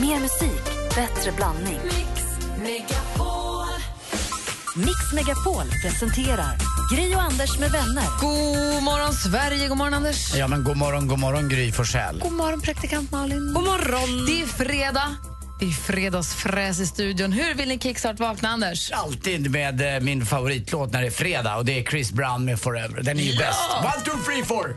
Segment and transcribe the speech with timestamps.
[0.00, 1.80] Mer musik, bättre blandning.
[4.76, 6.56] Mix Megapol presenterar
[6.94, 8.04] Gri och Anders med vänner.
[8.20, 9.68] God morgon, Sverige.
[9.68, 10.34] God morgon, Anders.
[10.34, 12.20] Ja, men god morgon, god morgon Gry Forssell.
[12.20, 13.52] God morgon, praktikant Malin.
[13.54, 14.26] God morgon.
[14.26, 15.16] Det är fredag.
[15.60, 17.32] Det är fredagsfräs i studion.
[17.32, 18.90] Hur vill ni kickstart vakna, Anders?
[18.92, 22.60] Alltid med eh, min favoritlåt när det är fredag och det är Chris Brown med
[22.60, 23.02] Forever.
[23.02, 23.60] Den är ju bäst.
[23.82, 24.76] One, two, three, four!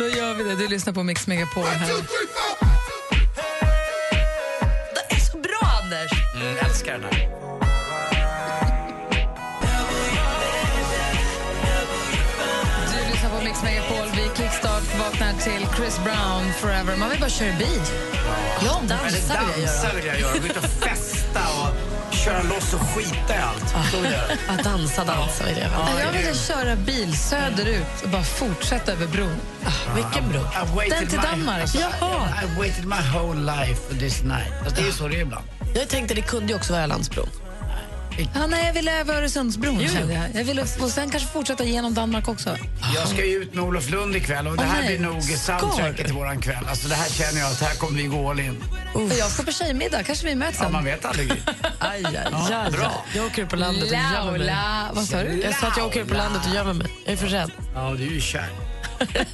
[0.00, 0.54] Då gör vi det.
[0.54, 1.88] Du lyssnar på Mix Megapol här.
[4.94, 6.10] Det är så bra, Anders!
[6.34, 7.28] Mm, älskar den här.
[12.86, 14.08] Du lyssnar på Mix Megapol.
[14.16, 16.96] Vi kickstart vaknar till Chris Brown, Forever.
[16.96, 17.80] Man vill bara köra bil.
[18.64, 19.94] Ja, Dansa vill jag dansa göra.
[19.94, 20.32] vill jag göra.
[20.32, 21.89] Gå ut och festa och
[22.24, 23.94] köra loss och skita i allt.
[24.04, 24.22] Göra.
[24.58, 25.72] Att dansa, dansa vill jag göra.
[25.94, 29.36] Ja, Jag det är vill köra bil söderut och bara fortsätta över bron.
[29.66, 30.40] Ah, vilken bro.
[30.90, 31.60] Den till my- Danmark.
[31.62, 32.28] Alltså, Jaha.
[32.42, 34.52] I've waited my whole life for this night.
[34.60, 35.44] Alltså, det är ju så det är ibland.
[35.74, 37.28] Jag tänkte det kunde ju också vara Ölandsbron.
[38.34, 39.80] Ja, nej, jag ville över Öresundsbron.
[39.80, 40.28] jag.
[40.34, 42.56] Jag ville, och sen kanske fortsätta genom Danmark också.
[42.94, 44.98] Jag ska ju ut med Olof Lund ikväll och det här nej.
[44.98, 46.64] blir nog soundtracket till våran kväll.
[46.68, 48.64] Alltså det här känner jag att här kommer vi gå all in.
[48.94, 50.02] Och jag ska på tjejmiddag.
[50.02, 50.72] Kanske vi möts Ja, sen.
[50.72, 51.32] man vet aldrig.
[51.78, 52.14] Aj, aj,
[52.50, 53.04] Ja, bra.
[53.14, 54.38] Jag åker ut på landet och gömmer mig.
[54.38, 54.90] Laula.
[54.92, 55.40] Vad sa du?
[55.44, 56.86] Jag sa att jag åker ut på landet och gömmer mig.
[57.04, 57.50] Jag är för rädd.
[57.74, 58.48] Ja, du är ju kär.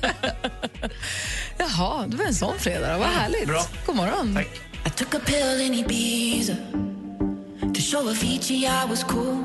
[1.59, 2.99] Jaha, det var en sån fredag.
[2.99, 3.47] Vad härligt.
[3.47, 3.65] Bra.
[3.87, 4.35] God morgon.
[4.35, 4.49] Tack.
[7.87, 9.45] Show Avicii I was cool.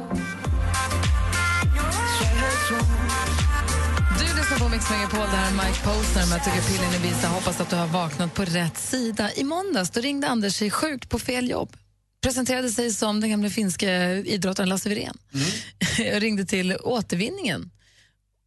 [4.19, 5.19] Du lyssnar på Mix Megapol.
[5.19, 7.27] Det här är Mike Posner med att tugga pillen i Ibiza.
[7.27, 9.29] Hoppas att du har vaknat på rätt sida.
[9.35, 11.75] I måndags då ringde Anders sig sjukt på fel jobb.
[12.23, 15.17] Presenterade sig som den gamla finska idrottaren Lasse Wirén.
[15.97, 17.71] Jag ringde till återvinningen.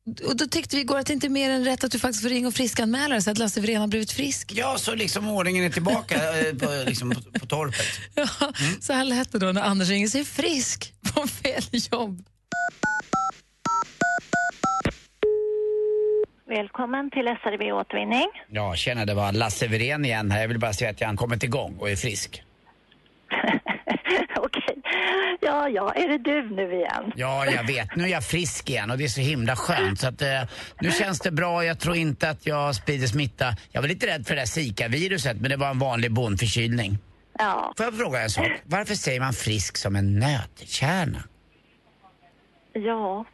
[0.07, 2.23] Och då tyckte vi igår att det inte är mer än rätt att du faktiskt
[2.23, 4.53] får ringa och friskanmäla dig så att Lasse Wirén har blivit frisk.
[4.55, 8.01] Ja, så liksom ordningen är tillbaka eh, på, liksom, på, på torpet.
[8.15, 8.27] Ja,
[8.81, 12.25] Så här lät det då när Anders ringer sig frisk på fel jobb.
[16.49, 18.27] Välkommen till SRV Återvinning.
[18.49, 20.41] Ja, tjena, det var Lasse Wirén igen här.
[20.41, 22.43] Jag vill bara säga att jag har kommit igång och är frisk.
[24.37, 24.54] Okej.
[25.41, 27.13] Ja, ja, är det du nu igen?
[27.17, 27.97] Ja, jag vet.
[27.97, 30.01] Nu är jag frisk igen och det är så himla skönt.
[30.01, 30.29] Så att, eh,
[30.81, 31.65] nu känns det bra.
[31.65, 33.57] Jag tror inte att jag sprider smitta.
[33.73, 36.99] Jag var lite rädd för det där Zika-viruset, men det var en vanlig bondförkylning.
[37.39, 38.51] Ja, Får jag fråga en sak?
[38.65, 41.23] Varför säger man frisk som en nötkärna?
[42.73, 43.25] ja.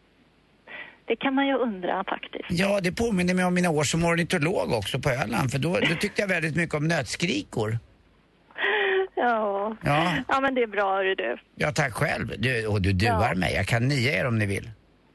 [1.06, 2.44] Det kan man ju undra faktiskt.
[2.50, 5.50] Ja, det påminner mig om mina år som ornitolog också på Öland.
[5.50, 7.78] För då, då tyckte jag väldigt mycket om nötskrikor.
[9.20, 9.76] Ja.
[10.28, 10.40] ja.
[10.40, 11.36] Men det är bra hörru du.
[11.54, 12.34] Ja, tack själv.
[12.38, 13.34] Du, och du duar ja.
[13.34, 13.54] mig.
[13.54, 14.70] Jag kan nia er om ni vill.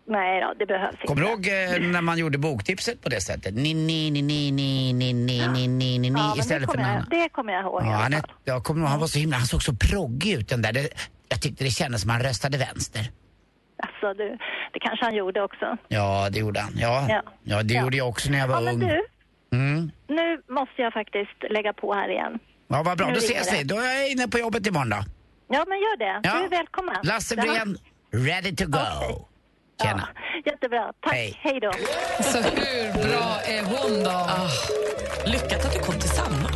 [0.07, 1.07] Nej då, det behövs inte.
[1.07, 3.55] Kommer du ihåg eh, när man gjorde boktipset på det sättet?
[3.55, 6.88] Ni, ni, ni, ni, ni, ni, ni, ni, ni, ni, ni, ja, istället för någon
[6.88, 7.07] annan.
[7.09, 9.63] Det kommer jag ihåg ja, han, är, jag kommer han var så himla, han såg
[9.63, 10.73] så proggig ut den där.
[10.73, 10.89] Det,
[11.29, 13.01] jag tyckte det kändes som han röstade vänster.
[13.77, 14.37] Alltså du,
[14.73, 15.77] det kanske han gjorde också.
[15.87, 16.73] Ja, det gjorde han.
[16.75, 17.22] Ja, ja.
[17.43, 18.79] ja det gjorde jag också när jag var ja, ung.
[18.79, 19.05] Men du,
[19.57, 19.91] mm.
[20.07, 22.39] nu måste jag faktiskt lägga på här igen.
[22.68, 23.08] Ja, vad bra.
[23.08, 23.58] Nu Då ses vi.
[23.58, 23.64] det.
[23.64, 24.98] Då är jag inne på jobbet imorgon då.
[25.50, 26.20] Ja, men gör det.
[26.30, 26.34] Ja.
[26.40, 26.96] Du är välkommen.
[27.03, 27.78] Lasse Wirén,
[28.14, 28.78] ready to go.
[29.00, 29.26] Okej.
[29.84, 30.09] Tjena.
[30.16, 30.94] Ja, jättebra.
[31.03, 31.14] Tack.
[31.14, 31.40] Hej.
[31.42, 31.72] Hej då.
[32.24, 34.28] Så hur bra är hon då?
[35.31, 36.52] Lyckat att du kom tillsammans.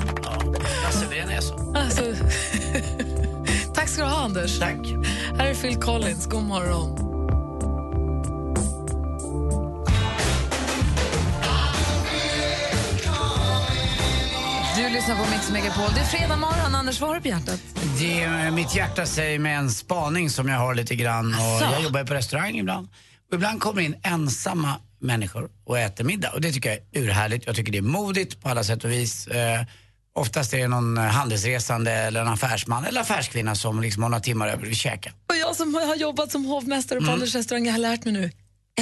[0.83, 1.73] Lasse Wirén är så.
[1.77, 2.03] Alltså,
[3.75, 4.59] tack ska du ha, Anders.
[4.59, 4.77] Tack.
[5.37, 6.25] Här är Phil Collins.
[6.25, 7.08] God morgon.
[14.89, 15.93] Du lyssnar på Mix Megapol.
[15.95, 16.75] Det är fredag morgon.
[16.75, 17.59] Anders, vad har du på hjärtat?
[17.99, 21.33] Det, är- mitt hjärta säger mig en spaning som jag har lite grann.
[21.33, 22.87] Och jag jobbar ju på restaurang ibland.
[23.29, 26.31] Och ibland kommer in ensamma människor och äter middag.
[26.31, 27.45] Och det tycker jag är urhärligt.
[27.47, 29.27] Jag tycker det är modigt på alla sätt och vis.
[29.27, 29.61] Eh,
[30.15, 34.21] oftast är det någon eh, handelsresande eller en affärsman eller affärskvinna som liksom har några
[34.23, 35.11] timmar över och vill käka.
[35.29, 38.31] Och jag som har jobbat som hovmästare på Anders restaurang jag har lärt mig nu.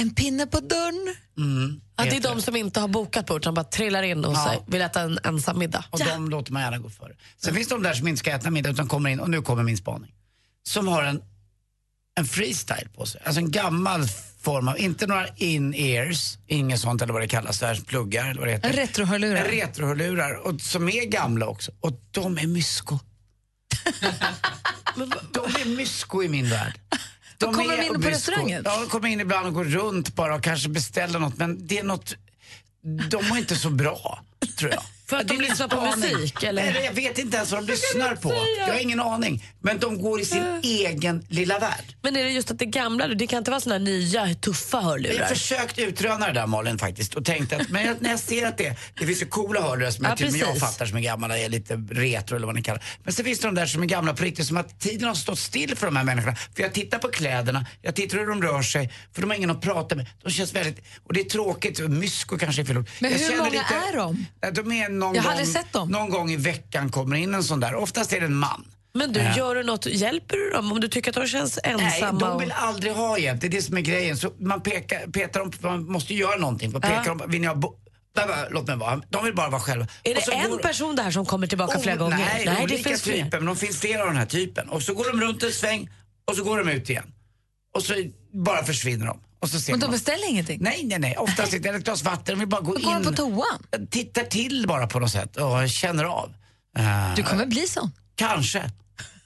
[0.00, 1.14] En pinne på dörren.
[1.38, 4.36] Mm, Att det är de som inte har bokat bord utan bara trillar in hos
[4.36, 4.44] Ja.
[4.44, 5.84] sig, vill äta en ensam middag.
[5.90, 7.12] Och de låter man gärna gå före.
[7.36, 9.42] Sen finns det de där som inte ska äta middag utan kommer in, och nu
[9.42, 10.12] kommer min spaning.
[10.62, 11.20] Som har en,
[12.18, 13.20] en freestyle på sig.
[13.24, 14.00] Alltså en gammal
[14.40, 18.48] form av, inte några in-ears, inget sånt eller vad det kallas, där pluggar eller vad
[18.48, 18.68] det heter.
[18.70, 19.44] En retrohörlurar.
[19.44, 21.72] En retrohörlurar, och som är gamla också.
[21.80, 22.98] Och de är mysko.
[25.32, 26.80] de är mysko i min värld.
[27.38, 28.62] Då kommer de in på restaurangen?
[28.64, 31.36] Ja, de kommer in ibland och går runt bara och kanske beställer något.
[31.36, 32.14] Men det är något,
[33.10, 34.22] de mår inte så bra,
[34.58, 34.82] tror jag.
[35.08, 36.12] För att de lyssnar på aning.
[36.16, 36.62] musik, eller?
[36.72, 38.34] Nej, jag vet inte ens vad de lyssnar på.
[38.58, 39.44] Jag har ingen aning.
[39.60, 41.96] Men de går i sin egen lilla värld.
[42.02, 44.82] Men är det just att det gamla, det kan inte vara såna nya tuffa Jag
[44.82, 45.18] hörlurar?
[45.20, 48.46] har försökt utröna det där Malin faktiskt och tänkte att men jag, när jag ser
[48.46, 50.86] att det, det finns ju coola hörlurar som Ja, jag till och med jag fattar
[50.86, 52.84] som är gamla, är lite retro eller vad ni kallar.
[53.04, 55.14] Men så finns det de där som är gamla på riktigt, som att tiden har
[55.14, 56.36] stått still för de här människorna.
[56.36, 59.50] För jag tittar på kläderna, jag tittar hur de rör sig, för de har ingen
[59.50, 60.06] att prata med.
[60.22, 62.90] De känns väldigt, och det är tråkigt, mysko kanske är fel ord.
[62.98, 64.26] Men Jag hur många är de?
[64.52, 65.88] De är någon Jag gång, aldrig sett dem.
[65.88, 67.74] någon gång i veckan kommer in en sån där.
[67.74, 68.64] Oftast är det en man.
[68.94, 69.36] Men du, Ja.
[69.36, 72.18] gör du något, hjälper du dem om du tycker att de känns Nej, ensamma?
[72.20, 73.40] de och- vill aldrig ha hjälp.
[73.40, 74.16] Det är det som är grejen.
[74.16, 76.72] Så man pekar, petar dem, man måste göra någonting.
[76.72, 79.02] Man pekar dem, vill ni ha bara, låt mig vara.
[79.08, 79.86] De vill bara vara själva.
[80.04, 82.16] Är det en går- person där som kommer tillbaka flera Oh, gånger?
[82.18, 83.12] Nej, det olika finns fler.
[83.24, 84.68] typer, men de finns flera av den här typen.
[84.68, 85.88] Och så går de runt en sväng
[86.30, 87.12] och så går de ut igen.
[87.74, 87.94] Och så
[88.32, 89.20] bara försvinner de.
[89.40, 89.92] Och så ser Men de man.
[89.92, 90.58] beställer ingenting?
[90.62, 91.16] Nej, nej, nej.
[91.16, 91.68] Oftast inte.
[91.68, 92.24] Ett glas vatten.
[92.34, 92.84] De vill bara gå Då in.
[92.86, 93.86] går de på toan?
[93.90, 96.34] Tittar till bara på något sätt och känner av.
[96.78, 97.90] Eh, Du kommer bli sån.
[98.14, 98.70] Kanske.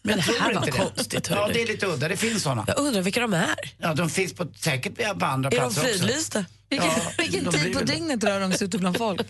[0.03, 0.71] Men jag det här var det.
[0.73, 2.09] konstigt, Ja, det är lite udda.
[2.09, 2.65] Det finns såna.
[2.67, 3.55] Jag undrar vilka de är.
[3.79, 5.99] Ja, de finns på, säkert på andra Är de platser också.
[5.99, 6.45] fridlysta?
[6.69, 9.21] Vilken, Ja, vilken de tid på dygnet rör de sig ute bland folk?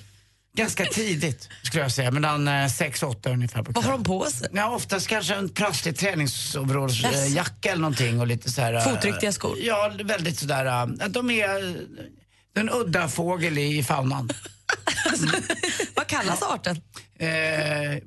[0.57, 4.25] Ganska tidigt skulle jag säga, mellan 6 och 8 ungefär på Vad har de på
[4.25, 4.49] sig?
[4.53, 8.75] Ja, oftast kanske en prasslig träningsoverallsjacka eller någonting och lite så här...
[8.75, 9.57] eh, Fotriktiga skor?
[9.61, 10.67] Ja, väldigt sådär...
[10.67, 11.75] eh, De är eh,
[12.55, 14.31] den udda fågel i faunan.
[15.95, 16.81] Vad kallas arten?
[17.19, 17.29] Eh,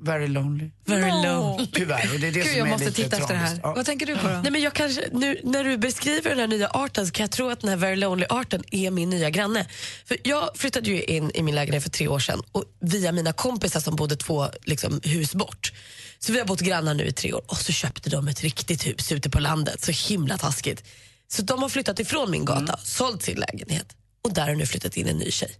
[0.00, 0.70] very lonely.
[0.84, 1.22] Very No.
[1.22, 1.66] low.
[1.72, 2.14] Tyvärr.
[2.14, 3.60] Och det är det Gud, som jag är måste lite titta efter det här.
[3.62, 3.74] Ja.
[3.74, 4.34] Vad tänker du på då?
[4.34, 7.30] Nej, men jag kanske, nu, när du beskriver den här nya arten så kan jag
[7.30, 9.66] tro att den här Very Lonely-arten är min nya granne.
[10.04, 13.32] För jag flyttade ju in i min lägenhet för tre år sedan och via mina
[13.32, 15.72] kompisar som bodde två liksom, hus bort.
[16.18, 18.86] Så vi har bott grannar nu i tre år och så köpte de ett riktigt
[18.86, 19.84] hus ute på landet.
[19.84, 20.84] Så himla taskigt.
[21.28, 23.86] Så de har flyttat ifrån min gata, sålt sin lägenhet
[24.24, 25.50] och där har nu flyttat in en ny tjej.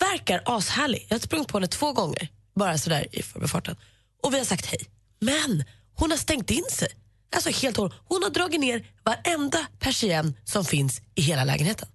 [0.00, 1.06] Verkar ashärlig.
[1.08, 3.76] Jag har sprungit på henne två gånger, bara sådär i förbifarten.
[4.22, 4.80] Och vi har sagt hej.
[5.20, 5.64] Men
[5.94, 6.88] hon har stängt in sig.
[7.36, 7.76] Alltså helt.
[7.76, 11.88] Hon har dragit ner varenda persienn som finns i hela lägenheten.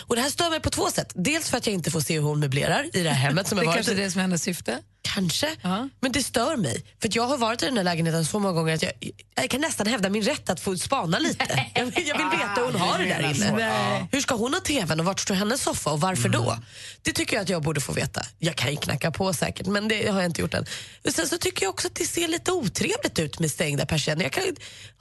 [0.00, 1.12] Och Det här stör mig på två sätt.
[1.14, 3.48] Dels för att jag inte får se hur hon möblerar i det här hemmet.
[3.48, 4.78] Som Det jag är varit kanske det som är hennes syfte.
[5.02, 5.48] Kanske.
[5.62, 5.88] Ja.
[6.00, 6.84] Men det stör mig.
[7.02, 8.92] För jag har varit i den här lägenheten så många gånger att jag,
[9.34, 11.66] jag kan nästan hävda min rätt att få spana lite.
[11.74, 13.60] Jag vill, jag vill veta hur hon har det där inne.
[13.60, 14.08] ja.
[14.12, 16.50] Hur ska hon ha tvn och vart står hennes soffa och varför då?
[16.50, 16.64] Mm.
[17.02, 18.22] Det tycker jag att jag borde få veta.
[18.38, 20.66] Jag kan ju knacka på säkert men det har jag inte gjort än.
[21.04, 24.22] Och Sen så tycker jag också att det ser lite otrevligt ut med stängda persienner.
[24.22, 24.44] Jag kan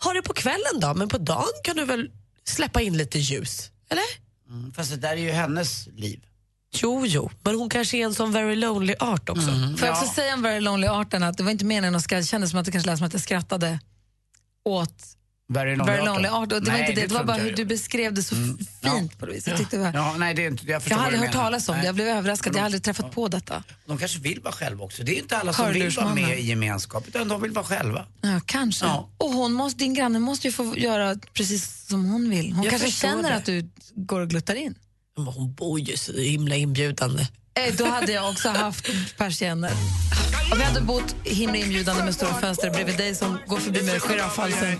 [0.03, 2.09] ha det på kvällen då men på dagen kan du väl
[2.47, 3.71] släppa in lite ljus?
[3.89, 4.28] Eller?
[4.49, 6.25] Mm, Fast det där är ju hennes liv.
[6.71, 9.47] Jo, jo, men hon kanske är en sån very lonely art också.
[9.77, 12.25] Får jag också säga om Very Lonely-arten att det var inte meningen att skratta, det
[12.27, 13.79] kändes som att det kanske lät som att jag skrattade
[14.65, 15.03] åt
[15.53, 16.05] Very lonely, Very.
[16.05, 16.51] Lonely Art.
[16.53, 18.23] Och det var Nej, inte det, det var tror bara hur jag du beskrev det
[18.23, 18.35] så
[18.83, 19.47] fint på det viset.
[19.47, 21.73] Jag, tyckte det var, Ja, nej, det är inte, jag, jag du hört talas om
[21.73, 21.85] det, Nej.
[21.85, 23.13] jag blev överraskad, jag har aldrig träffat Ja.
[23.13, 23.63] på detta.
[23.85, 25.03] De kanske vill vara själva också.
[25.03, 28.05] Det är inte alla som vill vara med i gemenskap, utan de vill vara själva.
[28.21, 28.85] Ja, kanske.
[28.85, 29.09] Ja.
[29.17, 32.53] Och hon måste, din granne måste ju få göra precis som hon vill.
[32.53, 33.35] Hon Jag kanske känner det.
[33.35, 34.75] att du går och gluttar in.
[35.17, 37.27] Men hon bor ju så himla inbjudande.
[37.67, 38.87] Eh, Då hade jag också haft
[39.17, 39.71] persienner.
[40.51, 44.01] Och vi hade bott himla inbjudande med stora fönster bredvid dig som går förbi med
[44.01, 44.79] giraffhalsen.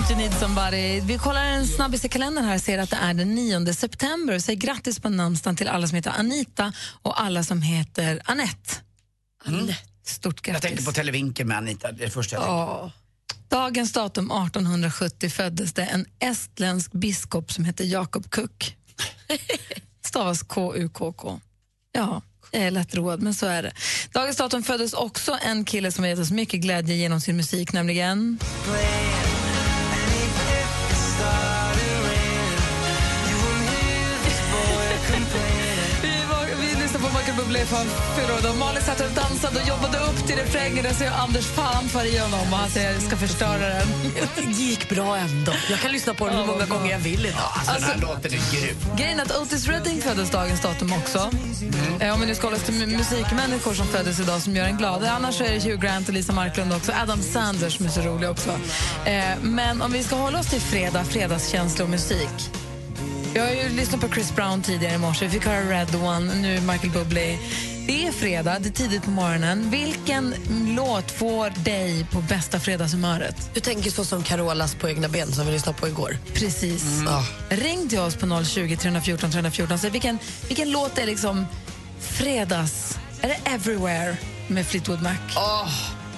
[0.00, 1.00] Don't You Need Somebody.
[1.00, 4.38] Vi kollar en snabbis i kalendern här och ser att det är den 9 september.
[4.38, 8.74] Säg grattis på namnsdagen till alla som heter Anita och alla som heter Annette.
[10.06, 10.68] Stort Jag grattis.
[10.68, 12.98] tänkte på Televinken med Anita, det är det första jag tänkte.
[13.56, 18.76] Dagens datum 1870 föddes det en estländsk biskop som heter Jakob Kuk.
[20.04, 21.40] Stavas K-U-K-K.
[21.92, 23.72] Ja, jag är lätt road, men så är det.
[24.12, 27.72] Dagens datum föddes också en kille som har gett oss mycket glädje genom sin musik,
[27.72, 28.38] nämligen...
[28.66, 29.29] Vi,
[37.66, 38.40] fyra år.
[38.42, 38.58] sedan.
[38.58, 40.84] Malin satt och dansade och jobbade upp till refrängen.
[40.84, 43.88] Där säger Anders fan far igenom och han säger jag ska förstöra den.
[44.36, 45.52] Det gick bra ändå.
[45.70, 47.40] Jag kan lyssna på den hur många gånger jag vill idag.
[47.54, 48.76] Alltså, den här låten är grym.
[48.98, 51.30] Grejen att Otis Redding föddes dagens datum också.
[52.00, 54.64] Eh, Om vi nu ska hålla oss till mu- musikmänniskor som föddes idag som gör
[54.64, 55.04] en glad.
[55.04, 56.92] Annars är det Hugh Grant och Lisa Marklund också.
[57.02, 58.50] Adam Sanders som är så rolig också.
[59.04, 62.50] Eh, Men om vi ska hålla oss till fredag, fredagskänsla och musik.
[63.34, 65.24] Jag har ju lyssnat på Chris Brown tidigare i morse.
[65.24, 67.38] Vi fick höra Red One, nu Michael Bublé.
[67.86, 69.70] Det är fredag, det är tidigt på morgonen.
[69.70, 70.34] Vilken
[70.76, 73.50] låt får dig på bästa fredagshumöret?
[73.54, 76.16] Du tänker så som Carolas på egna ben som vi lyssnade på igår.
[76.34, 77.02] Precis.
[77.06, 77.24] Ja.
[77.48, 79.78] Ring till oss på 020 314 314.
[79.78, 80.18] Så vilken,
[80.48, 81.46] vilken låt är liksom
[82.00, 82.98] fredags...
[83.20, 84.16] Är det Everywhere
[84.48, 85.16] med Fleetwood Mac?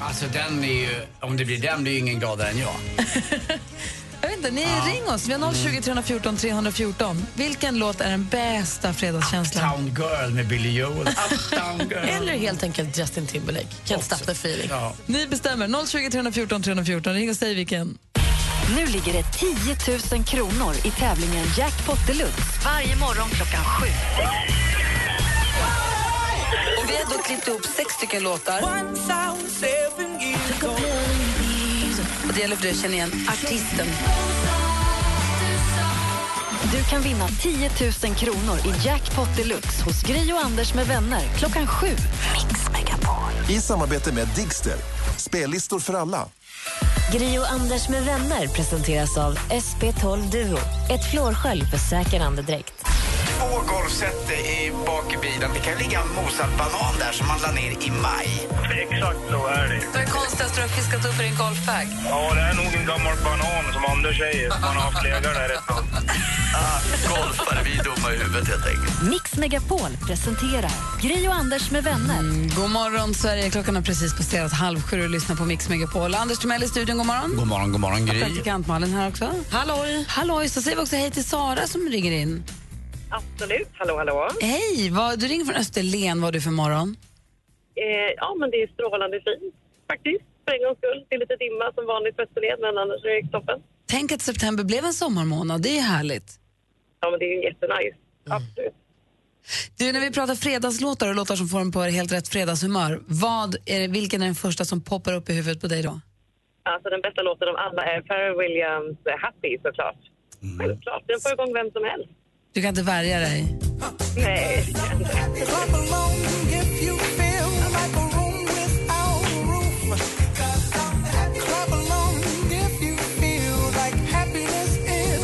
[0.00, 2.74] Alltså den är ju, om det blir den blir ju ingen gladare än jag.
[4.22, 5.28] Jag vet inte, ni ring oss.
[5.28, 7.26] Vi har 020 314 314.
[7.34, 9.70] Vilken låt är den bästa fredagskänslan?
[9.74, 11.08] Town Girl med Billy Joel.
[11.32, 11.92] Uptown.
[11.92, 13.66] Eller helt enkelt Justin Timberlake.
[13.86, 14.14] Can't Också.
[14.16, 14.66] stop the feeling.
[14.70, 14.94] Ja.
[15.06, 15.86] Ni bestämmer.
[15.86, 17.14] 020 314 314.
[17.14, 17.98] Ring och säg vilken.
[18.76, 23.86] Nu ligger det 10 000 kronor i tävlingen Jackpot Deluxe varje morgon klockan sju.
[26.78, 28.60] Och vi har då klippt ihop sex stycken låtar.
[32.26, 33.86] Och det gäller för dig att känna igen artisten.
[36.72, 37.70] Du kan vinna 10
[38.04, 41.86] 000 kronor i Jackpot Deluxe hos Gri och Anders med vänner klockan sju.
[41.86, 43.50] Mix Megapol.
[43.50, 44.76] I samarbete med Digster.
[45.16, 46.28] Spellistor för alla.
[47.12, 50.58] Gri och Anders med vänner presenteras av SP12 Duo.
[50.90, 52.74] Ett flårskölj för säker andedräkt.
[53.42, 55.50] Två golfset i bak i bilen.
[55.54, 58.28] Det kan ligga en mosad banan där som man la ner i maj.
[58.82, 59.80] Exakt så är det.
[59.92, 61.86] Vad är det konstigaste du har fiskat upp i din golfbag?
[62.12, 64.48] Ja, det är nog en gammal banan som Anders säger.
[64.48, 65.84] Man har haft legat där ett tag.
[67.08, 69.02] Golfare, vi är dumma i huvudet helt enkelt.
[69.10, 70.72] Mix Megapol presenterar
[71.02, 72.22] Gri och Anders med vänner.
[72.56, 73.50] God morgon, Sverige.
[73.50, 76.14] Klockan har precis passerat halv sju och lyssnar på Mix Megapol.
[76.14, 77.36] Anders Timell i studion, god morgon.
[77.36, 78.20] God morgon, god morgon Gry.
[78.20, 79.30] Praktikant Malin här också.
[79.50, 80.04] Halloj!
[80.08, 82.44] Halloj, så säger vi också hej till Sara som ringer in.
[83.18, 83.68] Absolut.
[83.78, 84.28] Hallå, hallå.
[84.40, 86.20] Hej, vad, du ringer från Österlen.
[86.20, 86.96] Vad har du för morgon?
[87.74, 89.54] Eh, ja, men det är strålande fint
[89.90, 90.24] faktiskt.
[90.44, 91.00] För en gångs skull.
[91.08, 93.58] Det är lite dimma som vanligt på Österlen, men annars är det toppen.
[93.86, 95.62] Tänk att september blev en sommarmånad.
[95.62, 96.28] Det är härligt.
[97.00, 97.96] Ja, men det är ju jättenice.
[98.38, 98.74] Absolut.
[99.78, 103.56] Du, när vi pratar fredagslåtar och låtar som får en på helt rätt fredagshumör, vad
[103.66, 106.00] är det, vilken är den första som poppar upp i huvudet på dig då?
[106.62, 110.00] Alltså den bästa låten av alla är Pharrell Williams Happy såklart.
[110.58, 111.02] Självklart.
[111.06, 112.10] Den får igång vem som helst.
[112.52, 113.58] Du kan inte värja dig.
[114.16, 116.22] Nej, det kan inte.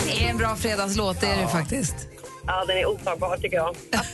[0.07, 1.95] Det är en bra fredagslåt, det är det faktiskt.
[2.47, 3.77] Ja, den är otagbar tycker jag.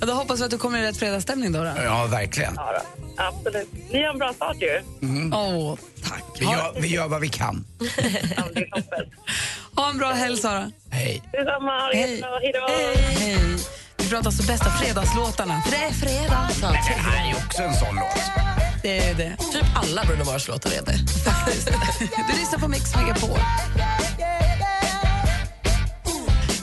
[0.00, 1.64] Ja, då hoppas vi att du kommer i rätt fredagsstämning då.
[1.64, 1.72] då.
[1.84, 2.52] Ja, verkligen.
[2.56, 3.22] Ja, då.
[3.22, 3.68] Absolut.
[3.90, 4.82] Ni har en bra start ju.
[5.32, 6.22] Åh, tack.
[6.38, 7.64] Vi gör, vi gör vad vi kan.
[8.36, 9.06] Ja, det är toppen.
[9.76, 10.70] Ha en bra helg, Sara.
[10.90, 11.22] Hej.
[11.32, 11.70] Detsamma.
[11.80, 12.20] Ha det Hej.
[12.52, 12.72] då.
[13.20, 13.56] Hej.
[13.96, 15.62] Vi pratar alltså bästa fredagslåtarna.
[15.62, 16.48] För det är fredag.
[16.60, 18.20] Det här är ju också en sån låt.
[18.82, 19.36] Det är det.
[19.52, 20.98] Typ alla Bruno Mars-låtar är det.
[22.32, 23.38] Du lyssnar på Mix Megapol.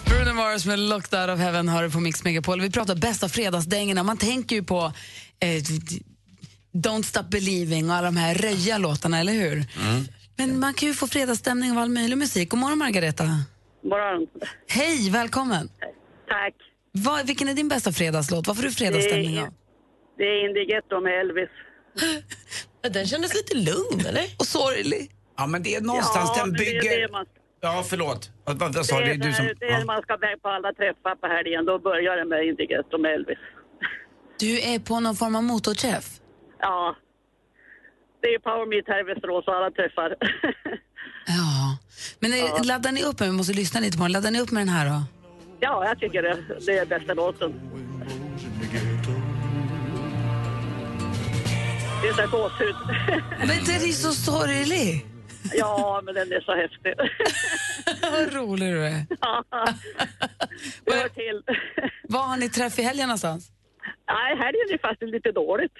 [0.05, 2.61] Bruno Mars med Locked Out of Heaven har du på Mix Megapol.
[2.61, 4.03] Vi pratar bästa fredagsdängorna.
[4.03, 4.93] Man tänker ju på
[5.39, 5.61] eh,
[6.73, 9.65] Don't Stop Believing och alla de här röja låtarna, eller hur?
[10.39, 12.49] Men man kan ju få fredagsstämning av all möjlig musik.
[12.49, 13.23] God morgon, Margareta.
[13.83, 14.27] morgon.
[14.67, 15.69] Hej, välkommen.
[16.27, 16.53] Tack.
[16.91, 18.47] Vad, vilken är din bästa fredagslåt?
[18.47, 19.53] Vad får du fredagsstämning Det är- av?
[20.17, 21.49] Det är Indie Ghetto med Elvis.
[22.93, 24.23] Den kändes lite lugn, eller?
[24.39, 25.11] Och sorglig.
[25.37, 27.01] Ja, men det är någonstans den men det är bygger...
[27.01, 27.25] det man,
[27.61, 28.31] Ja, förlåt.
[28.45, 29.11] Vad, vad, vad sa det du?
[29.11, 29.45] är, du som...
[29.59, 29.85] det är Ja.
[29.85, 31.65] man ska iväg på alla träffar på helgen.
[31.65, 33.37] Då börjar det med Indie Ghetto med Elvis.
[34.39, 36.07] Du är på någon form av motorträff.
[36.59, 36.95] Ja.
[38.21, 40.15] Det är Power Meet här i Västerås och alla träffar.
[41.27, 41.77] Ja.
[42.19, 44.11] Men är, laddar ni upp, vi måste lyssna lite på den.
[44.11, 45.01] Laddar ni upp med den här då?
[45.59, 47.53] ja, jag tycker det, det är bästa låten.
[52.01, 52.75] Det är så här gåshud.
[53.39, 55.05] Men den är så sorglig.
[55.53, 56.93] ja, men den är så häftig.
[58.11, 59.05] Vad rolig du är.
[59.21, 59.43] Ja,
[60.85, 61.43] det hör till.
[62.03, 63.51] Var har ni träff i helgen någonstans?
[64.07, 65.77] Nej, här är faktiskt lite dåligt.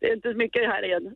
[0.00, 1.14] Det är inte mycket här igen.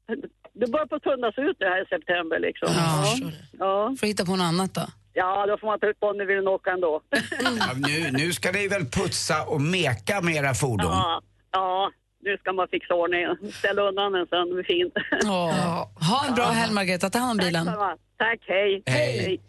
[0.53, 2.69] Det börjar på att tunnas ut det här i september liksom.
[2.77, 3.17] Ja.
[3.59, 4.87] Ja, Får hitta på något annat då.
[5.13, 7.01] ja då får man ta ut Bonnieville åka ändå.
[7.11, 10.87] Ja, nu, nu ska ni väl putsa och meka med era fordon?
[10.93, 11.23] Ja,
[11.53, 11.91] ja,
[12.23, 13.53] nu ska man fixa ordning.
[13.53, 14.95] Ställa undan den sen, det fint.
[15.25, 15.87] Åh.
[16.11, 17.11] Ha en bra helg, Margareta.
[17.11, 17.67] Ta hand om bilen.
[17.67, 18.83] Tack, Tack hej.
[18.87, 19.41] Hej.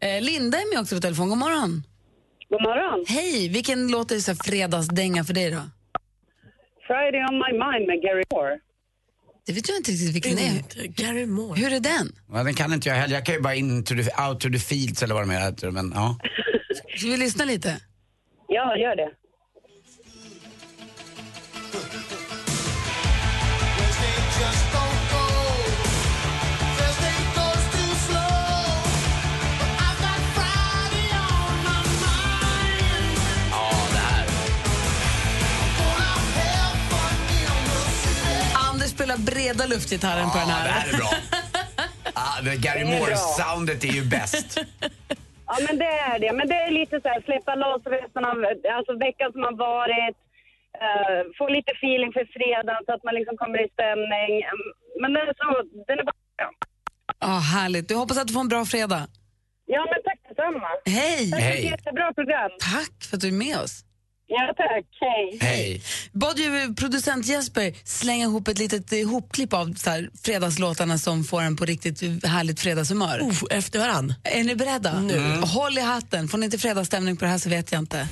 [0.00, 1.28] Eh, Linda är med också på telefon.
[1.28, 1.82] God morgon.
[2.48, 3.04] God morgon.
[3.08, 3.48] Hej.
[3.48, 5.60] Vilken låt är så fredagsdänga för dig då?
[6.86, 8.58] Friday on my mind med Gary Moore.
[9.48, 10.86] Det vet jag inte riktigt vilken det är.
[10.86, 11.60] Gary Moore.
[11.60, 12.12] Hur är den?
[12.32, 13.14] Ja, den kan inte jag heller.
[13.14, 15.70] Jag kan ju bara in to the, out to the fields eller vad de heter.
[15.70, 16.18] Men, ja.
[16.96, 17.80] Ska vi lyssna lite?
[18.48, 19.10] Ja, gör det.
[39.16, 40.64] Breda luftgitarren på den här.
[40.64, 41.10] det här är bra.
[42.20, 42.84] Ah, det Gary.
[42.84, 44.58] Moore-soundet är ju bäst.
[45.46, 46.32] Ja, men det är det.
[46.32, 48.36] Men det är lite så här, släppa loss resten av
[48.76, 50.16] alltså, veckan som har varit.
[50.84, 54.30] eh, få lite feeling för fredagen så att man liksom kommer i stämning.
[54.52, 54.66] Mm,
[55.00, 55.48] Men den är så,
[55.88, 56.50] den är bara bra.
[57.26, 57.88] Ja, härligt.
[57.88, 59.02] Du hoppas att du får en bra fredag.
[59.66, 60.68] Ja, men tack detsamma.
[60.98, 61.30] Hej!
[61.30, 62.50] Tack för ett jättebra program.
[62.74, 63.74] Tack för att du är med oss.
[64.30, 64.84] Ja, tack.
[65.00, 65.38] Hej.
[65.40, 65.82] Hej.
[66.12, 71.42] Bad ju producent Jesper slänga ihop ett litet ihopklipp av så här, fredagslåtarna som får
[71.42, 73.20] en på riktigt härligt fredagshumör.
[73.20, 74.14] Oh, efter varann.
[74.24, 75.00] Är ni beredda?
[75.00, 75.16] Nu.
[75.16, 75.42] Mm.
[75.42, 76.28] Håll i hatten.
[76.28, 78.08] Får ni inte fredagsstämning på det här så vet jag inte.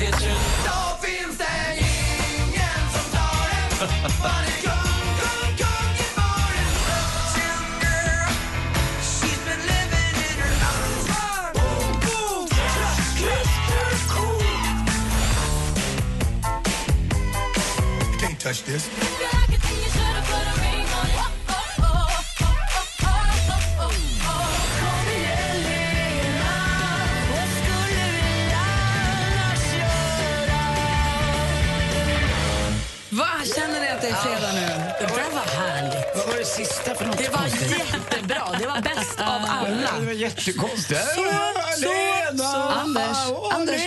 [0.00, 0.36] kitchen.
[0.64, 3.64] Dolphins dying and some daughter.
[4.24, 6.64] Funny come, come, come get born.
[6.96, 8.32] Uptown girl,
[9.04, 11.52] she's been living in her own world.
[11.60, 14.40] Boom, boom, just, kiss, kiss, cool.
[18.20, 19.09] Can't touch this.
[34.22, 34.60] Fredag nu?
[35.00, 36.04] Det där var härligt.
[36.16, 37.70] Vad var det sista för något Det var konstigt?
[37.78, 38.42] jättebra.
[38.58, 40.00] Det var bäst av alla.
[40.00, 41.00] Det var jättekonstigt.
[41.14, 42.44] Så, Lena!
[42.44, 42.62] så.
[42.62, 43.16] Anders,
[43.52, 43.80] Anders!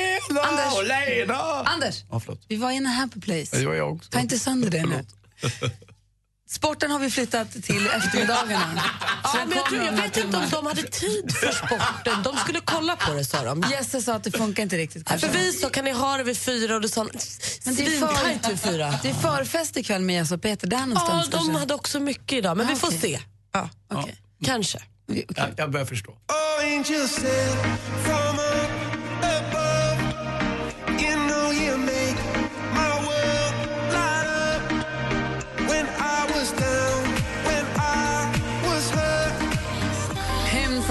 [0.44, 0.88] Anders.
[0.88, 1.64] Lena!
[1.66, 2.04] Anders,
[2.48, 3.58] vi var in a happy place.
[3.58, 4.10] Det var jag också.
[4.12, 5.06] Ta inte sönder det nu.
[6.50, 8.84] Sporten har vi flyttat till eftermiddagarna.
[9.24, 12.24] Ja, men jag, tror, jag om vet inte om de hade tid för sporten.
[12.24, 13.64] De skulle kolla på det, sa de.
[13.72, 15.10] Jesse sa att det funkar inte riktigt.
[15.10, 15.40] För kanske.
[15.40, 16.76] vi sa, kan ni ha det vid fyra?
[16.76, 19.00] Och du sa, Men det är, svintajt vid för, fyra.
[19.04, 20.68] det är förfest ikväll med Jesse och Peter.
[20.68, 21.60] Där Ja, någonstans de kanske.
[21.60, 23.00] hade också mycket idag, men vi får okej.
[23.00, 23.20] se.
[23.54, 24.16] Ja, Okej.
[24.46, 24.80] Kanske.
[25.08, 25.44] Vi- okej.
[25.48, 26.12] Ja, jag börjar förstå.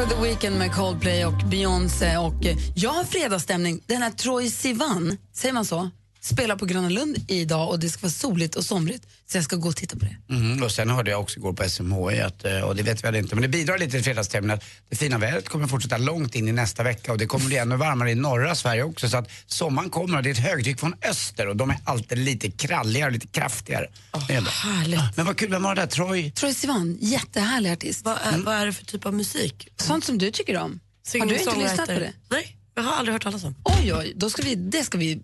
[0.02, 2.16] För the Weeknd med Coldplay och Beyoncé.
[2.16, 3.80] Och eh, jag har fredagsstämning.
[3.86, 5.90] Den här Troy Sivan, säger man så?
[6.24, 9.06] Spelar på Gröna Lund idag och det ska vara soligt och somrigt.
[9.26, 10.34] Så jag ska gå och titta på det.
[10.34, 13.06] Mm, och sen hörde jag också igår på SMHI, att, eh, och det vet vi
[13.06, 16.34] väl inte, men det bidrar lite till fredagsstämningen att det fina vädret kommer fortsätta långt
[16.34, 19.16] in i nästa vecka och det kommer bli ännu varmare i norra Sverige också så
[19.16, 22.50] att sommaren kommer och det är ett högtryck från öster och de är alltid lite
[22.50, 23.86] kralligare och lite kraftigare.
[24.10, 24.20] Bra.
[24.40, 25.16] Härligt.
[25.16, 25.88] Men vad kul, vem var det där?
[25.88, 26.30] Troy?
[26.30, 28.04] Troy Sivan, jättehärlig artist.
[28.04, 29.68] Vad är, vad är det för typ av musik?
[29.76, 30.80] Sånt som du tycker om.
[31.12, 32.12] Har du inte lyssnat på det?
[32.30, 33.54] Nej, jag har aldrig hört talas om.
[33.64, 35.22] Oj, oj, då ska vi, det ska vi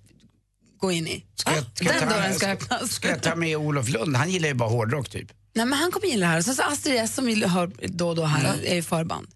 [0.79, 1.25] gå in i.
[1.35, 2.93] Ska jag, ska jag Den ta, dörren ska ska, öppnas.
[2.93, 4.17] ska jag ta med Olof Lund?
[4.17, 5.33] Han gillar ju bara hårdrock typ.
[5.55, 6.43] Nej, men han kommer gilla det här.
[6.43, 9.27] Sen så Astrid S som vi hör då och då här är ju förband.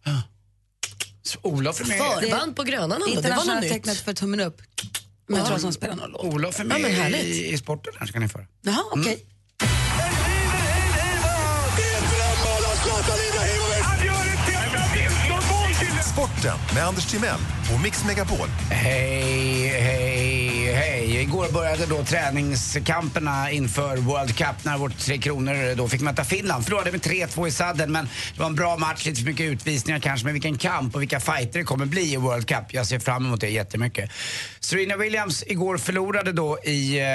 [1.22, 1.98] Så Olof är med.
[1.98, 3.72] Förband på Grönan ändå, det var något nytt.
[3.72, 4.62] tecknet för tummen upp.
[5.28, 6.24] Men jag tror att de spelar någon låt.
[6.24, 7.22] Olof är Ja, med härligt.
[7.24, 8.48] i, i sporten här ska ni få höra.
[8.62, 9.26] Jaha, okej.
[16.12, 17.38] Sporten med Anders Timell
[17.74, 18.48] och Mix Megapol.
[18.70, 20.01] Hej, hej,
[21.06, 21.22] hej.
[21.22, 26.64] Igår började då träningskamperna inför World Cup när vårt Tre Kronor då fick möta Finland.
[26.64, 30.00] Förlorade med 3-2 i sadden men det var en bra match, lite för mycket utvisningar
[30.00, 30.24] kanske.
[30.24, 32.64] Men vilken kamp och vilka fighter det kommer bli i World Cup.
[32.68, 34.10] Jag ser fram emot det jättemycket.
[34.60, 37.06] Serena Williams igår förlorade då i eh,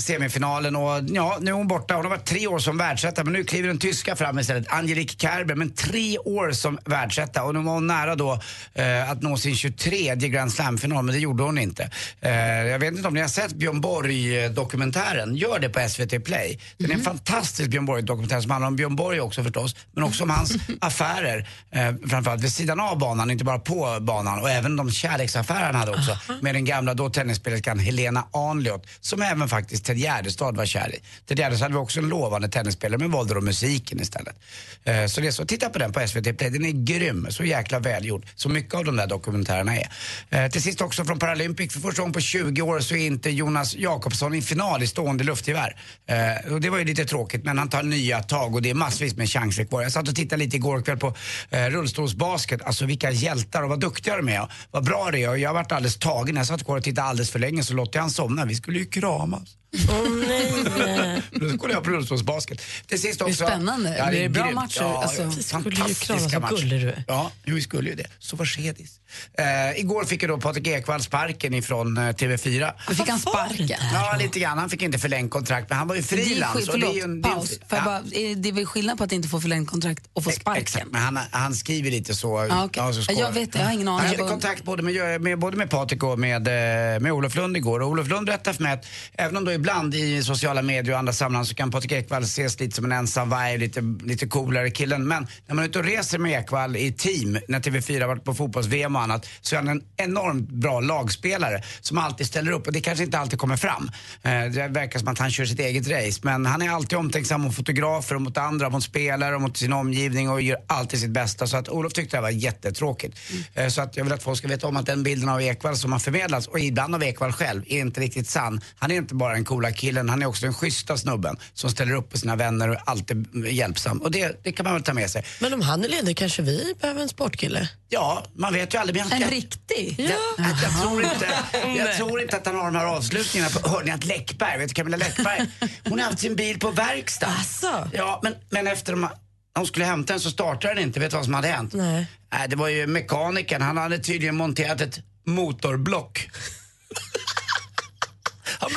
[0.00, 1.94] semifinalen och ja, nu är hon borta.
[1.94, 5.16] Hon har varit tre år som världsetta men nu kliver den tyska fram istället, Angelique
[5.18, 5.54] Kerber.
[5.54, 8.40] Men tre år som världsetta och nu var hon nära då
[8.74, 11.90] eh, att nå sin 23 Grand Slam-final men det gjorde hon inte.
[12.20, 12.32] Eh,
[12.66, 15.36] jag vet inte om ni har sett Björn Borg-dokumentären.
[15.36, 16.60] Gör det på SVT Play.
[16.78, 20.22] Den är en fantastisk Björn Borg-dokumentär som handlar om Björn Borg också förstås men också
[20.22, 21.48] om hans affärer.
[21.70, 25.74] Eh, framförallt vid sidan av banan, inte bara på banan och även de kärleksaffärer han
[25.74, 30.66] hade också med den gamla då tennisspelerskan Helena Arnljot som även faktiskt Ted Gärdestad var
[30.66, 30.98] kär i.
[31.26, 34.36] Ted Gärdestad hade vi också en lovande tennisspelare men valde då musiken istället.
[34.84, 37.44] Eh, så det är så, titta på den på SVT Play, den är grym, så
[37.44, 38.26] jäkla välgjord.
[38.34, 39.88] Så mycket av de där dokumentärerna är.
[40.30, 43.30] Eh, till sist också från Paralympic, för första gången på 20 år så är inte
[43.30, 45.76] Jonas Jakobsson i final i stående luftgevär.
[46.06, 48.74] Eh, och det var ju lite tråkigt men han tar nya tag och det är
[48.74, 49.82] massvis med chanser kvar.
[49.82, 51.14] Jag satt och tittade lite igår kväll på
[51.50, 55.28] rullstolsbasket, alltså vilka hjältar och vad duktiga de är och vad bra det är.
[55.28, 57.74] Och jag har varit alldeles tagen, jag satt kvar och tittade alldeles för länge så
[57.74, 58.44] låter jag han somna.
[58.44, 59.59] Vi skulle ju kramas.
[59.88, 61.22] Åh nej.
[61.30, 62.60] Då kollar jag på rullstolsbasket.
[62.86, 64.06] Till sist också, Det är spännande.
[64.10, 64.54] Blir det bra grymt.
[64.54, 64.80] matcher?
[64.82, 66.56] Ja, Alltså, ja, vi skulle ju fantastiska krama så matcher.
[66.56, 67.04] gullig du är.
[67.08, 68.06] Ja, vi skulle ju det.
[68.18, 69.00] Så var skedis.
[69.38, 72.72] Eh, igår fick ju då Patrik Ekwall sparken ifrån eh, TV4.
[72.88, 73.78] Då fick han sparken.
[73.92, 74.58] Ja, lite grann.
[74.58, 76.66] Han fick inte förlängt kontrakt, men han var ju Det är, frilans.
[76.66, 77.52] det är ju en- det är paus.
[77.68, 77.76] Ja.
[77.84, 80.62] bara, är det är väl skillnad på att inte få förlängt kontrakt och få sparken?
[80.62, 82.46] Exakt, men han, han skriver lite så.
[82.50, 82.94] Ja, okej.
[82.94, 84.00] så ska- Jag vet det, jag har ingen aning.
[84.06, 87.34] Han Jag hade kontakt både med, med, både med Patrik och med, eh, med Olof
[87.36, 87.80] Lund igår.
[87.80, 90.98] Och Olof Lund berättade för mig att även om då ibland i sociala medier och
[90.98, 94.70] andra sammanhang så kan Patrik Ekwall ses lite som en ensam varg, lite, lite coolare
[94.70, 95.08] killen.
[95.08, 98.24] Men när man är ute och reser med Ekwall i team, när TV4 har varit
[98.24, 102.66] på fotbolls-VM och annat, så är han en enormt bra lagspelare som alltid ställer upp.
[102.66, 103.90] Och det kanske inte alltid kommer fram.
[104.22, 106.20] Eh, det verkar som att han kör sitt eget race.
[106.22, 109.72] Men han är alltid omtänksam mot fotografer och mot andra, mot spelare och mot sin
[109.72, 111.46] omgivning och gör alltid sitt bästa.
[111.46, 113.18] Så att Olof tyckte det var jättetråkigt.
[113.54, 113.70] Mm.
[113.70, 115.92] så att jag vill att folk ska veta om att den bilden av Ekwall som
[115.92, 118.60] har förmedlats, och ibland av Ekwall själv, är inte riktigt sann.
[118.78, 121.94] Han är inte bara en coola killen, han är också den schyssta snubben som ställer
[121.94, 123.98] upp på sina vänner och är alltid hjälpsam.
[123.98, 125.24] Och det, det kan man väl ta med sig.
[125.40, 127.68] Men om han är ledig kanske vi behöver en sportkille?
[127.88, 128.96] Ja, man vet ju aldrig.
[128.96, 129.94] Men jag, En jag, riktig?
[129.98, 131.28] jag, jag, jag, tror inte,
[131.76, 133.50] jag tror inte att han har de här avslutningarna.
[133.50, 135.46] På, hörde ni att Läckberg, vet du Camilla Läckberg,
[135.88, 137.26] hon har haft sin bil på verkstad.
[137.26, 137.88] Asså?
[137.92, 139.08] Ja, men, men efter de,
[139.54, 141.00] de skulle hämta den så startade den inte.
[141.00, 141.72] Vet du vad som hade hänt?
[141.72, 142.06] Nej.
[142.32, 146.28] Nej, det var ju mekanikern, han hade tydligen monterat ett motorblock.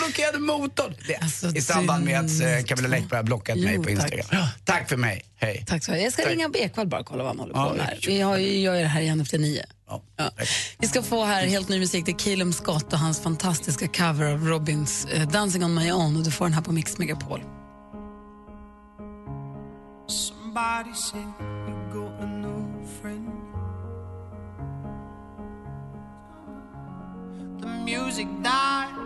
[0.06, 0.94] Blockerade motorn.
[1.08, 4.14] Det, Alltså, I samband med att eh, Camilla Läckberg har blockat mig Jo, på tack.
[4.14, 4.46] Instagram.
[4.66, 5.64] Tack för mig, hej.
[5.68, 6.04] Tack så mycket.
[6.04, 6.32] Jag ska Tack.
[6.32, 8.00] ringa Ekwall bara och kolla vad han håller Ja, på med.
[8.08, 9.66] Vi har ju, gör ju det här igen efter nio.
[9.90, 10.30] Ja, Ja.
[10.38, 10.50] tack.
[10.80, 12.06] Vi ska få här helt ny musik.
[12.06, 16.18] Det är Kilum Scott och hans fantastiska cover av Robins eh, Dancing on my own.
[16.18, 17.40] Och du får den här på Mix Megapol.
[20.08, 21.34] Somebody said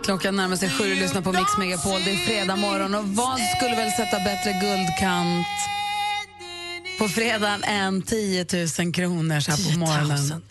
[0.04, 2.00] Klockan närmar sig sju och lyssnar på Mix Megapol.
[2.04, 5.46] Det är fredag morgon och vad skulle väl sätta bättre guldkant
[6.98, 8.46] på fredagen än 10
[8.78, 10.42] 000 kronor så här på morgonen?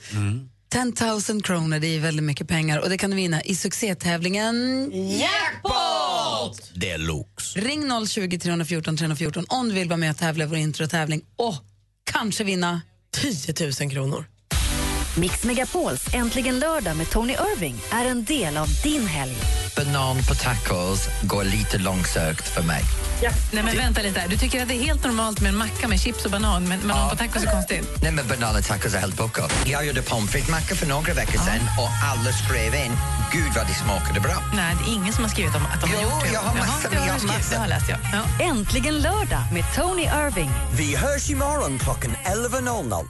[0.69, 4.91] 10 000 kronor, det är väldigt mycket pengar och det kan du vinna i succétävlingen
[5.19, 6.71] Jackpot!
[6.73, 7.59] Deluxe.
[7.59, 11.55] Ring 020 314 314 om du vill vara med och tävla i vår introtävling och
[12.11, 14.25] kanske vinna 10 000 kronor.
[15.17, 19.66] Mix Megapols Äntligen lördag med Tony Irving är en del av din helg.
[19.77, 22.83] Banan på tacos går lite långsökt för mig.
[23.51, 24.27] Nej men vänta lite här.
[24.27, 26.87] Du tycker att det är helt normalt med en macka med chips och banan, men
[26.87, 27.87] banan på tacos är konstigt?
[28.01, 29.41] Nej men banan och tacos är helt pucko.
[29.65, 32.91] Jag gjorde pommes frites-macka för några veckor sedan och alla skrev in,
[33.31, 34.43] gud vad det smakade bra.
[34.55, 36.33] Nej, det är ingen som har skrivit om att de har Jo, gjort det.
[36.33, 37.37] jag har massor, det har jag har skrivit.
[37.37, 37.51] massor.
[37.55, 37.99] Det har läst jag.
[38.39, 38.45] Ja.
[38.45, 40.51] Äntligen lördag med Tony Irving.
[40.77, 43.05] Vi hörs imorgon klockan 11.00.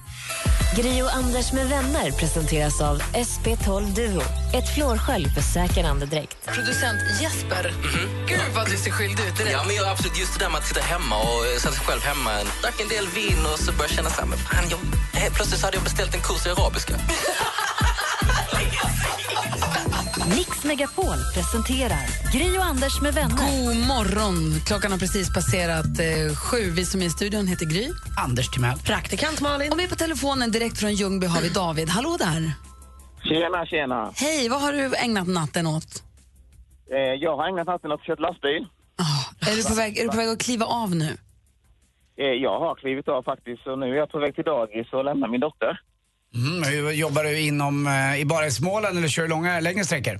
[0.75, 4.21] Gri och Anders med vänner presenteras av SP12 Duo.
[4.53, 6.37] Ett flårskölj för säker andedräkt.
[6.57, 7.73] Producent Jesper,
[8.27, 9.51] gud vad du ser skyldig ut direkt.
[9.51, 10.19] Ja, men jag, absolut.
[10.19, 12.31] Just det där med att sitta hemma och sätta sig själv hemma.
[12.61, 14.79] Drack en del vin och så började jag känna så här, men fan, jag,
[15.35, 16.93] plötsligt så hade jag beställt en kurs i arabiska.
[20.35, 23.37] Mix Megapol presenterar Gri och Anders med vänner.
[23.37, 24.61] God morgon!
[24.65, 26.71] Klockan har precis passerat eh, sju.
[26.71, 27.89] Vi som är i studion heter Gry.
[28.17, 28.79] Anders Timell.
[28.79, 29.71] Praktikant Malin.
[29.71, 31.89] Och med på telefonen direkt från Ljungby har vi David.
[31.89, 32.53] Hallå där!
[33.23, 34.11] Tjena, tjena.
[34.15, 36.03] Hej, vad har du ägnat natten åt?
[36.91, 38.67] Eh, jag har ägnat natten åt att köra lastbil.
[39.51, 41.17] Är du, på väg, är du på väg att kliva av nu?
[42.17, 45.05] Eh, jag har klivit av faktiskt och nu är jag på väg till dagis och
[45.05, 45.79] lämnar min dotter.
[46.35, 49.83] Mm, hur jobbar du inom, eh, i bara i Småland eller kör du långa, längre
[49.83, 50.19] sträckor?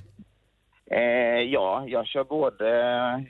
[0.90, 2.68] Eh, ja, jag kör både,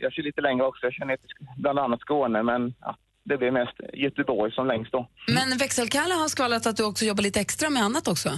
[0.01, 0.87] jag kör lite längre också.
[0.87, 4.93] Jag kör ner till bland annat Skåne men ja, det blir mest Göteborg som längst
[4.93, 5.09] då.
[5.35, 8.31] Men växelkalle har skvallrat att du också jobbar lite extra med annat också.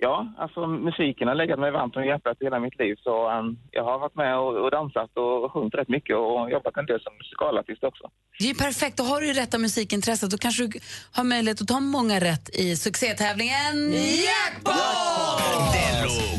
[0.00, 3.84] Ja, alltså musiken har legat mig varmt om hjärtat hela mitt liv så um, jag
[3.84, 7.12] har varit med och, och dansat och sjungit rätt mycket och jobbat en del som
[7.16, 8.10] musikalartist också.
[8.38, 10.30] Det är ju perfekt, då har du ju rätta musikintresset.
[10.30, 10.80] Då kanske du
[11.12, 13.92] har möjlighet att ta många rätt i succétävlingen
[14.26, 14.78] Jackpot!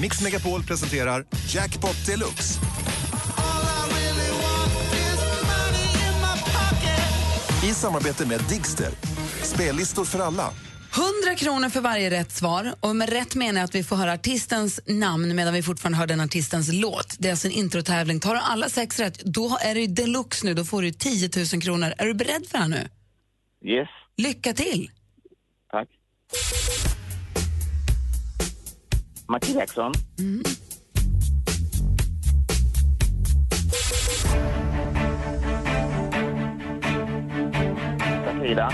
[0.01, 2.59] Mix Megapol presenterar Jackpot Deluxe.
[7.63, 8.91] I samarbete med Digster.
[9.43, 10.68] Spellistor för alla.
[10.95, 12.73] 100 kronor för varje rätt svar.
[12.79, 16.07] Och med rätt menar jag att vi får höra artistens namn medan vi fortfarande hör
[16.07, 17.15] den artistens låt.
[17.19, 18.19] Det är alltså en introtävling.
[18.19, 20.53] Tar du alla sex rätt, då är det ju deluxe nu.
[20.53, 21.93] Då får du 10 000 kronor.
[21.97, 22.87] Är du beredd för det här nu?
[23.65, 24.91] Yes, Lycka till!
[25.71, 25.87] tack.
[29.27, 29.93] Michael Jackson.
[38.25, 38.71] Shakira.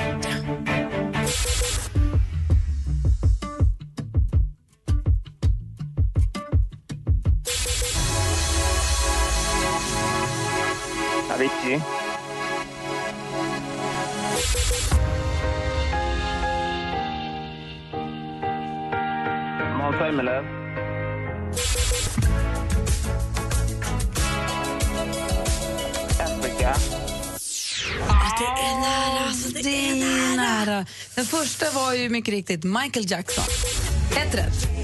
[11.35, 11.81] Avicii.
[19.77, 20.45] Måns Zelmerlöw.
[26.19, 26.75] Afrika.
[28.37, 29.27] det är nära.
[29.27, 30.85] Alltså, det, är nära.
[31.15, 33.45] Den första var ju mycket riktigt Michael Jackson.
[34.17, 34.74] Ett rätt.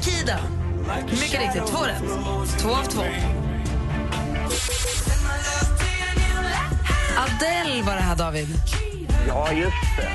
[0.00, 0.38] Takida.
[1.10, 2.02] Mycket riktigt, två rätt.
[2.58, 3.02] Två av två.
[7.16, 8.48] Adele var det här, David.
[9.28, 10.10] Ja, just det.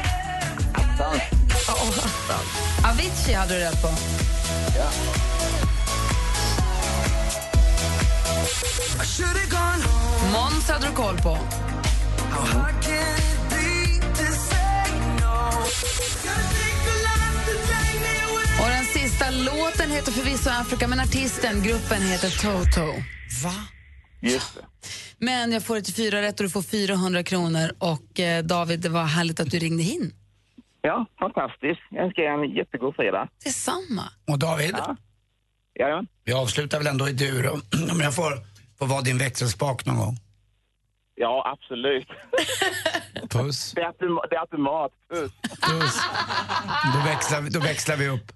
[0.73, 1.21] Attans.
[1.67, 2.45] Oh, attan.
[2.91, 3.87] Avicii hade du rätt på.
[4.77, 4.89] Ja.
[10.33, 11.37] Måns hade du koll på.
[18.61, 18.85] Och den
[19.25, 22.85] sista låten heter förvisso Afrika, men artisten, gruppen heter Toto.
[23.43, 23.53] Va?
[24.21, 24.65] Just det.
[25.17, 27.71] Men jag får ett till fyra rätt och du får 400 kronor.
[27.79, 30.13] Och eh, David, det var härligt att du ringde in.
[30.81, 31.81] Ja, fantastiskt.
[31.89, 33.29] Jag önskar er en jättegod fredag.
[33.43, 34.03] Detsamma.
[34.27, 34.75] Och David?
[34.77, 34.95] Ja.
[35.73, 37.61] Ja, Vi avslutar väl ändå i dur om
[37.91, 38.33] om jag får,
[38.79, 40.17] får vara din växelspak någon gång.
[41.15, 42.07] Ja absolut.
[43.29, 43.71] Puss.
[43.75, 44.91] Det är, autom- det är automat.
[45.13, 45.31] Puss.
[45.61, 45.99] Puss.
[46.93, 48.31] Då växlar, vi- då växlar vi upp.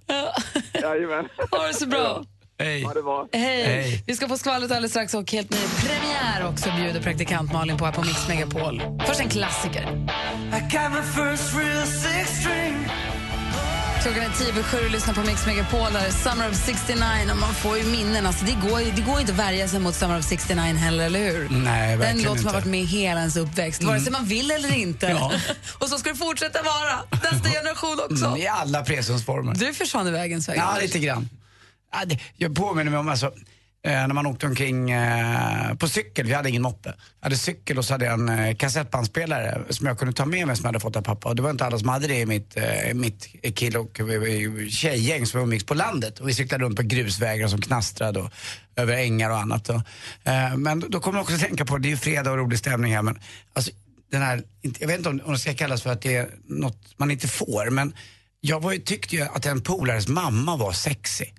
[0.73, 1.29] Jajamän.
[1.51, 2.23] Ha det så bra.
[2.59, 2.83] Hej.
[2.83, 3.27] Ha det bra.
[3.33, 3.63] Hej.
[3.63, 4.03] Hej.
[4.07, 7.85] Vi ska få skvallret alldeles strax och helt ny premiär också bjuder praktikant Malin på
[7.85, 8.81] här på Mix Megapol.
[9.07, 9.81] Först en klassiker.
[9.81, 12.87] I got my first real six string.
[14.03, 15.87] Klockan är tio över sju och lyssnar på Mix Megapol.
[16.23, 18.25] Summer of 69 och man får ju minnen.
[18.25, 21.19] Alltså, det, går, det går inte att värja sig mot Summer of 69 heller, eller
[21.19, 21.49] hur?
[21.49, 24.51] Nej, Den verkligen låt som har varit med hela ens uppväxt, vare sig man vill
[24.51, 25.05] eller inte.
[25.05, 25.31] Ja.
[25.79, 26.99] och så ska det fortsätta vara.
[27.31, 28.25] Nästa generation också.
[28.25, 29.55] Mm, I alla presensformer.
[29.55, 30.57] Du försvann i vägens väg.
[30.57, 31.29] Ja, lite grann.
[32.37, 33.31] Jag påminner mig om alltså,
[33.83, 36.89] Eh, när man åkte omkring eh, på cykel, vi hade ingen moppe.
[36.89, 40.47] Jag hade cykel och så hade jag en eh, kassettbandspelare som jag kunde ta med
[40.47, 41.29] mig som jag hade fått av pappa.
[41.29, 42.57] Och det var inte alla som hade det i mitt,
[42.93, 44.01] mitt kill och
[44.69, 46.19] tjejgäng som umgicks på landet.
[46.19, 48.31] Och vi cyklade runt på grusvägar som knastrade och
[48.75, 49.69] över ängar och annat.
[50.57, 52.93] Men då, kommer jag också att tänka på, det är ju fredag och rolig stämning
[52.93, 53.19] här men
[53.53, 53.71] alltså,
[54.11, 54.43] den här,
[54.79, 57.27] jag vet inte om, om det ska kallas för att det är något man inte
[57.27, 57.93] får men
[58.41, 61.33] jag var ju, tyckte ju att en polares mamma var sexig.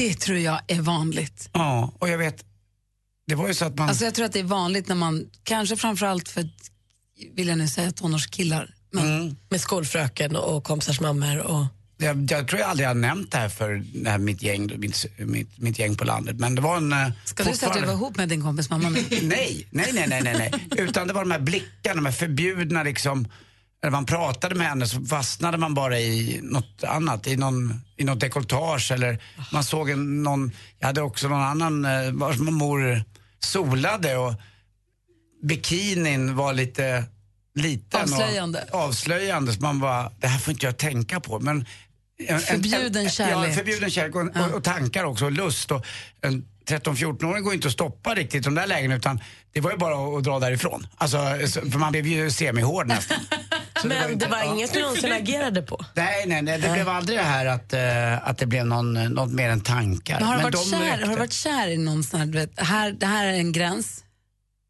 [0.00, 1.48] Det tror jag är vanligt.
[1.52, 2.44] Ja, och jag vet,
[3.26, 3.88] det var ju så att man...
[3.88, 6.48] Alltså jag tror att det är vanligt när man, kanske framförallt för,
[7.34, 8.74] vill jag nu säga, tonårskillar.
[8.90, 11.38] Men Med skolfröken och kompisars mammor.
[11.38, 11.64] Och...
[11.96, 15.06] jag, jag tror jag aldrig har nämnt det här för det här mitt, gäng, mitt,
[15.18, 16.36] mitt, mitt gäng på landet.
[16.38, 16.92] Men det var en...
[16.92, 18.90] eh, Ska du säga att du var ihop med din kompis mamma
[19.22, 20.52] nej, nej, nej, nej, nej.
[20.78, 23.28] Utan det var de här blickarna, de här förbjudna liksom.
[23.82, 28.04] När man pratade med henne så fastnade man bara i något annat, i, någon, i
[28.04, 33.02] något dekolletage eller man såg en, någon, jag hade också någon annan eh, vars mor
[33.40, 34.34] solade och
[35.42, 37.04] bikinin var lite
[37.54, 38.64] liten Avslöjande.
[38.72, 41.38] och avslöjande så man bara, det här får inte jag tänka på.
[41.38, 41.66] Men
[42.18, 43.50] en- en- Förbjuden en- kärlek.
[43.50, 45.70] Ja, förbjuden kärlek och, och, och tankar också och lust.
[45.70, 45.86] Och
[46.22, 49.20] en 13-14-åring går inte att stoppa riktigt de där lägena utan
[49.52, 50.86] det var ju bara att, att dra därifrån.
[50.96, 53.16] Alltså, så- för man blev ju semihård nästan.
[53.82, 54.44] Så var Men inte- det var ja.
[54.54, 55.84] inget du någonsin agerade på?
[55.94, 59.30] Nej, nej, nej, det blev aldrig det här att, eh, att det blev någon, något
[59.32, 60.14] mer än tankar.
[60.20, 61.06] Men har, du Men varit kär, räckte.
[61.06, 63.52] har du varit kär i någon sån här, du vet, här, det här är en
[63.52, 64.04] gräns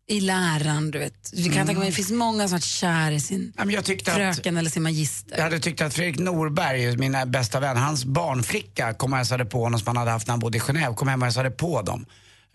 [0.08, 1.30] i läran, du vet.
[1.32, 1.66] Vi kan Mm.
[1.66, 4.70] tänka mig, det finns många som varit kär i sin jag tyckte att- fröken eller
[4.70, 5.36] sin magister.
[5.36, 9.62] Jag hade tyckt att Fredrik Norberg, min bästa vän, hans barnflicka kom och hälsade på
[9.62, 11.82] honom som han hade haft när han bodde i Genève, kom hem och hälsade på
[11.82, 12.06] dem.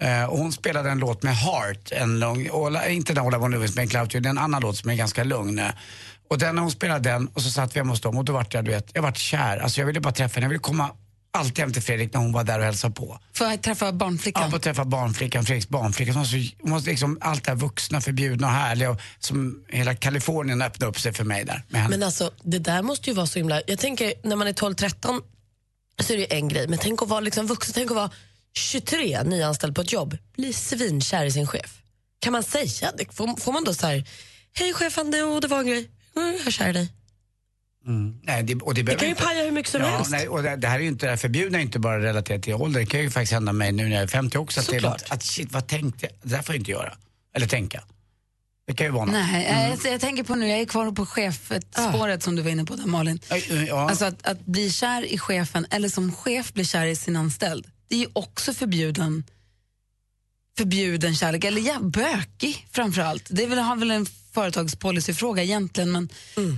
[0.02, 3.52] Eh, och hon spelade en låt med Heart, en lång, Ola, inte den Ola von
[3.52, 5.62] Lewis med Cloud, det är en annan låt som är ganska lugn.
[6.30, 8.34] Och den, när hon spelade den och så satt vi hemma hos dem och då
[8.34, 9.58] vart jag, du vet, jag vart kär.
[9.58, 10.92] Alltså jag ville bara träffa henne, jag ville komma
[11.36, 13.20] alltid hem till Fredrik när hon var där och hälsade på.
[13.34, 14.44] Får jag träffa barnflickan?
[14.44, 16.12] Ja, få träffa barnflickan, Fredriks barnflicka.
[16.12, 18.90] Hon var, så, hon var liksom allt det här vuxna, förbjudna och härliga.
[18.90, 21.64] Och som hela Kalifornien öppnade upp sig för mig där.
[21.90, 23.62] Men alltså, det där måste ju vara så himla...
[23.68, 25.22] Jag tänker, när man är 12-13
[26.00, 26.68] så är det ju en grej.
[26.68, 28.12] Men tänk att vara liksom vuxen, tänk att vara
[28.58, 31.82] 23, nyanställd på ett jobb, bli svinkär i sin chef.
[32.20, 33.16] Kan man säga det?
[33.16, 34.08] Får, får man då så här,
[34.54, 36.90] hej chefen, det var en grej, Mm, jag är kär i dig.
[37.88, 38.20] Mm.
[38.24, 40.12] Nej, det, och det, Det kan ju inte- paja hur mycket som ja, helst.
[40.12, 42.44] Nej, och det, det här är ju inte det här förbjudna är inte bara relaterat
[42.44, 42.80] till ålder.
[42.80, 44.60] Det kan ju faktiskt hända mig nu när jag är 50 också.
[44.60, 45.04] Att, det Såklart.
[45.10, 46.14] att shit, vad tänkte jag?
[46.22, 46.94] Det där får jag inte göra.
[47.36, 47.84] Eller tänka.
[48.68, 49.14] Det kan ju vara något.
[49.14, 49.70] Nej, Mm.
[49.84, 52.76] jag, jag tänker på nu, jag är kvar på chefspåret som du var inne på
[52.76, 53.20] där Malin.
[53.68, 53.90] Ja.
[53.90, 57.68] Alltså att, att bli kär i chefen eller som chef bli kär i sin anställd,
[57.88, 59.24] det är ju också förbjuden
[60.58, 63.28] förbjuden kärlek, eller ja, bökig framför allt.
[63.30, 66.10] Det är väl, har väl en företagspolicyfråga egentligen, men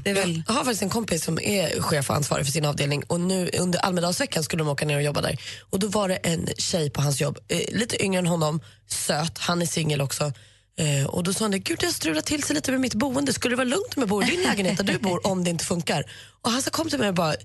[0.03, 0.43] det är väl...
[0.47, 3.49] Jag har faktiskt en kompis som är chef och ansvarig för sin avdelning och nu
[3.59, 5.37] under Almedalsveckan skulle de åka ner och jobba där.
[5.69, 9.37] Och då var det en tjej på hans jobb, eh, lite yngre än honom, söt,
[9.37, 10.33] han är singel också.
[10.79, 12.93] Eh, och då sa han det, gud det har strulat till sig lite med mitt
[12.93, 15.43] boende, skulle det vara lugnt om jag bor i din lägenhet där du bor om
[15.43, 16.03] det inte funkar?
[16.41, 17.35] Och han så kom till mig och bara,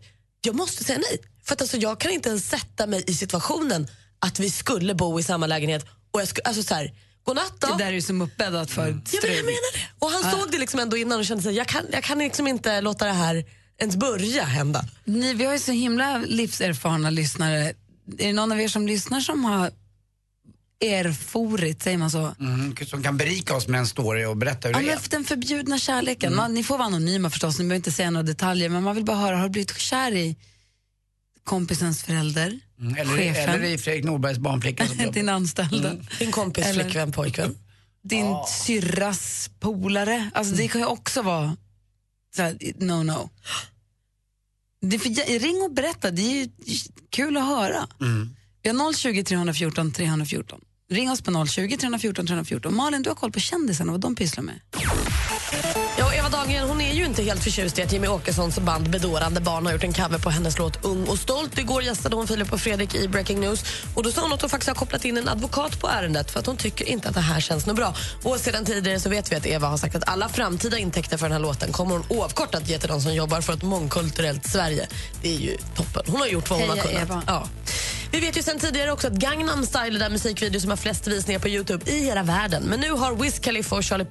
[0.40, 1.18] jag måste säga nej.
[1.45, 3.87] För att alltså, jag kan inte ens sätta mig i situationen
[4.18, 6.92] att vi skulle bo i samma lägenhet och jag skulle, alltså så här,
[7.25, 7.67] godnatt då.
[7.67, 9.87] Det där är ju som uppbäddat för Ja, men jag menar det.
[9.99, 12.47] Och han såg det liksom ändå innan och kände sig, jag kan, jag kan liksom
[12.47, 13.45] inte låta det här
[13.79, 14.85] ens börja hända.
[15.05, 17.59] Ni, vi har ju så himla livserfarna lyssnare.
[18.19, 19.71] Är det någon av er som lyssnar som har
[20.85, 22.35] erforit, säger man så?
[22.41, 25.11] Mm, som kan berika oss med en story och berätta hur Ja, det men är.
[25.11, 26.37] den förbjudna kärleken.
[26.37, 29.05] Man, ni får vara anonyma förstås, ni behöver inte säga några detaljer, men man vill
[29.05, 30.37] bara höra, har du blivit kär i
[31.45, 32.61] kompisens förälder?
[32.83, 33.55] Mm, eller, chefen?
[33.55, 34.97] eller i Fredrik Norbergs barnflicka som.
[35.12, 35.92] Din anställda?
[36.18, 37.55] Din kompis, Eller- flickvän, pojkvän.
[38.05, 40.31] Din syrras polare?
[40.35, 41.57] Alltså det kan ju också vara
[42.37, 43.31] så här, no no.
[44.81, 46.49] Det är för, ring och berätta, det är ju
[47.11, 47.87] kul att höra.
[48.01, 48.37] Mm.
[48.62, 50.61] Vi har 020 314 314.
[50.90, 52.75] Ring oss på 020 314 314.
[52.75, 54.61] Malin, du har koll på kändisarna, vad de pysslar med.
[55.99, 59.41] Ja, Eva Dahlgren hon är ju inte helt förtjust i att Jimmy Åkessons band Bedårande
[59.41, 61.59] barn har gjort en cover på hennes låt Ung och stolt.
[61.59, 64.51] Igår gästade hon Filip och Fredrik i Breaking News och då sa hon att hon
[64.51, 67.21] faktiskt har kopplat in en advokat på ärendet för att hon tycker inte att det
[67.21, 67.95] här känns något bra.
[68.23, 71.27] Och sedan tidigare så vet vi att Eva har sagt att alla framtida intäkter för
[71.27, 74.88] den här låten kommer hon oavkortat ge till de som jobbar för ett mångkulturellt Sverige.
[75.23, 76.03] Det är ju toppen.
[76.07, 77.03] Hon har gjort vad hon Heja, har kunnat.
[77.03, 77.23] Eva.
[77.27, 77.49] Ja.
[78.12, 81.07] Vi vet ju sen tidigare också att Gangnam Style är den musikvideo som har flest
[81.07, 82.62] visningar på Youtube i hela världen.
[82.62, 84.05] Men nu har Wiz Khalifa och Charlie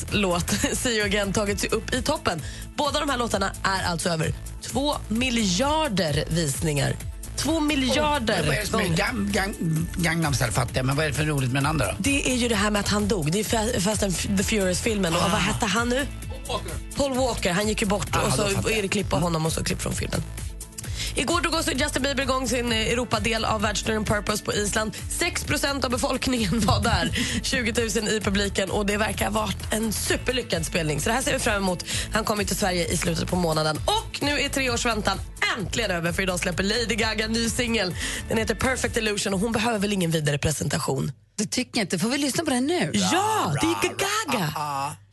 [0.00, 2.42] Puths låt See you again tagit sig upp i toppen.
[2.76, 6.96] Båda de här låtarna är alltså över två miljarder visningar.
[7.36, 9.54] Två miljarder Men vad är det som är gang, gang,
[9.96, 11.92] Gangnam Style fattar jag, men vad är det för roligt med den andra då?
[11.98, 13.32] Det är ju det här med att han dog.
[13.32, 15.14] Det är Fa- Fast and the Furious-filmen.
[15.14, 16.06] Och vad hette han nu?
[16.96, 17.52] Paul Walker.
[17.52, 19.82] Han gick ju bort Ah, och så är det klipp på honom och så klipp
[19.82, 20.22] från filmen.
[21.14, 24.92] Igår drog också Justin Bieber igång sin eh, Europadel av världsturnén Purpose på Island.
[25.10, 29.92] 6% av befolkningen var där, 20 000 i publiken och det verkar ha varit en
[29.92, 31.00] superlyckad spelning.
[31.00, 31.84] Så det här ser vi fram emot.
[32.12, 33.76] Han kommer till Sverige i slutet på månaden.
[33.76, 35.18] Och nu är tre års väntan
[35.58, 37.94] äntligen över för idag släpper Lady Gaga en ny singel.
[38.28, 41.12] Den heter Perfect Illusion och hon behöver väl ingen vidare presentation?
[41.38, 41.98] Det tycker jag inte.
[41.98, 42.90] Får vi lyssna på den nu?
[42.94, 43.94] Ja, det är
[44.32, 44.52] Gaga!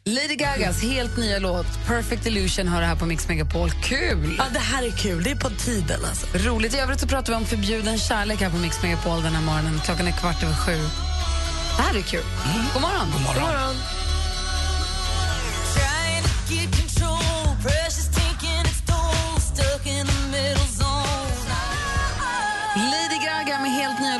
[0.06, 3.72] Lady Gagas helt nya låt Perfect Illusion har det här på Mix Megapol.
[3.72, 4.36] Kul!
[4.38, 5.24] Ja, det här är kul.
[5.24, 6.28] Det är på tiden alltså.
[6.38, 6.76] Roligt.
[6.76, 9.82] I övrigt så pratar vi om förbjuden kärlek här på Mix Megapol den här morgonen.
[9.86, 10.78] Klockan är kvart över sju.
[11.78, 12.24] Det här är kul.
[12.74, 13.12] God morgon.
[13.12, 13.44] God morgon.
[13.44, 13.76] God morgon.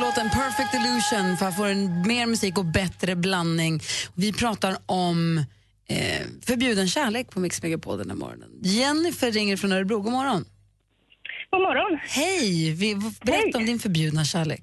[0.00, 3.80] Låten Perfect Illusion för att få en mer musik och bättre blandning.
[4.14, 5.44] Vi pratar om
[5.88, 8.50] eh, förbjuden kärlek på Mix Megapol den här morgonen.
[8.62, 10.00] Jennifer ringer från Örebro.
[10.00, 10.44] God morgon.
[11.50, 11.98] God morgon.
[12.02, 12.72] Hej!
[12.72, 14.62] Vi, berätta om din förbjudna kärlek.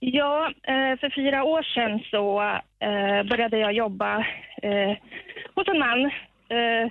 [0.00, 2.40] Ja, eh, för fyra år sedan så
[2.86, 4.18] eh, började jag jobba
[4.62, 4.92] eh,
[5.54, 6.04] hos en man.
[6.56, 6.86] Eh,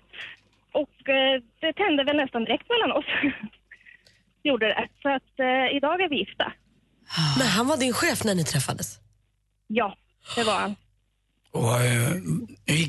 [0.72, 3.06] och eh, det tände väl nästan direkt mellan oss.
[4.44, 4.88] Gjorde det.
[5.02, 6.54] Så att eh, idag är vi gifta.
[7.38, 9.00] Men han var din chef när ni träffades?
[9.68, 9.98] Ja,
[10.36, 10.76] det var han.
[11.52, 11.64] Och,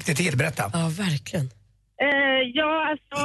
[0.09, 0.37] det till?
[0.39, 0.65] Berätta.
[0.73, 1.47] Ja, verkligen.
[2.07, 3.17] Eh, ja, alltså,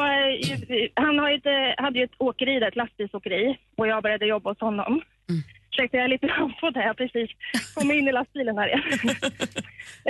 [0.74, 3.58] eh, han har ett, hade ju ett åkeri där, ett lastbilsåkeri.
[3.78, 5.02] Och jag började jobba hos honom.
[5.72, 6.84] Ursäkta, jag är lite andfådd här.
[6.84, 7.30] Jag har precis
[7.76, 8.84] kommit in i lastbilen här igen.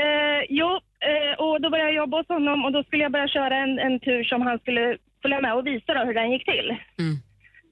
[0.04, 0.70] eh, jo,
[1.10, 3.80] eh, och då började jag jobba hos honom och då skulle jag börja köra en,
[3.80, 6.78] en tur som han skulle följa med och visa då hur den gick till.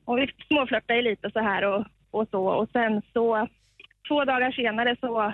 [0.06, 2.44] Och vi småflörtade lite så här och, och så.
[2.48, 3.48] Och sen så,
[4.08, 5.34] två dagar senare så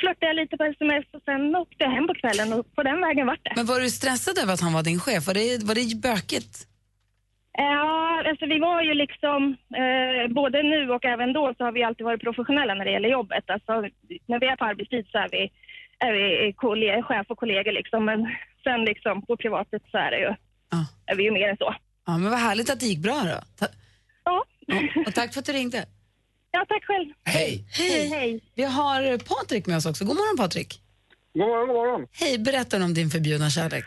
[0.00, 3.00] flörtade jag lite på sms och sen åkte jag hem på kvällen och på den
[3.00, 3.52] vägen vart det.
[3.56, 5.26] Men var du stressad över att han var din chef?
[5.26, 6.66] Var det, var det bökigt?
[7.52, 11.82] Ja, alltså vi var ju liksom, eh, både nu och även då så har vi
[11.84, 13.44] alltid varit professionella när det gäller jobbet.
[13.50, 13.72] Alltså,
[14.30, 15.42] när vi är på arbetstid så är vi,
[16.06, 18.04] är vi kolle- chef och kollegor liksom.
[18.04, 18.20] Men
[18.64, 20.30] sen liksom på privatet så är det ju,
[21.06, 21.74] är vi ju mer än så.
[22.06, 23.38] Ja, men vad härligt att det gick bra då.
[23.66, 23.72] Ta-
[24.24, 24.44] Ja.
[25.06, 25.84] Och tack för att du ringde.
[26.52, 27.08] Ja, tack själv.
[27.24, 27.64] Hej!
[27.78, 28.08] Hej.
[28.08, 28.40] Hej.
[28.54, 30.04] Vi har Patrik med oss också.
[30.04, 30.80] God morgon Patrik.
[31.32, 32.06] God morgon, god morgon.
[32.12, 33.84] Hej, berätta om din förbjudna kärlek.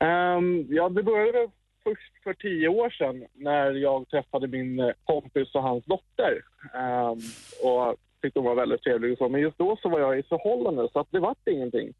[0.00, 1.48] Ehm, ja, det började
[1.84, 6.32] först för tio år sedan när jag träffade min eh, kompis och hans dotter.
[6.74, 7.18] Ehm,
[7.62, 9.28] och tyckte hon var väldigt trevlig och så.
[9.28, 11.92] Men just då så var jag i förhållande så att det vart ingenting.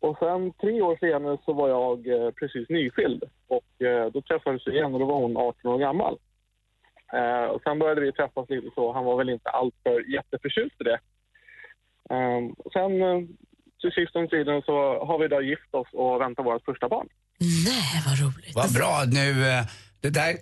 [0.00, 4.66] Och sen tre år senare så var jag eh, precis nyskild och eh, då träffades
[4.66, 6.18] vi igen och då var hon 18 år gammal.
[7.18, 8.92] Eh, och sen började vi träffas lite så.
[8.92, 10.98] Han var väl inte alltför jätteförtjust i det.
[12.14, 13.20] Ehm, sen eh,
[13.80, 17.08] till sist om tiden så har vi idag gift oss och väntar vårt första barn.
[17.68, 18.54] Nej, vad roligt.
[18.54, 18.92] Vad bra.
[19.18, 19.64] Nu, eh,
[20.00, 20.32] det där,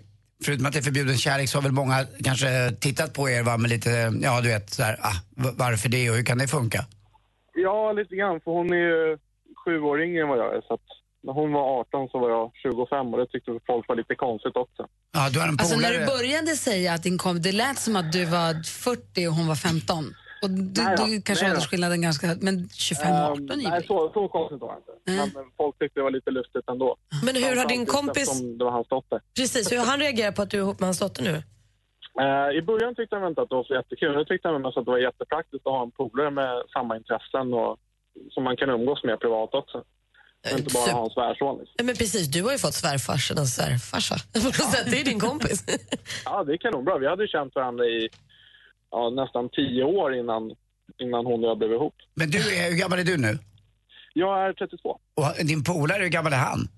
[0.44, 3.56] förutom att det är förbjuden kärlek så har väl många kanske tittat på er va,
[3.56, 3.90] med lite,
[4.22, 5.18] ja du vet, så här, ah,
[5.58, 6.80] varför det och hur kan det funka?
[7.54, 9.18] Ja, lite grann, för hon är ju
[9.64, 10.60] sju år yngre än vad jag är.
[10.60, 10.88] Så att
[11.22, 14.56] när hon var 18 så var jag 25 och det tyckte folk var lite konstigt
[14.56, 14.86] också.
[15.12, 17.96] Ja, du har en Alltså när du började säga att din kom, det lät som
[17.96, 20.04] att du var 40 och hon var 15.
[20.42, 23.86] Och du, Nej du kanske nej åldersskillnaden ganska, men 25 och 18 Ehm, är Nej,
[23.86, 24.92] så, så konstigt var det inte.
[25.04, 26.96] Men men folk tyckte det var lite lustigt ändå.
[27.24, 29.20] Men hur har din kompis- Det var hans dotter.
[29.36, 31.36] Precis, hur har han reagerat på att du är ihop med hans dotter nu?
[32.24, 34.16] Eh, I början tyckte han inte att det var så jättekul.
[34.16, 37.54] Nu tyckte han mest att det var jättepraktiskt att ha en polare med samma intressen
[37.54, 37.76] och
[38.30, 39.78] som man kan umgås med privat också.
[40.52, 41.58] Och inte bara ha en svärson.
[41.58, 41.74] Liksom.
[41.78, 44.16] Ja, men precis, du har ju fått svärfarsans svärfarsa.
[44.32, 45.64] På något sätt, det är din kompis.
[46.24, 46.98] Ja, det är kanonbra.
[46.98, 48.08] Vi hade ju känt varandra i
[48.90, 50.42] ja, nästan tio år innan,
[50.98, 51.94] innan hon och jag blev ihop.
[52.14, 53.38] Men du, är, hur gammal är du nu?
[54.14, 54.98] Jag är 32.
[55.14, 56.68] Och din polare, hur gammal är han?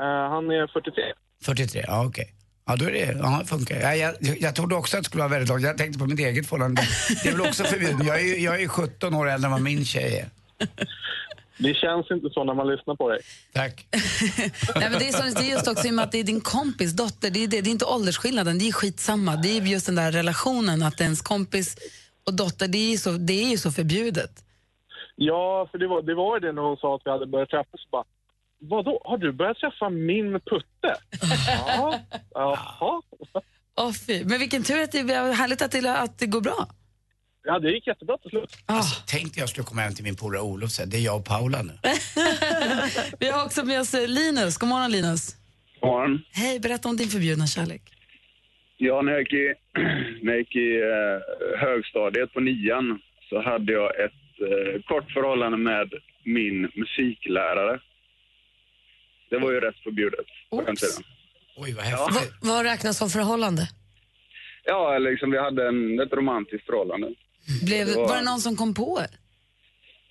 [0.00, 1.02] Eh, han är 43.
[1.44, 2.34] 43, ja okej.
[2.66, 3.76] Ja, då är det, ja, det funkar.
[3.80, 5.62] Ja, jag, jag trodde också att det skulle vara väldigt långt.
[5.62, 6.82] Jag tänkte på mitt eget förhållande.
[7.22, 8.06] Det är väl också förbjudet.
[8.06, 10.28] Jag är, ju- jag är ju 17 år äldre än vad min tjej är.
[11.58, 13.20] Det känns inte så när man lyssnar på dig.
[13.52, 13.86] Tack.
[14.76, 16.24] Nej, men det, är så, det är just också i och med att det är
[16.24, 19.36] din kompis dotter, det är, det, det är inte åldersskillnaden, det är skitsamma.
[19.36, 21.76] Det är just den där relationen att ens kompis
[22.26, 24.30] och dotter, det är ju så, det är ju så förbjudet.
[25.16, 27.48] Ja, för det var, det var ju det när hon sa att vi hade börjat
[27.48, 27.80] träffas.
[27.90, 28.04] Bara,
[28.58, 30.94] Vadå, har du börjat träffa min putte?
[31.66, 32.00] ja,
[32.34, 33.02] jaha.
[34.06, 34.24] Fy.
[34.24, 36.68] Men vilken tur att det är härligt att det, att det går bra.
[37.44, 38.56] Ja, det gick jättebra till slut.
[38.66, 41.16] Alltså, tänkte jag skulle komma hem till min polare Olof och säga, det är jag
[41.16, 41.72] och Paula nu.
[43.20, 44.58] Vi har också med oss eh, Linus.
[44.58, 45.36] God morgon Linus.
[45.82, 46.22] morgon.
[46.32, 47.82] Hej, berätta om din förbjudna kärlek.
[48.76, 49.54] Ja, när jag gick i,
[50.22, 55.58] när jag gick i eh, högstadiet på nian så hade jag ett eh, kort förhållande
[55.58, 55.92] med
[56.24, 57.80] min musiklärare.
[59.30, 61.02] Det var ju rätt förbjudet på den tiden.
[61.56, 62.08] Oj, vad Ja.
[62.10, 63.68] Vad, vad räknas som förhållande?
[64.64, 67.14] Ja, liksom vi hade en, ett romantiskt förhållande.
[67.66, 69.10] Blev, Det var- var det någon som kom på er?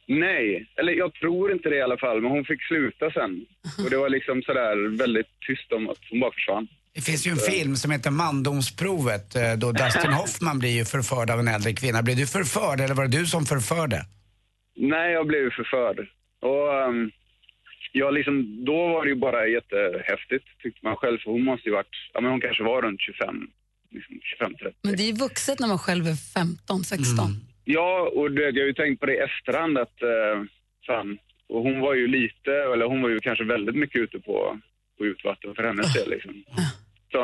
[0.08, 3.46] Nej, eller jag tror inte det i alla fall, men hon fick sluta sen.
[3.84, 6.68] Och det var liksom sådär väldigt tyst om att hon bara försvann.
[6.96, 11.30] Det finns ju en film som heter Mandomsprovet eh, då Dustin Hoffman blir ju förförd
[11.30, 12.02] av en äldre kvinna.
[12.04, 14.00] Blev du förförd eller var det du som förförde?
[14.76, 16.00] Nej, jag blev förförd.
[16.42, 17.12] Och um,
[17.92, 21.18] jag liksom, då var det ju bara jättehäftigt tyckte man själv.
[21.20, 23.48] För hon måste ju varit, ja men hon kanske var runt 25,
[23.92, 24.74] liksom 25-30.
[24.82, 27.30] Men det är ju vuxet när man själv är 15, 16.
[27.66, 30.44] Ja, och det, jag har ju tänkt på det i efterhand att, uh,
[30.88, 31.18] fan,
[31.50, 34.60] och hon var ju lite, eller hon var ju kanske väldigt mycket ute på,
[34.98, 36.44] på utvatten för hennes del liksom.
[37.12, 37.20] Så,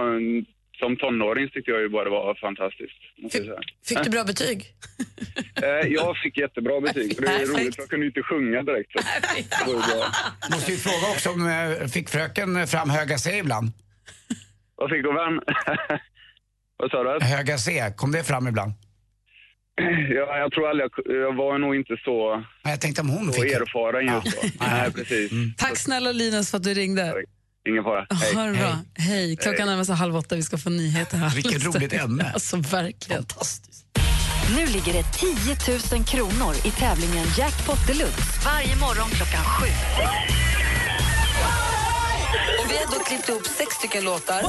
[0.80, 3.32] som tonåring tyckte jag ju bara det var fantastiskt.
[3.32, 3.60] Säga.
[3.88, 4.66] Fick du bra betyg?
[5.64, 7.16] Eh, jag fick jättebra betyg.
[7.16, 8.92] För det är roligt, för jag kunde ju inte sjunga direkt.
[8.92, 9.00] Så.
[10.52, 13.72] Måste ju fråga också om eh, fick fröken fram höga C ibland?
[14.76, 15.42] Vad fick hon fram?
[16.78, 17.26] Vad sa du?
[17.26, 18.74] Höga C, kom det fram ibland?
[20.16, 23.42] Ja, jag tror aldrig jag, jag var nog inte så, jag tänkte om hon så
[23.42, 24.66] fick- erfaren just då.
[24.66, 25.32] Nej, precis.
[25.58, 27.14] Tack snälla Linus för att du ringde.
[27.70, 28.08] Ingen fara.
[28.36, 28.78] Ha det bra.
[28.98, 29.38] Hej.
[29.38, 31.36] Klockan närmar sig halv åtta, vi ska få nyheter här.
[31.36, 32.32] Vilket roligt ämne.
[32.34, 33.24] Alltså verkligen.
[34.56, 39.68] Nu ligger det 10 000 kronor i tävlingen Jackpot Deluxe varje morgon klockan sju.
[42.70, 44.44] Vi har då klippt ihop sex stycken låtar.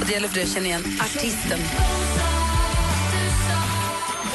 [0.00, 1.58] Och det gäller för dig att känna igen artisten.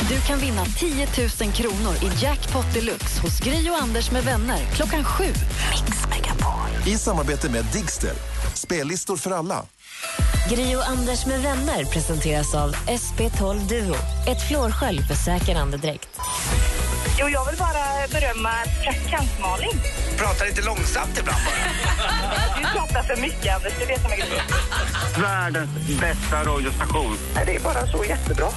[0.10, 1.08] Du kan vinna 10
[1.42, 5.24] 000 kronor i Jackpot Deluxe hos Gry och Anders med vänner klockan sju.
[5.24, 6.94] Mix Megapol.
[6.94, 8.14] I samarbete med Digster.
[8.54, 9.66] Spellistor för alla.
[10.50, 13.96] Gri och Anders med vänner presenteras av SP12 Duo.
[14.28, 16.10] Ett flårskölj för säker andedräkt.
[17.20, 18.50] Jo, jag vill bara berömma
[18.84, 19.82] praktikant Malin.
[20.18, 21.56] Prata lite långsamt ibland bara.
[22.58, 23.74] Du pratar för mycket, Anders.
[23.80, 24.28] Det vet jag mycket
[25.18, 27.18] Världens bästa radiostation.
[27.46, 28.48] Det är bara så jättebra.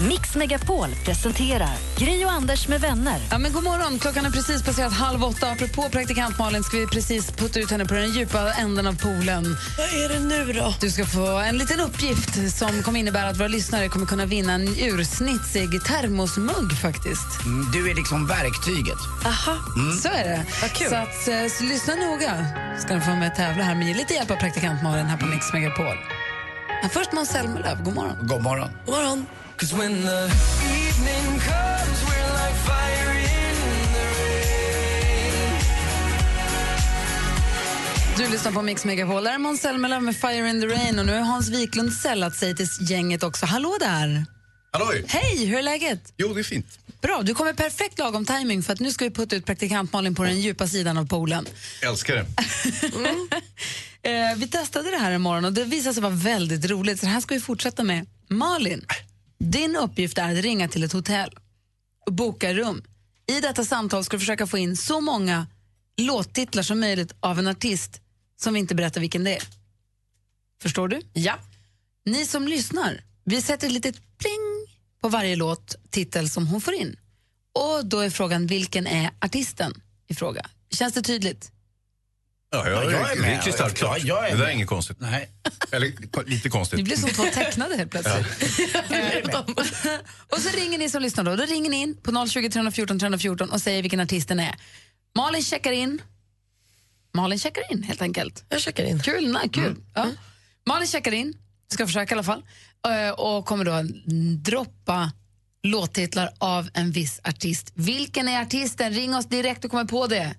[0.00, 3.20] Mix Megapol presenterar Gry och Anders med vänner.
[3.30, 5.50] Ja, men god morgon, klockan är precis passerat halv åtta.
[5.50, 9.56] Apropå praktikant Malin ska vi precis putta ut henne på den djupa änden av poolen.
[9.78, 10.74] Vad är det nu då?
[10.80, 14.52] Du ska få en liten uppgift som kommer innebära att våra lyssnare kommer kunna vinna
[14.52, 17.44] en ursnitsig termosmugg faktiskt.
[17.44, 18.98] Mm, Du är liksom verktyget.
[19.24, 19.56] Aha,
[20.02, 20.44] så är det.
[20.88, 22.46] Så, att, eh, så lyssna noga
[22.78, 25.52] ska ni få med tävla här med lite hjälp av praktikant Malin här på Mix
[25.52, 25.96] Megapol.
[26.82, 28.16] Men först Måns Zelmerlöw, god morgon.
[28.22, 28.68] God morgon.
[28.86, 29.26] God morgon.
[29.62, 30.24] Cause when the
[30.64, 33.56] evening comes, we're like fire in
[33.94, 35.58] the rain.
[38.16, 39.24] Du lyssnar på Mix Megapol.
[39.24, 42.34] Där är Måns Zelmerlöw med Fire in the Rain och nu har Hans Wiklund sällat
[42.34, 43.46] sig till gänget också.
[43.46, 44.26] Hallå där!
[44.70, 45.04] Halloj!
[45.08, 46.12] Hej, hur är läget?
[46.16, 46.78] Jo, det är fint.
[47.02, 50.14] Bra, du kommer perfekt lagom timing för att nu ska vi putta ut praktikant Malin
[50.14, 51.46] på den djupa sidan av poolen.
[51.82, 52.26] Älskar det.
[54.04, 57.06] Eh, vi testade det här en morgon och det visade sig vara väldigt roligt så
[57.06, 58.06] det här ska vi fortsätta med.
[58.28, 58.86] Malin,
[59.42, 61.38] din uppgift är att ringa till ett hotell
[62.06, 62.82] och boka rum.
[63.26, 65.46] I detta samtal ska du försöka få in så många
[65.96, 68.00] låttitlar som möjligt av en artist
[68.36, 69.42] som vi inte berättar vilken det är.
[70.62, 71.00] Förstår du?
[71.12, 71.38] Ja.
[72.04, 74.66] Ni som lyssnar, vi sätter ett litet pling
[75.00, 76.96] på varje låt, titel som hon får in.
[77.52, 80.46] Och då är frågan, vilken är artisten i fråga?
[80.70, 81.52] Känns det tydligt?
[82.52, 83.42] Ja, jag, Ja, jag är det är med.
[83.42, 83.98] kristallklart.
[84.04, 84.96] Ja, jag är det där är inget konstigt.
[85.00, 85.28] Nej.
[85.70, 85.92] Eller
[86.26, 86.76] lite konstigt.
[86.76, 88.26] Ni blir som två tecknade helt plötsligt.
[90.28, 91.36] Och så ringer ni som lyssnar då.
[91.36, 94.54] Då ringer ni in på 020 314 314 och säger vilken artisten är.
[95.16, 96.02] Malin checkar in.
[97.14, 98.44] Malin checkar in helt enkelt.
[98.48, 99.00] Jag checkar in.
[99.00, 99.76] Kul, nej, kul.
[99.94, 100.06] Ja.
[100.66, 101.34] Malin checkar in,
[101.72, 102.42] ska försöka i alla fall,
[102.88, 103.82] eh, och kommer då
[104.36, 105.12] droppa
[105.62, 107.72] låttitlar av en viss artist.
[107.74, 108.92] Vilken är artisten?
[108.92, 110.34] Ring oss direkt och kommer på det.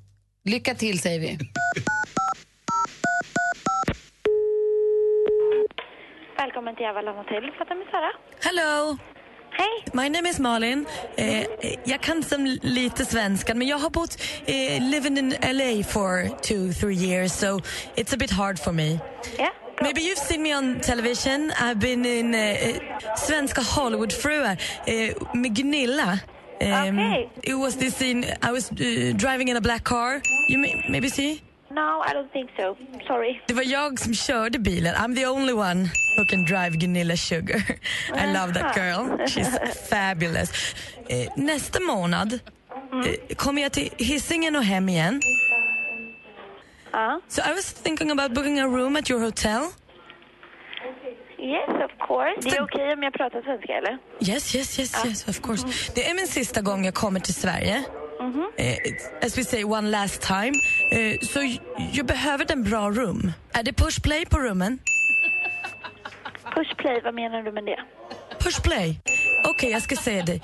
[0.45, 1.37] Lycka till säger vi.
[6.43, 7.51] Välkommen till Avalon Hotel.
[7.57, 8.11] Pratar med Sara.
[8.43, 8.97] Hello!
[9.51, 9.83] Hej!
[9.93, 10.85] My name is Malin.
[11.15, 11.45] Eh,
[11.85, 16.73] jag kan som lite svenska, men jag har bott eh, living in LA for two,
[16.73, 17.59] three years, so
[17.95, 18.89] it's a bit hard for me.
[19.37, 19.49] Yeah,
[19.81, 21.51] Maybe you've seen me on television.
[21.61, 22.75] I've been in eh, eh,
[23.17, 26.19] Svenska Hollywoodfruar eh, med Gunilla.
[26.61, 27.29] Um, Okay.
[27.43, 28.75] It was this scene, I was uh,
[29.15, 30.21] driving in a black car.
[30.49, 31.41] You may, maybe see?
[31.73, 32.75] No, I don't think so.
[33.07, 33.41] Sorry.
[33.47, 34.95] Det var jag som körde bilen.
[34.95, 37.61] I'm the only one who can drive Gunilla Sugar.
[38.15, 39.17] I love that girl.
[39.27, 40.75] She's fabulous.
[41.09, 45.21] Eh, nästa månad eh, kommer jag till Hisingen och hem igen.
[47.27, 49.61] So I was thinking about booking a room at your hotel.
[51.39, 52.49] Yes, of course.
[52.49, 53.97] Det är okej om jag pratar svenska, eller?
[54.19, 55.67] Yes, yes, yes, yes, of course.
[55.95, 57.83] Det är min sista gång jag kommer till Sverige.
[58.57, 58.77] Eh,
[59.25, 60.53] as we say, one last time.
[60.91, 61.57] Eh, så
[61.93, 63.31] jag behöver en bra room.
[63.53, 64.79] Är det push play på rummen?
[66.55, 67.79] Push play, vad menar du med det?
[68.39, 68.99] Push play.
[69.45, 70.39] Okej, jag ska säga det.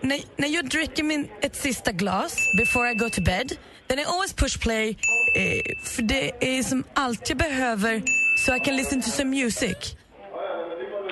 [0.00, 3.52] När, när jag dricker min, ett sista glas before I go to bed,
[3.86, 4.88] then I always push play.
[5.36, 8.02] Eh, för det är som allt jag behöver
[8.36, 9.96] so I can listen to some music.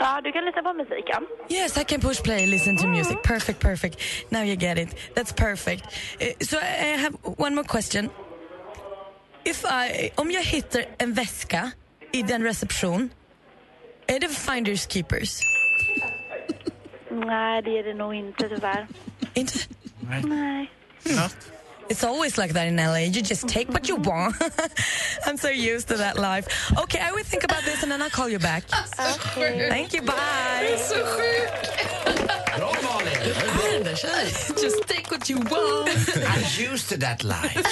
[0.03, 1.27] Ja, du kan lyssna på musiken.
[1.49, 3.17] Yes, I can push play, listen to music.
[3.23, 3.97] Perfect, perfect.
[4.31, 4.89] Now you get it.
[5.15, 5.85] That's perfect.
[6.21, 8.11] Eh, so I have one more question.
[9.45, 11.71] If I, om jag hittar en väska
[12.13, 13.11] i den reception,
[14.07, 15.41] är det finders keepers?
[17.11, 18.87] Nej, det är det nog inte tyvärr.
[19.35, 19.59] Inte?
[20.25, 20.71] Nej.
[21.93, 23.05] It's always like that in LA.
[23.15, 24.35] You just take what you want.
[25.27, 26.47] I'm so used to that life.
[26.85, 28.65] Okay, I will think about this and then I'll call you back.
[29.37, 29.69] Okay.
[29.69, 30.15] Thank you, bye.
[30.61, 31.71] Det är så sjukt.
[32.57, 33.85] Bra Malin!
[34.63, 35.89] Just take what you want.
[36.33, 37.63] I'm used to that life.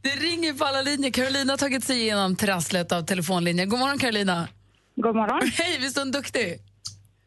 [0.00, 1.10] Det ringer på alla linjer.
[1.10, 3.66] Carolina har tagit sig igenom trasslet av telefonlinjer.
[3.66, 4.48] God morgon, Carolina.
[4.96, 5.50] God morgon.
[5.54, 6.58] Hej, visst är hon duktig?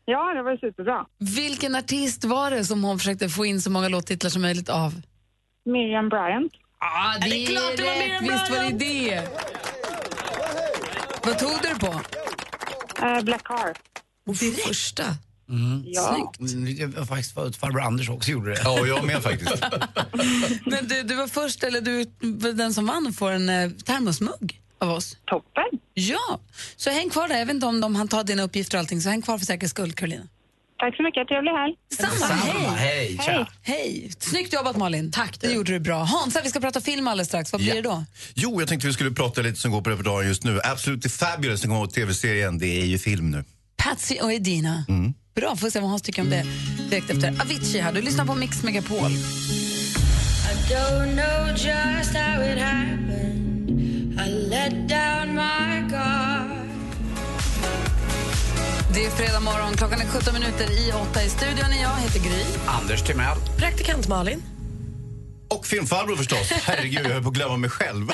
[0.05, 1.05] Ja, det var superbra.
[1.19, 5.01] Vilken artist var det som hon försökte få in så många låttitlar som möjligt av?
[5.65, 6.53] Miriam Bryant.
[6.79, 8.21] Ah, det, är klart det var rätt.
[8.21, 9.27] Visst var det det.
[11.25, 12.01] Vad tog du på?
[13.05, 13.73] Eh, Black Car.
[14.67, 15.03] Första.
[15.49, 15.83] Mm.
[15.85, 16.33] Ja.
[16.39, 16.79] Snyggt.
[16.79, 18.61] Det var faktiskt farbror Anders också gjorde det.
[18.63, 19.51] Ja, och jag med faktiskt.
[20.65, 24.61] Men du, du var först, eller du var den som vann får en eh, termosmugg
[24.79, 25.17] av oss.
[25.25, 25.63] Toppen.
[25.93, 26.39] Ja,
[26.75, 27.39] så häng kvar där.
[27.39, 29.45] Jag vet inte om de han tar dina uppgifter och allting, så häng kvar för
[29.45, 30.23] säkerhets skull, Carolina.
[30.79, 31.27] Tack så mycket.
[31.27, 31.73] Trevlig helg.
[31.97, 32.67] Samma, hej.
[32.77, 33.47] Hej, tja.
[33.61, 34.11] Hej.
[34.19, 35.11] Snyggt jobbat Malin.
[35.11, 35.39] Tack.
[35.39, 36.03] Det gjorde du bra.
[36.03, 37.51] Hansa, vi ska prata film alldeles strax.
[37.51, 37.75] Vad blir Ja.
[37.75, 38.05] det då?
[38.33, 40.59] Jo, jag tänkte vi skulle prata lite som går på repertoaren just nu.
[40.63, 42.57] Absolutely Fabulous, som kommer tv-serien.
[42.57, 43.43] Det är ju film nu.
[43.77, 44.85] Patsy och Edina.
[45.35, 46.45] Bra, får se vad Hans tycker om det
[46.89, 47.41] direkt efter.
[47.41, 49.11] Avicii här, du lyssnar på Mix Megapol.
[49.11, 54.19] I don't know just how it happened.
[54.19, 56.24] I let down my guard.
[58.95, 61.65] Det är fredag morgon, klockan är 17 minuter i 8 i studion.
[61.81, 62.43] Jag heter Gry.
[62.67, 63.37] Anders Timell.
[63.57, 64.43] Praktikant Malin.
[65.49, 66.51] Och filmfarbror förstås.
[66.51, 68.11] Herregud, jag höll på att glömma mig själv.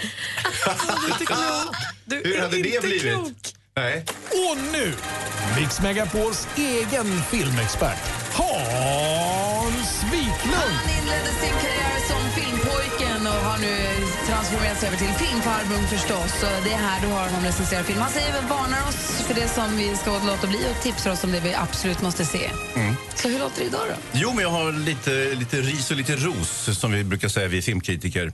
[2.23, 3.55] Hur hade det blivit?
[3.75, 4.05] Nej.
[4.31, 4.93] Och nu,
[5.59, 7.99] Mix Megapols egen filmexpert,
[8.33, 10.55] Hans Wiklund.
[10.55, 13.90] Han inledde sin karriär som filmpojken och har nu
[14.27, 16.31] transformerats över till filmfarbrorn förstås.
[16.39, 17.99] Så det är här du har honom recensera film.
[17.99, 21.31] Han säger varnar oss för det som vi ska låta bli och tipsar oss om
[21.31, 22.49] det vi absolut måste se.
[22.75, 22.95] Mm.
[23.15, 23.95] Så hur låter det idag då?
[24.11, 27.61] Jo, men jag har lite, lite ris och lite ros, som vi brukar säga, vi
[27.61, 28.31] filmkritiker.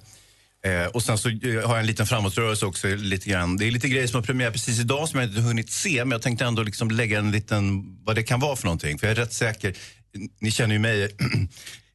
[0.66, 1.36] Eh, och sen så eh,
[1.68, 2.88] har jag en liten framåtrörelse också.
[2.88, 3.58] Lite grann.
[3.58, 6.06] Det är lite grejer som har premiär precis idag som jag inte hunnit se.
[6.06, 9.00] Men jag tänkte ändå liksom lägga en liten, vad det kan vara för någonting.
[9.00, 9.76] För jag är rätt säker,
[10.40, 11.10] ni känner ju mig.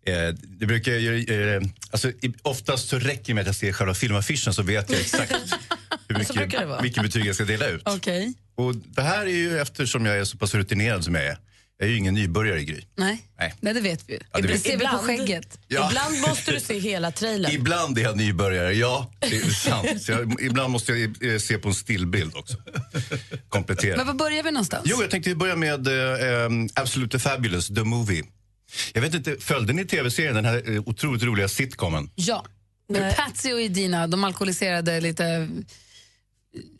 [0.06, 0.92] Eh, det brukar
[1.30, 5.00] eh, alltså, oftast så räcker det med att jag ser själva filmaffischen så vet jag
[5.00, 5.32] exakt
[6.08, 7.82] hur mycket, vilket betyg jag ska dela ut.
[7.84, 8.34] Okej.
[8.54, 11.38] Och det här är ju eftersom jag är så pass rutinerad som jag är.
[11.78, 12.82] Jag är ju ingen nybörjare i Gry.
[12.96, 13.22] Nej.
[13.38, 13.54] Nej.
[13.60, 14.18] Nej, det vet vi ju.
[14.32, 15.58] Ja, det vet ser vi på Ibland- skägget.
[15.68, 15.88] Ja.
[15.90, 17.52] Ibland måste du se hela trailern.
[17.52, 19.12] Ibland är jag nybörjare, ja.
[19.20, 20.02] Det är sant.
[20.02, 22.56] Så jag, ibland måste jag eh, se på en stillbild också.
[23.48, 23.96] Komplettera.
[23.96, 24.82] Men var börjar vi någonstans?
[24.86, 28.22] Jo, jag tänkte börja med eh, um, Absolutely Fabulous, The Movie.
[28.92, 32.10] Jag vet inte, följde ni tv-serien, den här eh, otroligt roliga sitcomen?
[32.14, 32.44] Ja.
[32.88, 35.48] Med Patsy och Edina, de alkoholiserade lite...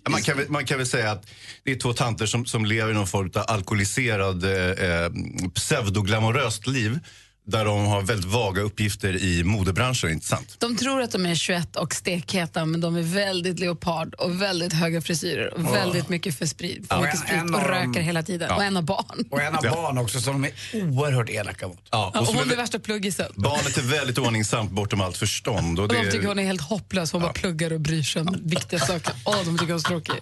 [0.09, 1.27] Man kan, väl, man kan väl säga att
[1.65, 5.11] det är två tanter som, som lever i någon form av alkoholiserad, eh, eh,
[5.55, 6.99] pseudoglamoröst liv
[7.47, 10.57] där de har väldigt vaga uppgifter i modebranschen, inte sant?
[10.59, 14.73] De tror att de är 21 och stekheta, men de är väldigt leopard och väldigt
[14.73, 15.73] höga frisyrer och Åh.
[15.73, 17.01] väldigt mycket för sprit, för Ja.
[17.03, 18.49] mycket Och en- sprit en och av röker hela tiden.
[18.51, 18.57] Ja.
[18.57, 19.25] Och en har barn.
[19.31, 21.79] Och en har barn också som de är oerhört elaka mot.
[21.91, 23.33] Ja, Ja, och som hon är- är värsta pluggisen.
[23.37, 25.79] Barnet är väldigt ordningsamt bortom allt förstånd.
[25.79, 28.23] Och Och de det, tycker hon är helt hopplös, hon bara pluggar och bryr sig
[28.23, 29.13] om viktiga saker.
[29.25, 30.15] Åh, de tycker hon är så tråkig.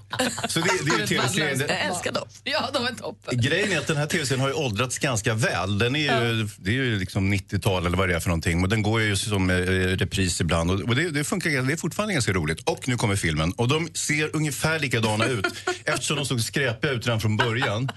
[0.48, 1.60] Så det, det är ju tv-serien.
[1.60, 2.28] Jag Det- älskar dem.
[2.44, 3.40] Ja, de är toppen.
[3.40, 5.78] Grejen är att den här tv-serien har ju åldrats ganska väl.
[5.78, 8.60] Den är ju, Det är ju liksom 90-tal eller vad det är för någonting.
[8.60, 10.70] Men den går ju som eh, repris ibland.
[10.70, 12.60] Och och det, det funkar, det är fortfarande ganska roligt.
[12.68, 13.52] Och nu kommer filmen.
[13.52, 15.46] Och de ser ungefär likadana ut.
[15.84, 17.88] Eftersom de såg skräpiga ut redan från början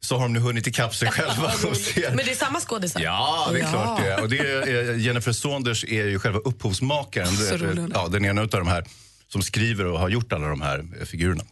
[0.00, 1.52] så har de nu hunnit ikapp sig själva.
[1.64, 3.00] Och Men det är samma skådisar?
[3.00, 4.22] Ja, det är klart det är.
[4.22, 7.36] Och det är, eh, Jennifer Saunders är ju själva upphovsmakaren.
[7.36, 7.88] Så rolig är.
[7.94, 8.84] ja, den ena av de här
[9.28, 11.44] som skriver och har gjort alla de här eh, figurerna.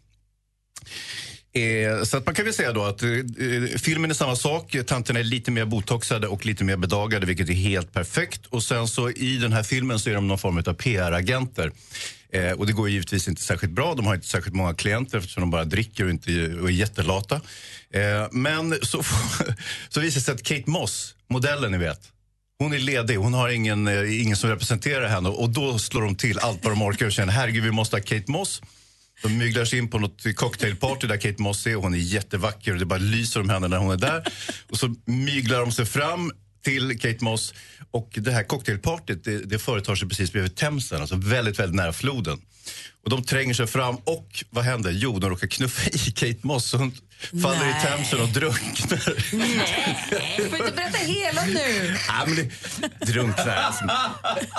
[1.52, 4.76] Eh, så att man kan väl säga då att eh, eh, filmen är samma sak.
[4.86, 8.46] Tanterna är lite mer botoxade och lite mer bedagade, vilket är helt perfekt.
[8.46, 11.72] Och sen så i den här filmen så är de någon form av PR-agenter.
[12.32, 13.94] Eh, och det går givetvis inte särskilt bra.
[13.94, 17.40] De har inte särskilt många klienter eftersom de bara dricker och, inte, och är jättelata.
[17.94, 19.02] Eh, men så,
[19.88, 22.00] så visar det sig att Kate Moss, modellen ni vet,
[22.58, 26.16] hon är ledig, hon har ingen, eh, ingen som representerar henne och då slår de
[26.16, 28.62] till allt vad de orkar och känner herregud vi måste ha Kate Moss.
[29.22, 32.72] De myglar sig in på något cocktailparty där Kate Moss är och hon är jättevacker
[32.72, 34.32] och det bara lyser om henne när hon är där.
[34.70, 36.32] Och så myglar de sig fram
[36.64, 37.54] till Kate Moss
[37.90, 41.92] och det här cocktailpartyt det, det företar sig precis bredvid Themsen, alltså väldigt, väldigt nära
[41.92, 42.40] floden.
[43.04, 44.90] Och de tränger sig fram och vad händer?
[44.90, 46.92] Jo, de råkar knuffa i Kate Moss och hon
[47.42, 47.82] faller i Nej.
[47.82, 49.14] Themsen och drunknar.
[50.36, 51.96] Du får inte berätta hela nu.
[52.08, 53.56] Ja, men det, drunknar.
[53.56, 53.84] Alltså.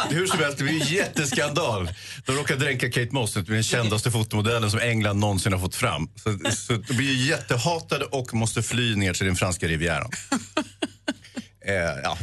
[0.09, 1.89] Hur som helst, det blir en jätteskandal.
[2.25, 6.09] De råkar dränka Kate Moss, den kändaste fotomodellen som England någonsin har fått fram.
[6.23, 10.11] Så, så de blir ju jättehatade och måste fly ner till den franska rivieran.
[11.65, 12.17] Eh, ja,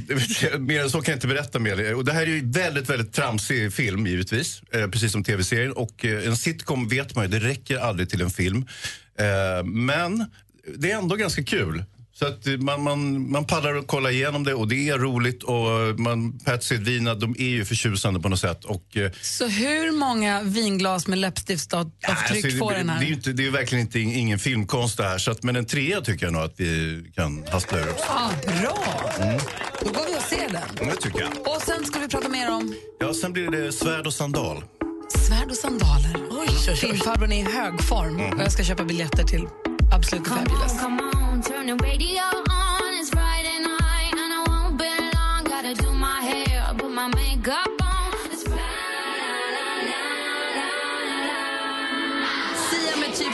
[0.59, 1.95] mer än så kan jag inte berätta mer.
[1.95, 4.63] Och det här är ju väldigt, väldigt tramsig film givetvis.
[4.73, 5.73] Eh, precis som tv-serien.
[5.73, 8.67] Och eh, en sitcom vet man ju, det räcker aldrig till en film.
[9.19, 10.25] Eh, men
[10.77, 11.85] det är ändå ganska kul.
[12.19, 15.43] Så att man, man, man pallar att kolla igenom det och det är roligt.
[15.43, 18.65] Och man, Patsy och Edwina, de är ju förtjusande på något sätt.
[18.65, 23.13] Och, eh, Så hur många vinglas med läppstiftsavtryck alltså, får den det, är här?
[23.13, 25.19] inte, det är verkligen inte ingen filmkonst det här.
[25.19, 28.03] Så att, men en trea tycker jag nog att vi kan haspla ur oss.
[28.09, 29.11] Ah, bra!
[29.21, 29.39] Mm.
[29.85, 30.89] Då går vi och ser den.
[30.89, 31.31] Det tycker jag.
[31.57, 34.63] Och sen ska vi prata mer om Ja, sen blir det svärd och sandal.
[35.13, 36.75] Svärd och sandaler.
[36.75, 39.49] Filmfarbrorn är i hög form och jag ska köpa biljetter till
[39.93, 40.81] Absolut Fabulous.
[40.81, 42.49] Come on, radio on.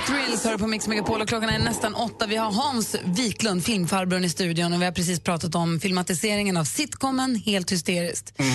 [0.06, 2.26] Thrills hör på Mix Megapol och klockan är nästan åtta.
[2.26, 6.64] Vi har Hans Wiklund, filmfarbrorn i studion och vi har precis pratat om filmatiseringen av
[6.64, 8.32] sitcomen Helt hysteriskt.
[8.36, 8.46] Jag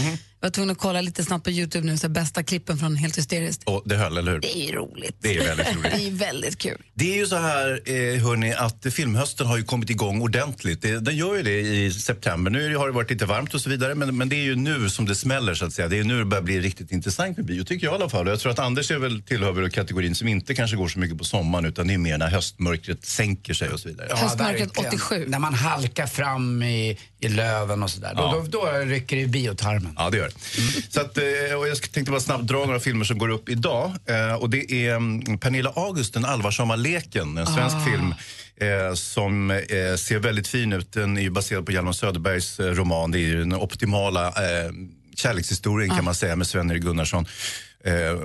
[0.42, 3.18] var tvungen att kolla lite snabbt på Youtube nu, så här bästa klippen från Helt
[3.18, 3.64] hysteriskt.
[3.64, 4.40] Och det höll, eller hur?
[4.40, 5.18] Det är ju roligt.
[5.20, 5.94] Det är väldigt roligt.
[6.00, 6.78] Det är väldigt kul.
[6.94, 10.82] Det är ju så här, eh, hörni, att filmhösten har ju kommit igång ordentligt.
[10.82, 12.52] Det, den gör ju det i september.
[12.52, 14.90] Nu har det varit lite varmt och så vidare, men, men det är ju nu
[14.90, 15.88] som det smäller så att säga.
[15.88, 18.28] Det är nu det börjar bli riktigt intressant med bio, tycker jag i alla fall.
[18.28, 21.18] Jag tror att Anders är väl tillhör väl kategorin som inte kanske går så mycket
[21.18, 24.08] på sommaren, utan det är mer när höstmörkret sänker sig och så vidare.
[24.36, 25.32] verkligen.
[25.32, 28.14] När man halkar fram i, i löven och sådär.
[28.16, 28.32] Ja.
[28.52, 29.94] Då, då, då rycker det i biotarmen.
[29.98, 30.92] Ja, det gör det.
[30.94, 33.92] Så att, eh, och jag tänkte bara snabbt dra några filmer som går upp idag.
[34.06, 37.86] Eh, Och det är mm, Pernilla August, Den allvarsamma leken, en svensk Ah.
[37.86, 38.14] film
[38.58, 39.58] eh, som eh,
[39.98, 40.92] ser väldigt fin ut.
[40.94, 43.12] Den är ju baserad på Hjalmar Söderbergs eh, roman.
[43.12, 44.72] Det är den optimala eh,
[45.16, 47.26] kärlekshistorien kan man säga med Sven-Erik Gunnarsson.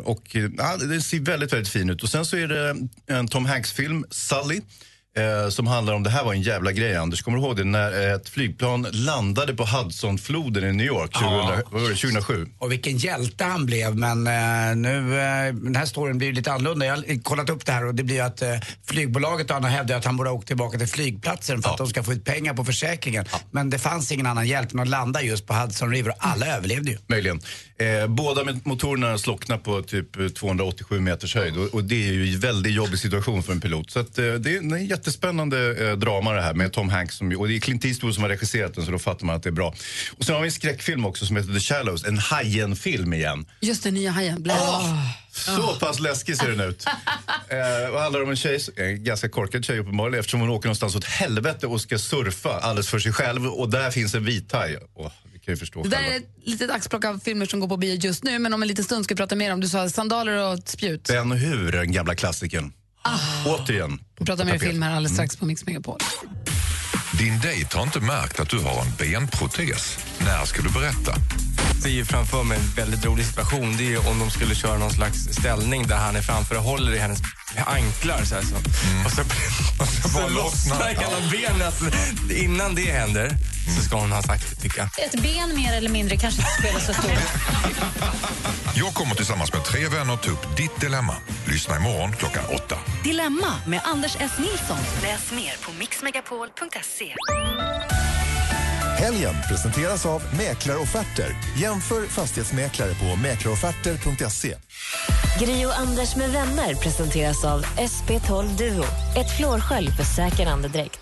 [0.05, 2.03] Och eh, ja, den ser väldigt, väldigt fin ut.
[2.03, 2.77] Och sen så är det
[3.07, 4.61] en Tom Hanks-film, Sully.
[5.17, 7.65] Eh, som handlar om, det här var en jävla grej Anders, kommer du ihåg det?
[7.65, 11.61] När ett flygplan landade på Hudsonfloden i New York 2000, Ja.
[11.71, 12.47] vad var det, 2007.
[12.59, 13.97] Och vilken hjälte han blev.
[13.97, 16.87] Men eh, nu, eh, den här storyn blir lite annorlunda.
[16.87, 18.49] Jag har kollat upp det här och det blir att eh,
[18.87, 21.87] flygbolaget och andra hävdar att han borde ha åkt tillbaka till flygplatsen för att de
[21.87, 23.25] ska få ut pengar på försäkringen.
[23.51, 26.47] Men det fanns ingen annan hjälp än att landa just på Hudson River och alla
[26.57, 26.99] överlevde ju.
[27.07, 27.41] Möjligen.
[27.79, 32.35] Eh, båda motorerna slocknar på typ eh, 287 meters höjd och, och det är ju
[32.35, 33.91] en väldigt jobbig situation för en pilot.
[33.91, 37.33] Så att, eh, det är en jättespännande eh, drama det här med Tom Hanks som,
[37.37, 39.49] och det är Clint Eastwood som har regisserat den så då fattar man att det
[39.49, 39.75] är bra.
[40.19, 43.47] Och sen har vi en skräckfilm också som heter The Shallows, en Hajen-film igen.
[43.61, 44.43] Just det, nya Hajen.
[44.43, 44.57] Blä.
[45.33, 46.85] Så pass läskig ser den ut.
[47.49, 50.97] Eh, och handlar om en tjej, en ganska korkad tjej uppenbarligen eftersom hon åker någonstans
[50.97, 54.79] åt helvete och ska surfa alldeles för sig själv och där finns en vithaj.
[54.95, 56.15] Åh, det kan ju förstå Det där själva.
[56.15, 58.69] är ett litet axplock av filmer som går på bio just nu, men om en
[58.69, 59.61] liten stund ska vi prata mer om.
[59.61, 61.09] Du sa sandaler och spjut.
[61.09, 62.73] Ben Hur, den gamla klassikern.
[63.47, 64.01] Återigen.
[64.19, 65.99] Vi pratar mer film här alldeles strax på Mix Megapol.
[67.19, 69.99] Din dejt har inte märkt att du har en benprotes.
[70.19, 71.15] När ska du berätta?
[71.85, 73.77] ser ju framför mig en väldigt rolig situation.
[73.77, 76.93] Det är om de skulle köra någon slags ställning där han är framför och håller
[76.95, 77.19] i hennes
[77.67, 78.25] anklar.
[78.25, 78.57] Så här, så.
[79.05, 79.21] Och så,
[79.83, 81.75] och så, Så lossnar hela benet.
[82.31, 83.37] Innan det händer
[83.77, 84.89] så ska hon ha sagt det, tycker jag.
[85.07, 87.11] Ett ben mer eller mindre kanske inte spelar så stor
[88.75, 91.15] Jag kommer tillsammans med tre vänner ta upp ditt dilemma.
[91.47, 92.79] Lyssna imorgon klockan åtta.
[93.05, 94.33] Dilemma med Anders S.
[94.39, 94.79] Nilsson.
[95.03, 97.04] Läs mer på mixmegapol.se.
[98.99, 101.37] Helgen presenteras av Mäklarofferter.
[101.57, 104.55] Jämför fastighetsmäklare på mäklarofferter.se.
[105.41, 108.85] Gri och Anders med vänner presenteras av SP12 Duo.
[109.17, 111.01] Ett flårskölj för säker andedräkt.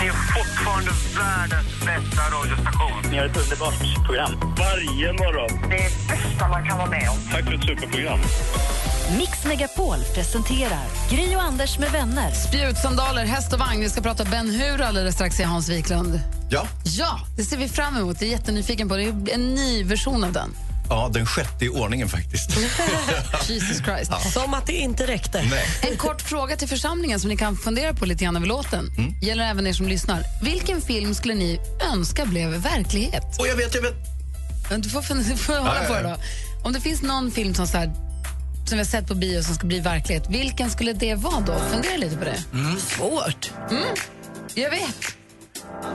[0.00, 3.10] Ni är fortfarande världens bästa radiostation.
[3.10, 4.32] Ni har ett underbart program.
[4.58, 5.70] Varje morgon.
[5.70, 7.16] Det är bästa man kan vara med om.
[7.32, 8.18] Tack för ett superprogram.
[9.16, 12.32] Mix Megapol presenterar Gri och Anders med vänner.
[12.32, 13.80] Spjutsandaler, häst och vagn.
[13.80, 16.20] Vi ska prata Ben Hur alldeles strax i Hans Wiklund.
[16.50, 16.66] Ja.
[16.84, 18.16] Ja, det ser vi fram emot.
[18.20, 19.12] Jag är jättenyfiken på det.
[19.12, 20.50] Det är en ny version av den.
[20.90, 22.50] Ja, den sjätte i ordningen faktiskt.
[23.48, 24.32] Jesus Christ.
[24.32, 25.44] Som att det inte räckte.
[25.90, 28.88] En kort fråga till församlingen som ni kan fundera på lite grann över låten.
[28.98, 29.14] Mm.
[29.22, 30.22] Gäller även er som lyssnar.
[30.42, 31.60] Vilken film skulle ni
[31.92, 33.38] önska blev verklighet?
[33.38, 33.94] Och jag vet, jag vet.
[34.70, 36.16] Men Du får, fun- du får hålla Ja, på ja, det ja.
[36.16, 36.66] då.
[36.66, 37.92] Om det finns någon film som, så här,
[38.68, 41.58] som vi har sett på bio som ska bli verklighet, vilken skulle det vara då?
[41.58, 42.42] Fundera lite på det.
[42.80, 43.50] Svårt.
[43.70, 43.82] Mm.
[44.54, 45.16] Jag vet.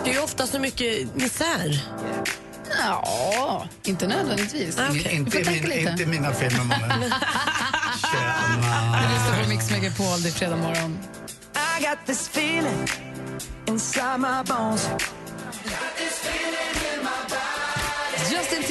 [0.04, 1.84] Det är ju ofta så mycket misär.
[2.80, 4.78] Ja, inte nödvändigtvis.
[4.80, 5.92] Vi Inte, får tänka min, lite.
[5.92, 7.00] inte mina filmer, mannen.
[9.02, 11.00] Vi lyssnar på Mix Megapol, det är fredag morgon.
[11.80, 12.88] I got this feeling
[13.68, 14.90] inside my bones.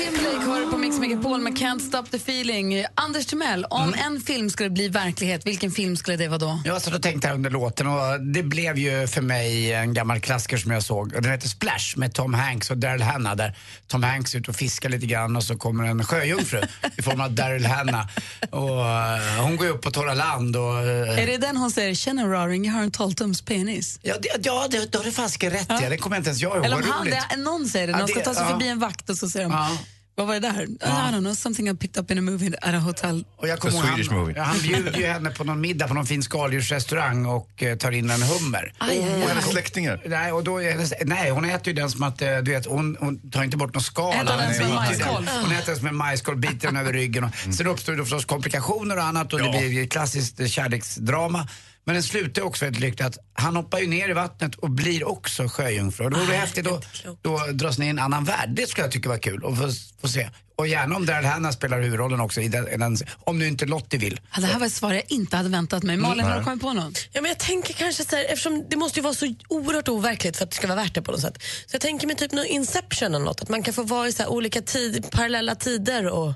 [0.05, 2.85] Timberlake har på Mix Megapol med Can't Stop the Feeling.
[2.95, 6.61] Anders Timell, om en film skulle bli verklighet, vilken film skulle det vara då?
[6.65, 10.21] Jag satt och tänkte här under låten och det blev ju för mig en gammal
[10.21, 11.13] klassiker som jag såg.
[11.13, 13.57] Den heter Splash med Tom Hanks och Daryl Hannah där
[13.89, 16.61] Tom Hanks är ute och fiskar lite grann och så kommer en sjöjungfru
[16.97, 18.07] i form av Daryl Hannah.
[18.51, 20.79] Och eh, hon går ju upp på torra land och...
[20.79, 23.99] eh, Är det den hon säger, känner Raring, jag har en 12-tums penis?
[24.03, 25.89] Ja, det, ja det, då har du fasiken rätt ja.
[25.91, 26.65] Det kommer inte ens jag ihåg.
[26.65, 28.49] Eller om han, det, någon säger det, Ja, de ska ta sig ja.
[28.51, 29.79] förbi en vakt och så säger de,
[30.15, 30.63] vad var det där?
[30.63, 30.77] I
[31.13, 33.25] don't know, something I picked up in a movie at a hotel.
[33.37, 36.07] Och jag kommer ihåg, han, ja, han bjuder ju henne på någon middag på någon
[36.07, 38.73] fin skaldjursrestaurang och eh, tar in en hummer.
[38.79, 39.23] Aj, aj, aj.
[39.23, 40.03] Och hennes släktingar?
[40.07, 42.97] Nej, och då hennes, nej, hon äter ju den som att, eh, du vet, hon,
[43.01, 44.15] hon tar inte bort någon skal.
[44.15, 45.29] Äter den som majskolv.
[45.43, 47.25] Hon äter den som en majskolv, biter den över ryggen.
[47.25, 51.49] Och, Sen uppstår det förstås komplikationer och annat och det blir ju ett klassiskt kärleksdrama.
[51.85, 55.09] Men den slutar också väldigt lyckligt att han hoppar ju ner i vattnet och blir
[55.09, 56.05] också sjöjungfru.
[56.05, 56.81] Och det vore häftigt då,
[57.23, 58.51] då dras ner i en annan värld.
[58.51, 59.71] Det skulle jag tycka var kul att få,
[60.01, 60.29] få se.
[60.57, 63.67] Och gärna om Daryl Hannah spelar huvudrollen också, i den, i den, om nu inte
[63.67, 64.21] Lottie vill.
[64.35, 65.97] Ja, det här var ett svar jag inte hade väntat mig.
[65.97, 66.95] Malin, har du kommit på någon?
[67.13, 70.37] Ja, men jag tänker kanske så här, eftersom det måste ju vara så oerhört overkligt
[70.37, 71.43] för att det ska vara värt det på något sätt.
[71.43, 74.13] Så jag tänker mig typ någon Inception eller något, att man kan få vara i
[74.13, 76.35] så här olika tid, parallella tider och...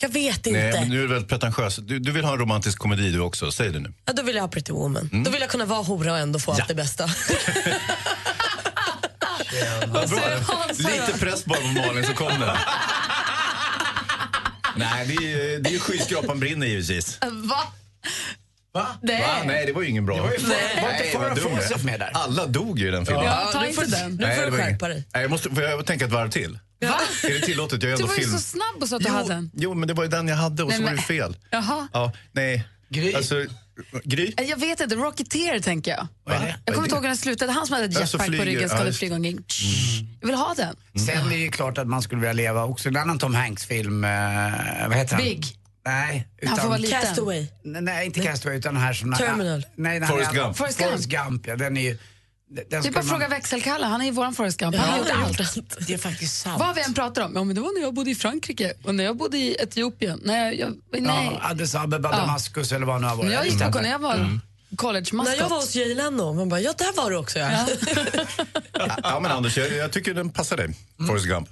[0.00, 0.50] Jag vet inte.
[0.60, 1.78] Nej, men nu är det väldigt pretentiöst.
[1.82, 3.92] Du, du vill ha en romantisk komedi du också, säg det nu.
[4.04, 5.08] Ja, då vill jag ha Pretty Woman.
[5.12, 5.24] Mm.
[5.24, 7.06] Då vill jag kunna vara hora och ändå få allt det bästa.
[10.78, 12.56] Lite press bara på Malin så kom den.
[14.76, 17.18] Nej, det är, ju- det är ju skyskrapan brinner givetvis.
[17.22, 17.62] Va?
[18.74, 18.86] Va?
[19.02, 19.20] Nej.
[19.22, 19.26] Va?
[19.46, 20.16] Nej, det var ju ingen bra.
[20.16, 21.04] Det var ju för- Nej, var inte
[21.44, 21.56] Farah.
[21.58, 22.10] Fawcett med där?
[22.14, 23.24] Alla dog ju i den filmen.
[23.24, 24.10] Ja, ta inte den.
[24.10, 25.04] nu får Nej, du det var skärpa ingen- dig.
[25.14, 26.58] Nej, jag måste får jag tänka ett varv till.
[26.80, 27.00] Va?
[27.24, 27.82] Är det tillåtet?
[27.82, 28.32] Jag är Du var ju film.
[28.32, 29.50] så snabb och sa att du jo, hade den.
[29.54, 31.36] Jo, men det var ju den jag hade och Nej, så var det fel.
[31.50, 31.88] Jaha.
[31.92, 32.64] Ja, nej.
[32.90, 33.14] Gry.
[33.14, 33.44] Alltså,
[34.04, 34.32] Gry?
[34.48, 36.06] Jag vet inte, Rocketeer tänker jag.
[36.26, 36.56] Det?
[36.64, 37.52] Jag kommer inte ihåg hur den slutade.
[37.52, 39.44] Han som hade så jetpack på flyger- ryggen skulle flyga omkring.
[40.20, 40.76] Jag vill ha den.
[41.06, 44.04] Sen är det ju klart att man skulle vilja leva också en annan Tom Hanks-film.
[44.04, 44.10] Eh,
[44.88, 45.24] vad heter han?
[45.24, 45.44] Big.
[45.88, 46.28] Nej.
[46.46, 47.00] Han får vara liten.
[47.00, 47.46] Castaway.
[47.64, 49.12] Nej, inte Castaway utan den här som...
[49.12, 49.66] Terminal.
[49.76, 50.56] Nej, den Forrest Gump.
[50.56, 50.90] Forrest Gump.
[50.90, 51.56] Forrest Gump, ja.
[51.56, 51.98] Den är ju...
[52.50, 54.76] Den Det är bara man- fråga växelkalle, han är ju våran Forrest Gump.
[54.76, 55.10] Han har gjort
[55.40, 55.86] allt.
[55.86, 56.60] Det är faktiskt sant.
[56.60, 58.94] Vad vi än pratar om, ja, men det var när jag bodde i Frankrike och
[58.94, 60.20] när jag bodde i Etiopien.
[60.24, 61.30] Nej, jag, nej.
[61.42, 62.16] Ja, Addis Abeba, Ja.
[62.18, 63.32] Damaskus eller vad det nu har varit.
[63.32, 63.72] Jag gick Mm.
[63.72, 64.40] på när jag var
[64.76, 67.66] college När jag var hos Jay Leno, man bara, ja där var du också ja.
[69.02, 70.74] Ja, men Anders, jag, jag tycker den passar dig.
[71.06, 71.48] Forrest Gump.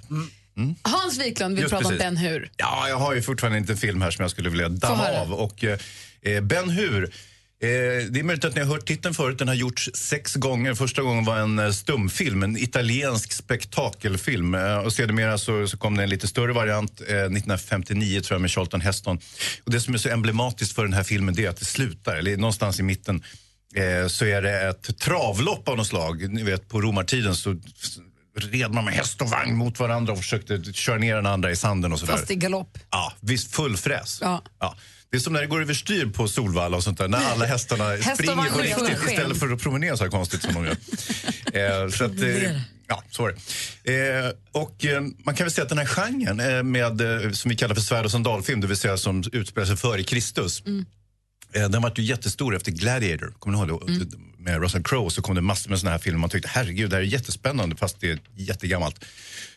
[0.81, 2.05] Hans Wiklund vill Just prata om precis.
[2.05, 2.51] Ben Hur.
[2.57, 5.33] Ja, jag har ju fortfarande inte en film här som jag skulle vilja damma av.
[5.33, 7.03] Och, eh, ben Hur.
[7.03, 7.69] Eh,
[8.09, 9.39] det är möjligt att ni har hört titeln förut.
[9.39, 10.73] Den har gjorts sex gånger.
[10.73, 14.55] Första gången var en eh, stumfilm, en italiensk spektakelfilm.
[14.55, 18.41] Eh, och sedermera så, så kom det en lite större variant eh, 1959 tror jag
[18.41, 19.19] med Charlton Heston.
[19.63, 22.15] Och det som är så emblematiskt för den här filmen det är att det slutar,
[22.15, 23.23] eller någonstans i mitten
[23.75, 26.33] eh, så är det ett travlopp av något slag.
[26.33, 27.55] Ni vet, på romartiden så
[28.37, 31.55] red man med häst och vagn mot varandra och försökte köra ner den andra i
[31.55, 32.13] sanden och sådär.
[32.13, 32.77] Fast i galopp.
[32.89, 34.19] Ja, visst full fräs.
[34.21, 34.41] Ja.
[35.09, 37.89] Det är som när det går överstyr på Solvalla och sånt där, när alla hästarna
[37.89, 41.83] Häst springer på riktigt istället för att promenera så här konstigt som de gör.
[41.83, 43.35] eh, så att, eh, ja, så är
[43.83, 44.17] det.
[44.17, 44.31] Eh,
[44.61, 47.55] och eh, man kan väl säga att den här genren eh, med, eh, som vi
[47.55, 50.63] kallar för svärd och sandalfilm, det vill säga som utspelar sig före Kristus.
[50.65, 50.73] Eh,
[51.53, 53.33] Den var ju jättestor efter Gladiator.
[53.39, 54.17] Kommer ni ihåg det?
[54.37, 56.19] Med Russell Crowe så kom det massor med såna här filmer.
[56.19, 59.05] Man tyckte herregud, det här är jättespännande fast det är jättegammalt.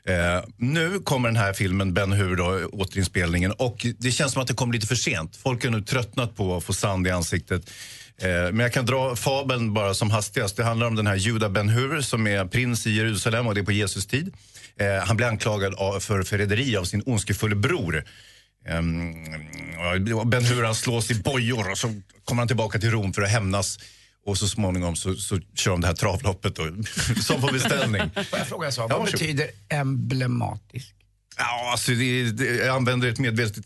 [0.04, 4.48] Eh, nu kommer den här filmen, Ben Hur, då, återinspelningen och det känns som att
[4.48, 5.36] det kom lite för sent.
[5.36, 7.70] Folk har nu tröttnat på att få sand i ansiktet.
[8.18, 10.56] Eh, men jag kan dra fabeln bara som hastigast.
[10.56, 13.60] Det handlar om den här Juda Ben Hur som är prins i Jerusalem och det
[13.60, 14.34] är på Jesus tid.
[14.76, 18.04] Eh, han blir anklagad av, för förräderi av sin ondskefulle bror.
[18.68, 23.22] Um, ben Hur han slås i bojor och så kommer han tillbaka till Rom för
[23.22, 23.78] att hämnas.
[24.26, 26.62] Och så småningom så, så kör de det här travloppet då,
[27.22, 28.02] som på beställning.
[28.30, 28.90] Får jag fråga en sak?
[28.90, 30.94] Vad betyder emblematisk?
[31.42, 33.64] Ja, alltså det, det, jag använder ett medvetet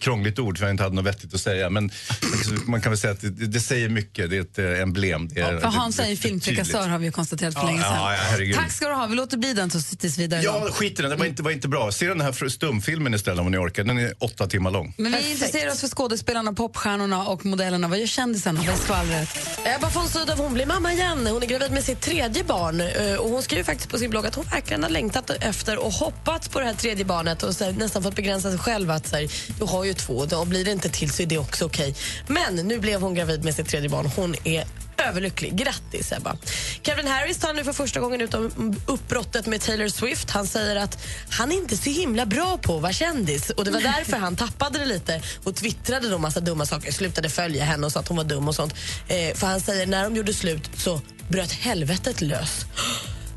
[0.00, 1.70] krångligt ord för jag inte hade något vettigt att säga.
[1.70, 1.90] Men
[2.66, 4.30] man kan väl säga att det, det säger mycket.
[4.30, 5.28] Det är ett eh, emblem.
[5.28, 7.66] Det är, För Hans det- är ju det- filmtrikassör har vi ju konstaterat för Ja,
[7.66, 7.94] länge sedan.
[7.96, 8.56] ja, ja.
[8.56, 10.42] Tack ska du ha, vi låter bli den tills tills vidare.
[10.42, 11.10] Ja, skit i den.
[11.10, 11.92] Den var inte, var inte bra.
[11.92, 13.84] Se den här stumfilmen istället om ni orkar.
[13.84, 14.94] Den är åtta timmar lång.
[14.98, 17.88] Men vi intresserar oss för skådespelarna, popstjärnorna och modellerna.
[17.88, 18.60] Vad gör kändisarna?
[18.60, 19.28] Vad är skvallret?
[19.64, 21.26] Ebba von Sydow hon blir mamma igen.
[21.26, 22.80] Hon är gravid med sitt tredje barn.
[22.80, 25.92] Eh, Och hon skriver faktiskt på sin blogg att hon verkligen har längtat efter och
[25.92, 28.90] hoppats på det här tredje barnet och så här, nästan fått begränsa sig själv.
[28.90, 31.38] att så här, Du har ju två, och blir det inte till så är det
[31.38, 31.94] också okej.
[32.26, 34.10] Men nu blev hon gravid med sitt tredje barn.
[34.16, 34.64] Hon är
[35.08, 35.56] överlycklig.
[35.56, 36.36] Grattis, Ebba.
[36.82, 40.30] Kevin Harris tar nu för första gången ut om uppbrottet med Taylor Swift.
[40.30, 43.50] Han säger att han inte är så himla bra på att vara kändis.
[43.50, 46.92] Och Det var därför han tappade det lite och twittrade då massa dumma saker.
[46.92, 48.74] Slutade följa henne och sa att hon var dum och sånt.
[49.08, 52.66] Eh, för han säger när de gjorde slut så bröt helvetet lös.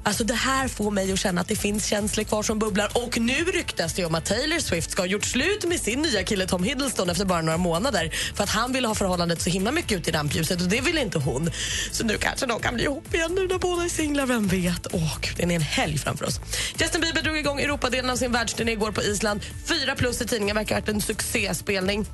[0.05, 3.19] Alltså det här får mig att känna att det finns känslor kvar som bubblar och
[3.19, 6.47] nu ryktas det om att Taylor Swift ska ha gjort slut med sin nya kille
[6.47, 9.97] Tom Hiddleston efter bara några månader för att han ville ha förhållandet så himla mycket
[9.97, 11.51] ut i rampljuset och det ville inte hon.
[11.91, 14.87] Så nu kanske de kan bli ihop igen nu när båda är singlar, vem vet?
[14.91, 16.39] Åh det är en helg framför oss.
[16.77, 19.41] Justin Bieber drog igång Europadelen av sin världsturné igår på Island.
[19.65, 22.05] Fyra plus i tidningen verkar ha varit en succéspelning.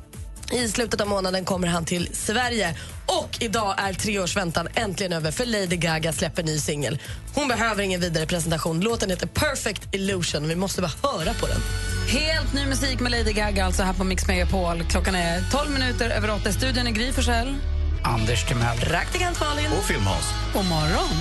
[0.51, 2.75] I slutet av månaden kommer han till Sverige.
[3.05, 6.99] Och idag är tre års väntan äntligen över för Lady Gaga släpper ny singel.
[7.35, 8.81] Hon behöver ingen vidare presentation.
[8.81, 10.47] Låten heter Perfect Illusion.
[10.47, 11.61] Vi måste bara höra på den.
[12.07, 14.83] Helt ny musik med Lady Gaga alltså här på Mix Megapol.
[14.89, 16.49] Klockan är 12 minuter över 8.
[16.49, 17.55] I Studion är Gry Forssell.
[18.03, 18.77] Anders Timell.
[18.77, 19.71] Praktikant Malin.
[19.71, 20.25] Och Film-Hans.
[20.53, 21.15] God morgon.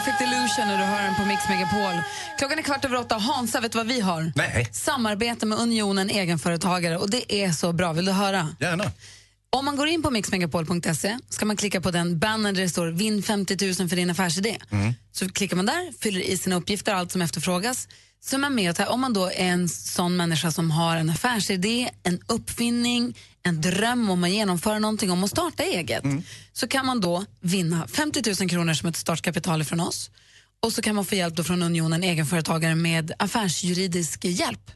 [0.00, 2.02] Perfect Illusion och du hör den på Mix Megapol.
[2.38, 3.18] Klockan är kvart över åtta.
[3.18, 4.32] Hansa, vet du vad vi har?
[4.36, 4.68] Nej.
[4.72, 7.92] Samarbete med Unionen egenföretagare och det är så bra.
[7.92, 8.48] Vill du höra?
[8.60, 8.84] Gärna.
[9.50, 12.86] Om man går in på mixmegapol.se ska man klicka på den bannern där det står
[12.86, 14.58] Vinn 50 000 för din affärsidé.
[15.12, 17.88] Så klickar man där, fyller i sina uppgifter, allt som efterfrågas.
[18.24, 20.96] Så är man med och tar, om man då är en sån människa som har
[20.96, 26.04] en affärsidé, en uppfinning, en dröm om att genomföra någonting, om att starta eget,
[26.52, 30.10] så kan man då vinna 50 000 kronor som ett startkapital från oss.
[30.62, 34.70] Och så kan man få hjälp då från Unionen egenföretagare med affärsjuridisk hjälp.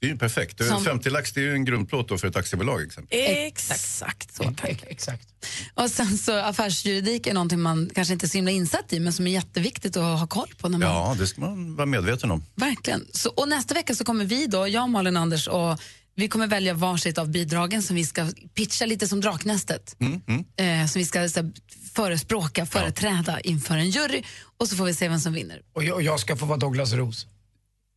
[0.00, 0.64] Det är ju perfekt.
[0.64, 2.82] Som- 50 lax det är ju en grundplåt då för ett aktiebolag.
[2.82, 3.18] Exempel.
[3.20, 4.42] Exakt så.
[4.56, 4.84] Tack.
[4.86, 5.28] Exakt.
[5.74, 9.12] Och sen så affärsjuridik är någonting man kanske inte är så himla insatt i men
[9.12, 10.68] som är jätteviktigt att ha koll på.
[10.68, 12.44] När man, Ja, det ska man vara medveten om.
[12.54, 13.06] Verkligen.
[13.12, 15.80] Så, och nästa vecka så kommer vi då, jag, Malin Anders och
[16.18, 19.96] vi kommer välja varsitt av bidragen som vi ska pitcha lite som Draknästet.
[20.00, 20.80] Mm, mm.
[20.82, 21.50] Eh, som vi ska så,
[21.94, 24.22] förespråka, företräda inför en jury
[24.58, 25.62] och så får vi se vem som vinner.
[25.72, 27.26] Och jag, och jag ska få vara Douglas Ros.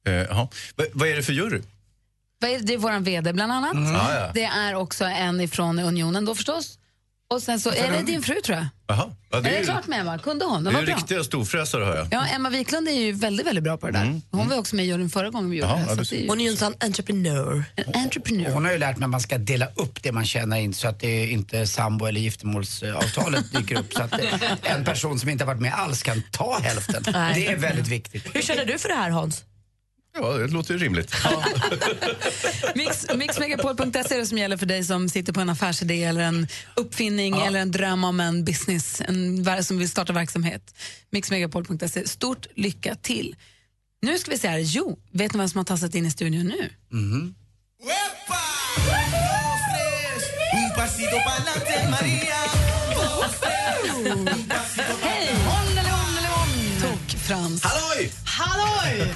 [0.07, 0.47] Eh,
[0.93, 1.61] vad är det för jury?
[2.41, 2.73] Det?
[2.73, 3.73] är vår VD bland annat.
[3.73, 3.93] Mm.
[3.93, 4.31] Ja, ja.
[4.33, 6.79] Det är också en ifrån Unionen då förstås.
[7.31, 8.67] Och sen så är det din fru tror jag.
[8.87, 9.11] Jaha.
[9.31, 10.17] Ja, är det ju- klart med Emma?
[10.17, 10.63] Kunde hon?
[10.63, 10.95] Det Det är var ju bra.
[10.95, 12.07] riktiga storfräsare hör jag.
[12.11, 14.21] Ja, Emma Wiklund är ju väldigt, väldigt bra på det där.
[14.31, 16.03] Hon var också med i juryn förra gången vi gjorde Jaha, det.
[16.09, 17.63] det är ju- Hon är ju en sån entreprenör.
[17.75, 18.51] En entrepreneur.
[18.51, 20.87] Hon har ju lärt mig att man ska dela upp det man tjänar in så
[20.87, 23.93] att det inte sambo eller giftermålsavtalet dyker upp.
[23.93, 27.03] Så att det- en person som inte har varit med alls kan ta hälften.
[27.13, 27.33] Nej.
[27.35, 28.35] Det är väldigt viktigt.
[28.35, 29.43] Hur känner du för det här Hans?
[30.13, 31.13] Ja, det låter ju rimligt.
[32.75, 36.47] Mix, mixmegapol.se är det som gäller för dig som sitter på en affärsidé eller en
[36.75, 40.75] uppfinning eller en dröm om en business, en som vill starta verksamhet.
[41.09, 42.07] Mixmegapol.se.
[42.07, 43.35] Stort lycka till.
[44.01, 44.59] Nu ska vi se här.
[44.59, 46.69] Jo, vet ni vem som har tassat in i studion nu?
[46.91, 47.35] Un
[50.81, 52.41] pasito pa'lante, Maria.
[55.01, 55.29] Hej!
[56.81, 57.63] Tok-Frans.
[57.63, 58.20] Halloj!
[58.31, 59.13] Halloj!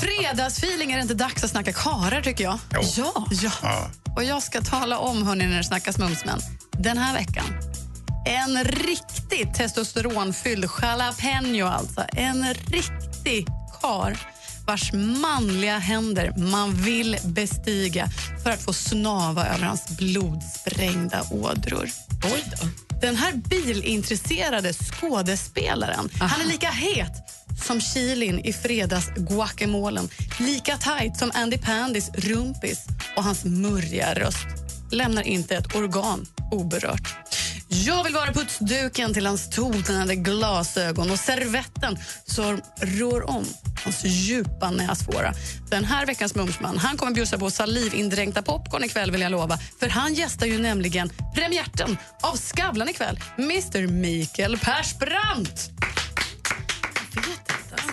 [0.00, 2.58] Fredagsfeeling, är det inte dags att snacka karar tycker jag?
[2.96, 3.26] Ja.
[3.42, 3.90] ja.
[4.16, 6.40] Och jag ska tala om, hörni, när det snackas mumsmän,
[6.72, 7.44] den här veckan.
[8.26, 12.04] En riktigt testosteronfylld jalapeno alltså.
[12.12, 13.46] En riktig
[13.80, 14.16] kar
[14.66, 18.08] vars manliga händer man vill bestiga
[18.42, 21.88] för att få snava över hans blodsprängda ådror.
[22.24, 22.68] Oj då.
[23.00, 27.31] Den här bilintresserade skådespelaren, han är lika het
[27.64, 30.08] som chilin i fredags guacamolen.
[30.38, 32.86] Lika tight som Andy Pandys rumpis
[33.16, 34.46] och hans murriga röst
[34.90, 37.14] lämnar inte ett organ oberört.
[37.68, 43.46] Jag vill vara putsduken till hans totnande glasögon och servetten som rör om
[43.84, 45.32] hans djupa näsfåra.
[45.70, 49.58] Den här veckans Mumsman han kommer bjussa på salivindränkta popcorn ikväll vill jag lova.
[49.80, 55.70] För han gästar ju nämligen premiärten av Skavlan ikväll, Mr Mikael Persbrandt.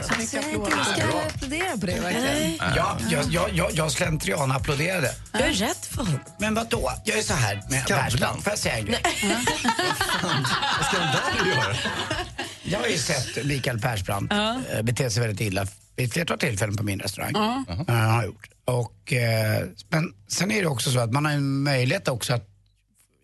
[0.09, 0.83] Så mycket applåder.
[0.83, 2.55] Ska jag applådera på det verkligen?
[2.75, 5.11] Ja, jag, jag, jag, jag slentrian applåderade.
[5.31, 6.19] Du är rätt för honom.
[6.37, 6.91] Men vad då?
[7.05, 7.87] Jag är så här med.
[7.87, 8.43] Persbrandt.
[8.43, 9.01] Får jag säga en grej?
[10.77, 11.75] Vad ska han där göra?
[12.63, 16.77] Jag har ju sett Mikael Persbrandt eh, bete sig väldigt illa vid ett flertal tillfällen
[16.77, 17.31] på min restaurang.
[17.33, 17.63] Ja.
[17.87, 18.49] Eh, har jag gjort.
[18.65, 22.47] Och, eh, men sen är det också så att man har en möjlighet också att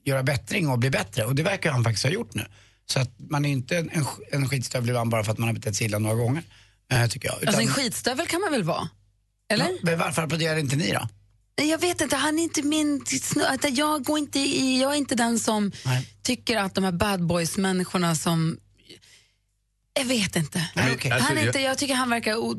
[0.06, 1.26] göra bättring och bli bättre.
[1.26, 2.46] Och det verkar han faktiskt ha gjort nu.
[2.86, 5.76] Så att man är inte en, en, skitstövel ibland bara för att man har betett
[5.76, 6.44] sig illa några gånger.
[6.92, 7.48] Eh, tycker jag.
[7.48, 8.90] Alltså en skitstövel kan man väl vara?
[9.54, 9.70] Eller?
[9.84, 11.08] Men varför applåderar inte ni då?
[11.58, 13.06] Nej, Jag vet inte, han är inte min
[13.48, 15.72] att jag, går inte i, jag är inte den som
[16.24, 18.58] tycker att de här bad boys-människorna som...
[19.98, 20.70] Jag vet inte.
[20.74, 21.12] Nej, okej.
[21.12, 22.36] Alltså, han är jag- inte jag tycker han verkar...
[22.36, 22.56] O,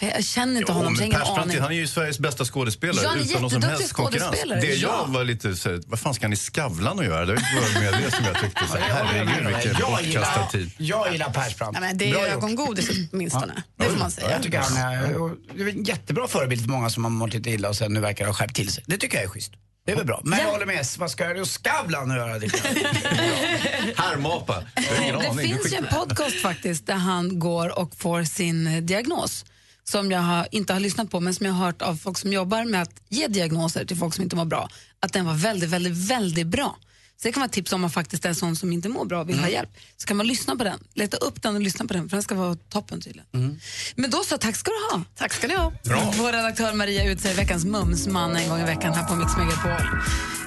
[0.00, 1.60] jag känner inte Jo, honom, så jag men har ingen Persbrandt, aning.
[1.62, 4.22] han är ju Sveriges bästa skådespelare Ja, utan någon som helst konkurrens.
[4.24, 5.04] skådespelare, Det ja.
[5.06, 7.26] jag var lite så här, vad fan ska han i Skavlan att göra?
[7.26, 10.70] Det var med det som jag tyckte, så, här, herregud vilken bortkastad tid.
[10.78, 11.80] jag gillar Persbrandt.
[11.80, 13.62] Nej, men det är ögongodis åtminstone.
[13.76, 14.30] Det får man säga.
[14.30, 17.34] Jag tycker han är, och det är en jättebra förebild för många som har mått
[17.34, 18.84] lite illa och sen nu verkar ha skärpt till sig.
[18.86, 19.52] Det tycker jag är schysst.
[19.90, 20.20] Det är väl bra.
[20.24, 22.40] Men jag håller med, vad ska jag och Skavlan göra?
[22.40, 22.74] tycker jag.
[24.04, 24.62] Härmapa.
[24.74, 28.66] Jag har ingen Det finns ju en podcast faktiskt där han går och får sin
[28.66, 29.44] eh, diagnos
[29.84, 32.32] som jag har, inte har lyssnat på men som jag har hört av folk som
[32.32, 34.68] jobbar med att ge diagnoser till folk som inte mår bra.
[35.00, 36.76] Att den var väldigt, väldigt, väldigt bra.
[37.22, 39.04] Så det kan vara ett tips om man faktiskt är en sån som inte mår
[39.04, 39.70] bra och vill ha hjälp.
[39.96, 42.22] Så kan man lyssna på den, leta upp den och lyssna på den för den
[42.22, 43.60] ska vara toppen tydligen.
[43.94, 45.04] Men då så, tack ska du ha.
[45.16, 45.72] Tack ska ni ha.
[45.84, 46.12] Bra.
[46.18, 50.00] Vår redaktör Maria utser veckans mumsman en gång i veckan här på Mix Megapol.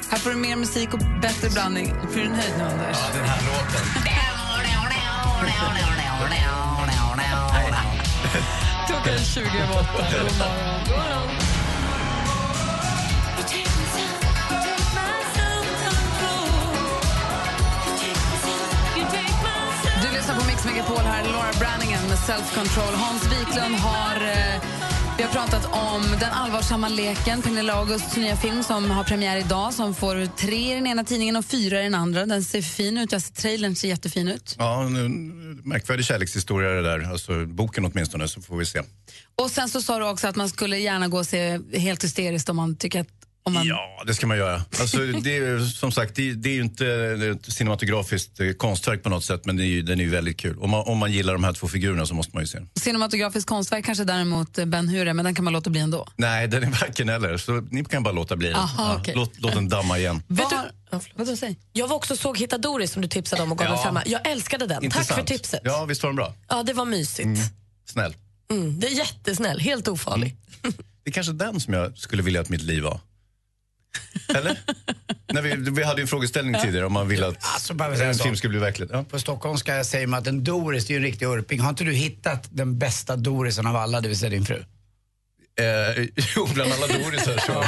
[0.10, 1.86] Här får du mer musik och bättre blandning.
[2.14, 2.98] Blir du nöjd nu Anders?
[3.02, 3.86] Ja, den här låten.
[8.88, 10.06] Klockan är 20 över åtta.
[10.12, 11.43] God morgon.
[20.24, 22.94] Lyssnar på Mix Megapol här, Laura Branningen med Self Control.
[22.94, 24.16] Hans Wiklund har...
[24.16, 24.62] Eh,
[25.18, 29.74] vi har pratat om Den allvarsamma leken, Pernilla Augusts nya film som har premiär idag
[29.74, 32.26] som får tre i den ena tidningen och fyra i den andra.
[32.26, 34.56] Den ser fin ut, alltså, trailern ser jättefin ut.
[34.60, 37.12] Ja, en märkvärdig kärlekshistoria det där.
[37.12, 38.82] Alltså boken åtminstone, så får vi se.
[39.36, 42.50] Och sen så sa du också att man skulle gärna gå och se helt hysteriskt
[42.50, 43.08] om man tycker att...
[43.46, 43.68] Om man...
[43.68, 44.62] Ja, det ska man göra.
[44.80, 46.88] Alltså, det är, ju, som sagt, det, det är ju inte
[47.32, 50.38] ett cinematografiskt eh, konstverk på något sätt, men det är ju, den är ju väldigt
[50.38, 50.60] kul.
[50.60, 52.70] Om man, om man gillar de här två figurerna så måste man ju se den.
[52.76, 56.08] Cinematografiskt konstverk kanske däremot eh, Ben Hur men den kan man låta bli ändå.
[56.16, 58.58] Nej, den är varken eller, så ni kan bara låta bli den.
[58.58, 59.14] Aha, okej.
[59.16, 60.24] låt, låt den damma igen.
[60.28, 60.72] Var...
[61.16, 61.60] Vadå, säg?
[61.74, 63.78] Jag var också såg Hitta Doris som du tipsade om och gav Ja.
[63.78, 64.04] en femma.
[64.06, 64.76] Jag älskade den.
[64.76, 65.20] Tack Intressant.
[65.20, 65.62] för tipset.
[65.64, 66.34] Ja, visst var den bra?
[66.50, 67.39] Ja, det var mysigt.
[67.86, 68.16] Snäll.
[68.52, 70.36] Mm, det är jättesnäll, helt ofarlig.
[71.04, 73.00] Det är kanske den som jag skulle vilja att mitt liv var.
[74.36, 74.58] Eller?
[75.34, 78.10] När vi, vi hade ju en frågeställning tidigare om man ville att Alltså, bara säga
[78.10, 78.24] en så.
[78.24, 78.91] film skulle bli verklighet.
[78.94, 79.04] Ja.
[79.04, 81.60] På stockholmska säger man att en Doris det är ju en riktig urping.
[81.60, 84.64] Har inte du hittat den bästa Dorisen av alla, det vill säga din fru?
[85.60, 87.64] Eh, jo, bland alla dorisar så...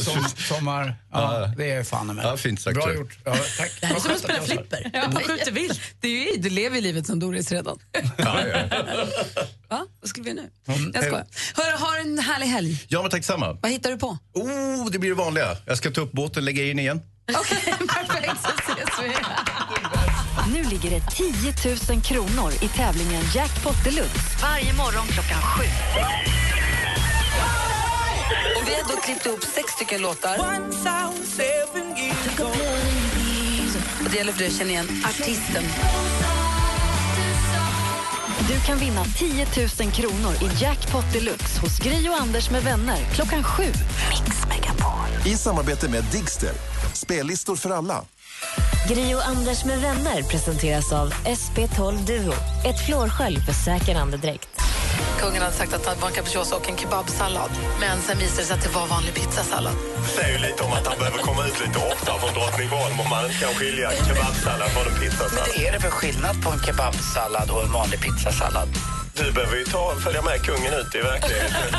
[0.00, 2.24] Som, sommar, ja, det är fan med.
[2.24, 2.74] Ja, fint sagt.
[2.74, 3.02] Bra tror jag.
[3.02, 3.18] gjort.
[3.24, 3.72] Ja, tack.
[3.80, 5.10] Det här är som att spela flipper.
[5.12, 5.80] Man skjuter vilt.
[6.00, 7.78] Det är ju, du lever ju livet som Doris redan.
[9.68, 9.86] Va?
[10.00, 10.50] Vad skulle vi nu?
[10.94, 11.26] Jag skojar.
[11.54, 12.84] Hör, har en härlig helg.
[12.88, 13.52] Ja, men tack samma.
[13.52, 14.18] Vad hittar du på?
[14.34, 15.56] Oh, det blir det vanliga.
[15.66, 17.00] Jag ska ta upp båten, lägga in igen.
[17.26, 19.14] Perfekt, så ses vi.
[20.54, 25.64] Nu ligger det 10 000 kronor i tävlingen Jackpot Deluxe varje morgon klockan sju.
[28.56, 30.38] Och vi har då klippt ihop sex stycken låtar.
[34.04, 35.64] Och det gäller för dig att känna igen artisten.
[38.48, 39.46] Du kan vinna 10
[39.80, 43.62] 000 kronor i Jackpot Deluxe hos Gri och Anders med vänner klockan sju.
[43.62, 45.26] Mix Megapol.
[45.26, 46.52] I samarbete med Digster.
[46.92, 48.04] Spellistor för alla.
[48.88, 52.32] Gri och Anders med vänner presenteras av SP12 Duo.
[52.64, 54.55] Ett flårskölj för säker andedräkt.
[55.20, 57.50] Kungen hade sagt att det var en capricciosa och en kebabsallad.
[57.80, 59.74] Men sen visade det sig att det var vanlig pizzasallad.
[60.16, 63.24] säger ju lite om att han behöver komma ut lite oftare från Drottningholm om man
[63.24, 65.48] inte kan skilja kebabsallad från en pizzasallad.
[65.48, 68.68] Vad är det för skillnad på en kebabsallad och en vanlig pizzasallad?
[69.14, 71.70] Du behöver ju ta, följa med kungen ut i verkligheten.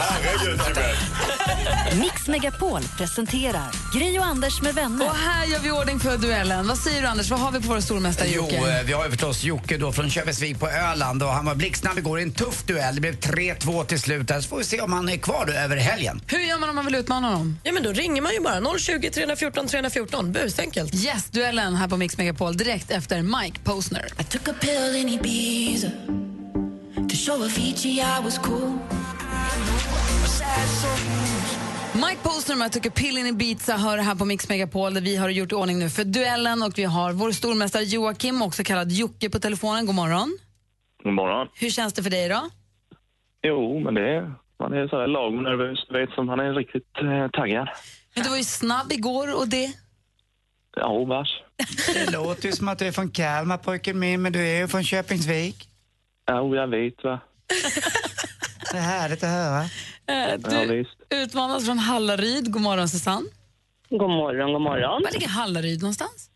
[0.00, 1.35] Herregud, Tibet.
[2.00, 5.06] Mix Megapol presenterar Gri och Anders med vänner.
[5.06, 6.68] Och här gör vi ordning för duellen.
[6.68, 7.30] Vad säger du Anders?
[7.30, 8.56] Vad har vi på vår stormästare Jo, Jocke?
[8.78, 11.98] eh, vi har ju förstås Jocke då från Köpesvik på Öland och han var blixtsnabb
[11.98, 12.94] igår i en tuff duell.
[12.94, 14.28] Det blev 3-2 till slut.
[14.28, 16.20] Så får vi se om han är kvar då över helgen.
[16.26, 17.58] Hur gör man om man vill utmana honom?
[17.62, 20.32] Ja, men då ringer man ju bara 020 314 314.
[20.32, 20.94] Busenkelt.
[20.94, 24.06] Yes, duellen här på Mix Megapol direkt efter Mike Posner.
[24.20, 25.88] I took a pill in Ibiza
[27.10, 28.78] to show Avicii I was cool.
[31.96, 35.28] Mike Posner med tycker Pillin i Ibiza hör här på Mix Megapol där vi har
[35.28, 39.38] gjort ordning nu för duellen och vi har vår stormästare Joakim, också kallad Jocke på
[39.38, 39.86] telefonen.
[39.86, 40.38] God morgon.
[41.02, 41.48] God morgon.
[41.54, 42.40] Hur känns det för dig då?
[43.42, 45.78] Jo, men det är, man är så här lagom nervös.
[45.90, 47.68] Vet som han är riktigt eh, taggad.
[48.14, 49.72] Men du var ju snabb igår och det.
[50.76, 51.42] Ja, vars.
[51.94, 54.68] Det låter ju som att du är från Kalmar pojken min, men du är ju
[54.68, 55.68] från Köpingsvik.
[56.26, 57.20] Ja, jag vet va.
[58.72, 59.60] Det är härligt att höra.
[59.62, 59.68] Eh,
[60.08, 60.36] Ja,
[60.66, 62.52] Du utmanas från Hallaryd.
[62.52, 63.26] God morgon Susanne.
[63.90, 65.02] God morgon, god morgon.
[65.04, 66.30] Var ligger Hallaryd någonstans?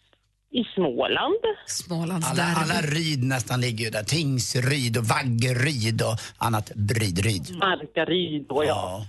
[0.52, 1.34] I Småland.
[1.66, 2.60] Smålands Alla, derby.
[2.60, 4.02] alla ryd nästan ligger ju där.
[4.04, 7.56] Tingsryd och Vaggeryd och annat Brydryd.
[7.56, 9.06] Markaryd och ja.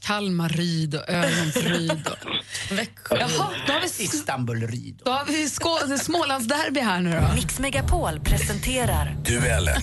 [0.00, 2.06] Kalmaryd och Ölandsryd.
[2.06, 2.30] Och...
[2.76, 3.16] Växjö.
[3.20, 5.00] Jaha, då har vi, Istanbulryd.
[5.04, 7.34] då har vi Skå- Smålandsderby här nu då.
[7.34, 9.82] Mix Megapol presenterar Duellen.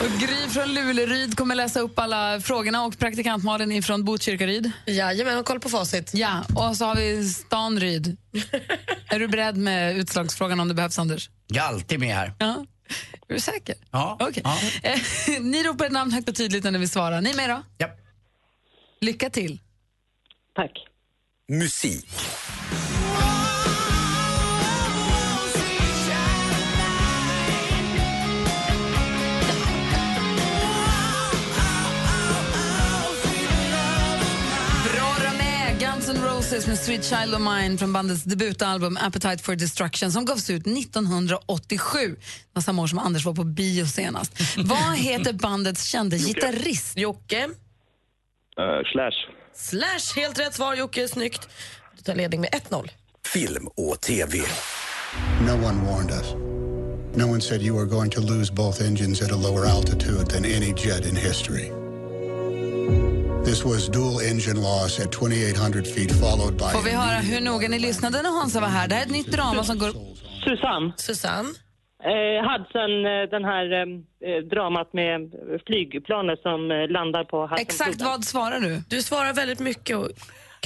[0.00, 4.70] Gry från Luleryd kommer läsa upp alla frågorna och praktikant Malin ifrån Botkyrkaryd.
[4.86, 6.10] Jajamän, har koll på facit.
[6.14, 8.16] Ja, och så har vi stan Ryd.
[9.08, 11.30] är du beredd med utslagsfrågan om det behövs, Anders?
[11.46, 12.32] Jag är alltid med här.
[12.38, 12.64] Ja.
[13.28, 13.74] Är du säker?
[13.90, 14.16] Ja.
[14.20, 14.42] Okej.
[14.44, 14.58] ja.
[14.82, 17.20] Eh, Ni ropar ett namn högt och tydligt när ni vill svara.
[17.20, 17.62] Ni med då?
[17.78, 17.88] Ja.
[19.00, 19.58] Lycka till.
[20.54, 20.70] Tack.
[21.48, 22.08] Musik.
[36.46, 40.66] Roses med Sweet Child of Mine från bandets debutalbum Appetite for Destruction som gavs ut
[40.66, 41.98] 1987.
[42.08, 42.16] Det
[42.52, 44.56] var samma år som Anders var på bio senast.
[44.56, 46.98] Vad heter bandets kände gitarrist?
[46.98, 47.38] Jocke.
[47.38, 47.48] Eh,
[48.92, 49.16] slash.
[49.54, 51.08] Slash, helt rätt svar Jocke.
[51.08, 51.48] Snyggt.
[51.96, 52.88] Du tar ledning med 1-0.
[53.32, 54.38] Film och TV.
[55.40, 56.32] No one warned us.
[57.16, 60.44] No one said you were going to lose both engines at a lower altitude than
[60.44, 61.72] any jet in history.
[63.46, 66.70] This was dual engine loss at 2,800 feet, followed by.
[66.72, 68.88] Får vi höra hur noga ni lyssnade när Hansa var här?
[68.88, 69.90] Det här är ett nytt drama som går...
[70.44, 70.92] Susanne.
[70.96, 71.48] Susanne.
[72.04, 75.20] Eh, Hudson, eh, den här eh, dramat med
[75.66, 77.66] flygplanet som eh, landar på Hudsonfloden.
[77.66, 78.82] Exakt vad svarar du?
[78.88, 79.96] Du svarar väldigt mycket.
[79.96, 80.08] Och...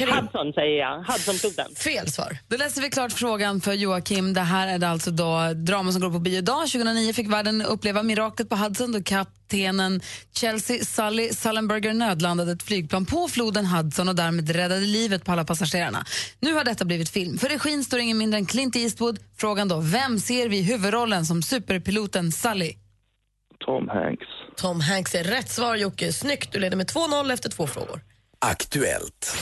[0.08, 0.98] Hudson säger jag.
[0.98, 1.74] Hudsonfloden.
[1.74, 2.38] Fel svar.
[2.48, 4.34] Då läser vi klart frågan för Joakim.
[4.34, 6.60] Det här är alltså då drama som går på bio idag.
[6.60, 10.00] 2009 fick världen uppleva miraklet på Hudson då kaptenen
[10.34, 15.44] Chelsea Sully Sullenberger nödlandade ett flygplan på floden Hudson och därmed räddade livet på alla
[15.44, 16.04] passagerarna.
[16.40, 17.38] Nu har detta blivit film.
[17.38, 19.18] För regin står ingen mindre än Clint Eastwood.
[19.36, 22.74] Frågan då, vem ser vi i huvudrollen som superpiloten Sully?
[23.66, 24.26] Tom Hanks.
[24.56, 26.12] Tom Hanks är rätt svar Jocke.
[26.12, 26.52] Snyggt.
[26.52, 28.00] Du leder med 2-0 efter två frågor.
[28.38, 29.36] Aktuellt.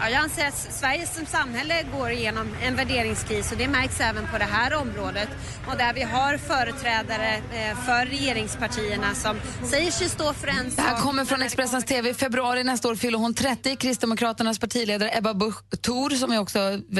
[0.00, 4.26] Ja, jag anser att Sverige som samhälle går igenom en värderingskris och det märks även
[4.26, 5.28] på det här området.
[5.66, 9.36] Och där vi har företrädare eh, för regeringspartierna som
[9.70, 11.02] säger sig stå för en Det här sak.
[11.02, 12.10] kommer från Expressens TV.
[12.10, 13.76] I februari nästa år fyller hon 30.
[13.76, 16.58] Kristdemokraternas partiledare Ebba Busch Thor, som är också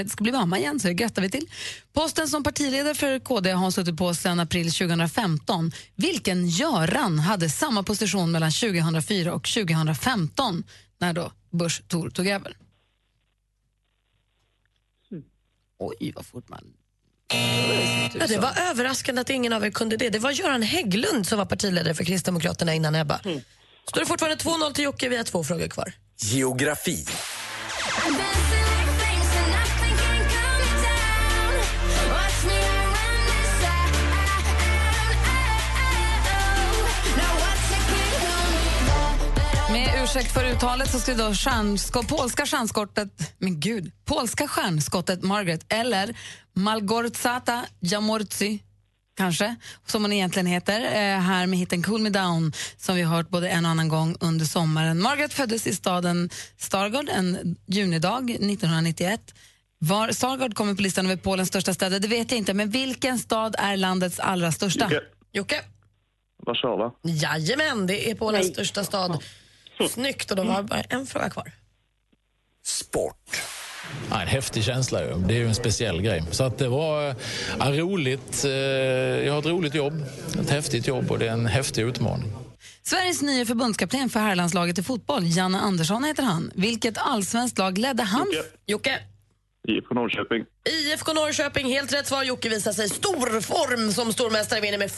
[0.09, 1.47] ska bli mamma igen, så det grattar vi till.
[1.94, 5.73] Posten som partiledare för KD har hon suttit på sedan april 2015.
[5.97, 10.65] Vilken Göran hade samma position mellan 2004 och 2015
[11.01, 12.56] när då Busch Thor tog över?
[15.78, 16.64] Oj, vad fort man...
[18.18, 20.10] Ja, det var överraskande att ingen av er kunde det.
[20.10, 23.20] Det var Göran Hägglund som var partiledare för Kristdemokraterna innan Ebba.
[23.88, 25.92] Står det fortfarande 2-0 till Jocke, vi har två frågor kvar.
[26.20, 27.06] Geografi.
[40.16, 46.16] Ursäkt för uttalet så skulle då stjärnsko, polska stjärnskottet, men gud, polska stjärnskottet Margaret eller
[46.53, 48.62] Malgorzata Jamorzi
[49.16, 53.16] kanske, som hon egentligen heter, eh, här med hitten Cool Me Down som vi har
[53.16, 55.03] hört både en och annan gång under sommaren.
[55.03, 59.35] Margaret föddes i staden Stargard en junidag 1991.
[59.78, 63.19] Var Stargard kommer på listan över Polens största städer, det vet jag inte, men vilken
[63.19, 64.85] stad är landets allra största?
[64.85, 65.01] Jocke.
[65.32, 65.61] Jocke?
[66.47, 66.93] Warszawa.
[67.03, 69.23] Jajamän, det är Polens största stad.
[69.90, 71.52] Snyggt, och då var bara en fråga kvar.
[72.64, 73.42] Sport.
[74.10, 75.14] Ja, en häftig känsla ju.
[75.14, 76.22] Det är ju en speciell grej.
[76.30, 77.14] Så att det var eh,
[77.59, 78.44] ja, roligt.
[78.44, 80.02] Eh, Jag har ett roligt jobb,
[80.40, 82.32] ett häftigt jobb och det är en häftig utmaning.
[82.82, 86.51] Sveriges nya förbundskapten för herrlandslaget i fotboll, Janne Andersson heter han.
[86.55, 88.26] Vilket allsvenskt lag ledde han?
[88.66, 88.98] Jocke.
[89.69, 90.45] IFK Norrköping.
[90.69, 92.23] IFK Norrköping, helt rätt svar.
[92.23, 94.93] Jocke visar sig stor form som stormästare vinner med 4-0.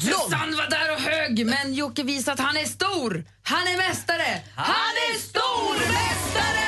[0.00, 3.24] Susanne var där och hög, men Jocke visar att han är stor.
[3.42, 4.40] Han är mästare.
[4.56, 6.66] Han är stormästare!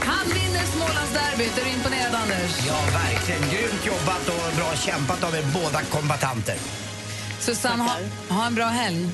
[0.00, 1.58] Han vinner Smålandsderbyt.
[1.58, 2.66] Är du imponerad, Anders?
[2.66, 3.40] Ja, verkligen.
[3.40, 6.56] Grymt jobbat och bra kämpat av er båda kombatanter.
[7.40, 7.96] Susanne, ha,
[8.28, 9.08] ha en bra helg.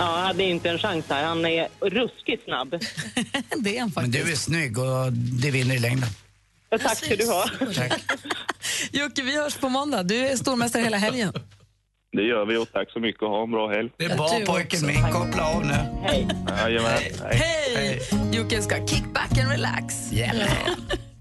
[0.00, 1.24] Ja, hade inte en chans här.
[1.24, 2.70] Han är ruskigt snabb.
[3.56, 6.08] det är han Men du är snygg och det vinner i längden.
[6.70, 7.44] Ja, tack ska du ha.
[8.92, 10.02] Jocke, vi hörs på måndag.
[10.02, 11.32] Du är stormästare hela helgen.
[12.12, 13.90] Det gör vi och tack så mycket och ha en bra helg.
[13.96, 15.12] Det är bra pojken min.
[15.12, 15.74] Koppla av nu.
[16.02, 16.28] Hej.
[16.48, 16.98] Jajamän.
[17.32, 18.00] Hej!
[18.32, 20.12] Jocke ska kick back and relax.
[20.12, 20.46] Yeah, man.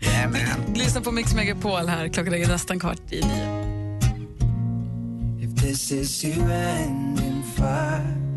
[0.01, 0.73] Yeah, man.
[0.76, 2.07] Lyssna på Mix Megapol här.
[2.07, 3.65] Klockan är nästan kvart i nio.
[5.41, 8.28] If this is you end in fire,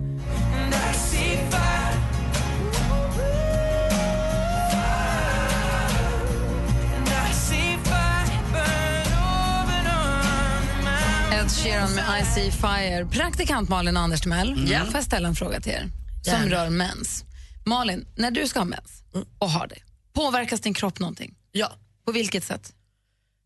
[11.43, 13.07] Ed Sheeran med I see fire.
[13.13, 14.53] Praktikant Malin Anders Timell.
[14.53, 14.87] Mm.
[14.87, 15.89] Får jag ställa en fråga till er
[16.23, 16.51] som Gärna.
[16.51, 17.25] rör mens?
[17.65, 19.03] Malin, när du ska ha mens
[19.39, 19.79] och har det,
[20.13, 21.35] påverkas din kropp någonting?
[21.53, 21.73] Ja.
[22.07, 22.73] På vilket sätt?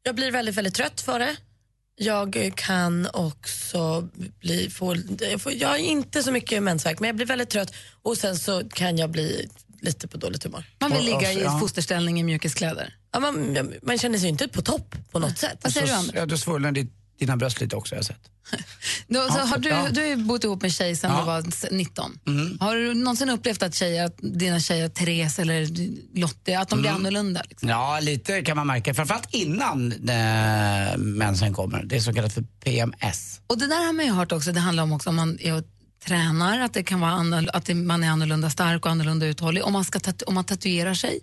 [0.02, 1.36] Jag blir väldigt, väldigt trött för det.
[1.97, 4.09] Jag kan också
[4.40, 4.97] bli, få,
[5.31, 8.36] jag får, jag har inte så mycket mensvärk men jag blir väldigt trött och sen
[8.36, 9.48] så kan jag bli
[9.81, 10.64] lite på dåligt humör.
[10.78, 11.59] Man vill ligga i ja.
[11.59, 12.94] fosterställning i mjukiskläder.
[13.12, 15.59] Ja, man, man känner sig ju inte på topp på något sätt.
[15.62, 16.14] Vad säger du, Så- Anders?
[16.16, 18.30] Ja, du svullnar ditt, dina bröst lite också har jag sett.
[19.09, 19.88] Du, så har du, ja.
[19.90, 21.20] du har ju bott ihop med tjej sedan Ja.
[21.20, 22.18] du var s- 19.
[22.26, 22.59] Mm.
[22.60, 25.68] Har du någonsin upplevt att, tjejer, att dina tjejer, Therese eller
[26.18, 27.01] Lottie, att de blir Mm.
[27.01, 27.43] annorlunda?
[27.48, 27.68] Liksom?
[27.68, 28.94] Ja, lite kan man märka.
[28.94, 31.82] Framförallt innan eh, mensen kommer.
[31.84, 33.40] Det är så kallat för PMS.
[33.47, 35.62] Och det där har man ju hört också, det handlar om också om man är
[36.05, 37.12] tränar, att, det kan vara
[37.52, 39.64] att man är annorlunda stark och annorlunda uthållig.
[39.64, 41.20] Om man, ska om man tatuerar sig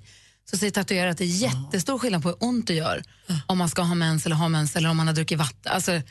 [0.51, 3.03] så säger tatuerare att det är jättestor skillnad på hur ont det gör
[3.47, 5.71] om man ska ha mens eller ha mens eller om man har druckit vatten.
[5.71, 6.01] Alltså,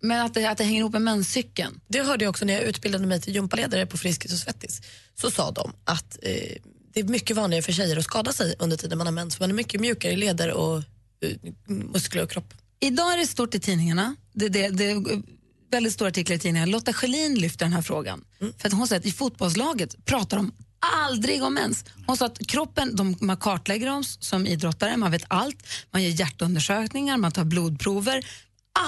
[0.00, 1.80] men att det, att det hänger ihop med menscykeln.
[1.88, 4.80] Det hörde jag också när jag utbildade mig till gympaledare på Friskis och Svettis.
[5.14, 6.56] Så sa de att eh,
[6.92, 9.40] det är mycket vanligare för tjejer att skada sig under tiden man har mens.
[9.40, 11.36] Man är mycket mjukare i leder och eh,
[11.66, 12.54] muskler och kropp.
[12.80, 14.16] Idag är det stort i tidningarna.
[14.32, 15.22] Det, det, det är
[15.70, 16.72] väldigt stora artiklar i tidningarna.
[16.72, 18.24] Lotta Schelin lyfter den här frågan.
[18.58, 21.84] För att hon säger att i fotbollslaget pratar de aldrig om mens.
[22.06, 25.66] Hon sa att kroppen, de, man kartlägger oss som idrottare, man vet allt.
[25.90, 28.26] Man gör hjärtundersökningar, man tar blodprover.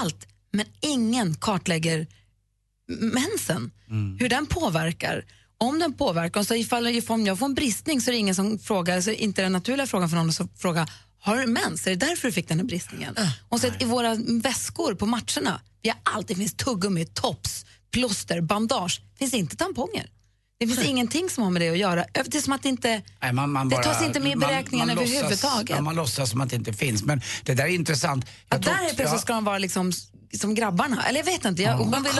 [0.01, 0.27] Allt.
[0.51, 2.07] Men ingen kartlägger
[2.99, 3.71] mensen.
[4.19, 5.25] Hur den påverkar.
[5.57, 8.59] Om den påverkar, så ifall om jag får en bristning så är det ingen som
[8.59, 10.87] frågar, så är det inte den naturliga frågan för någon att fråga
[11.21, 11.87] har du mens?
[11.87, 13.15] Är det därför du fick den här bristningen?
[13.49, 18.41] Hon säger att i våra väskor på matcherna, vi har alltid finns tuggummi, tops, plåster,
[18.41, 19.01] bandage.
[19.11, 20.09] Det finns inte tamponger.
[20.61, 22.05] Det finns ingenting som har med det att göra.
[22.13, 23.01] Det är som att det inte...
[23.21, 25.69] Nej, man, man Det bara, tas inte med i man- beräkningen man låtsas- överhuvudtaget.
[25.69, 27.03] Ja, man låtsas som att det inte finns.
[27.03, 28.25] Men det där är intressant.
[28.49, 29.91] Jag Att tror- där är plötsligt ska de vara liksom
[30.39, 31.03] som grabbarna.
[31.07, 31.61] Eller jag vet inte.
[31.61, 32.11] Jag, hon, vill,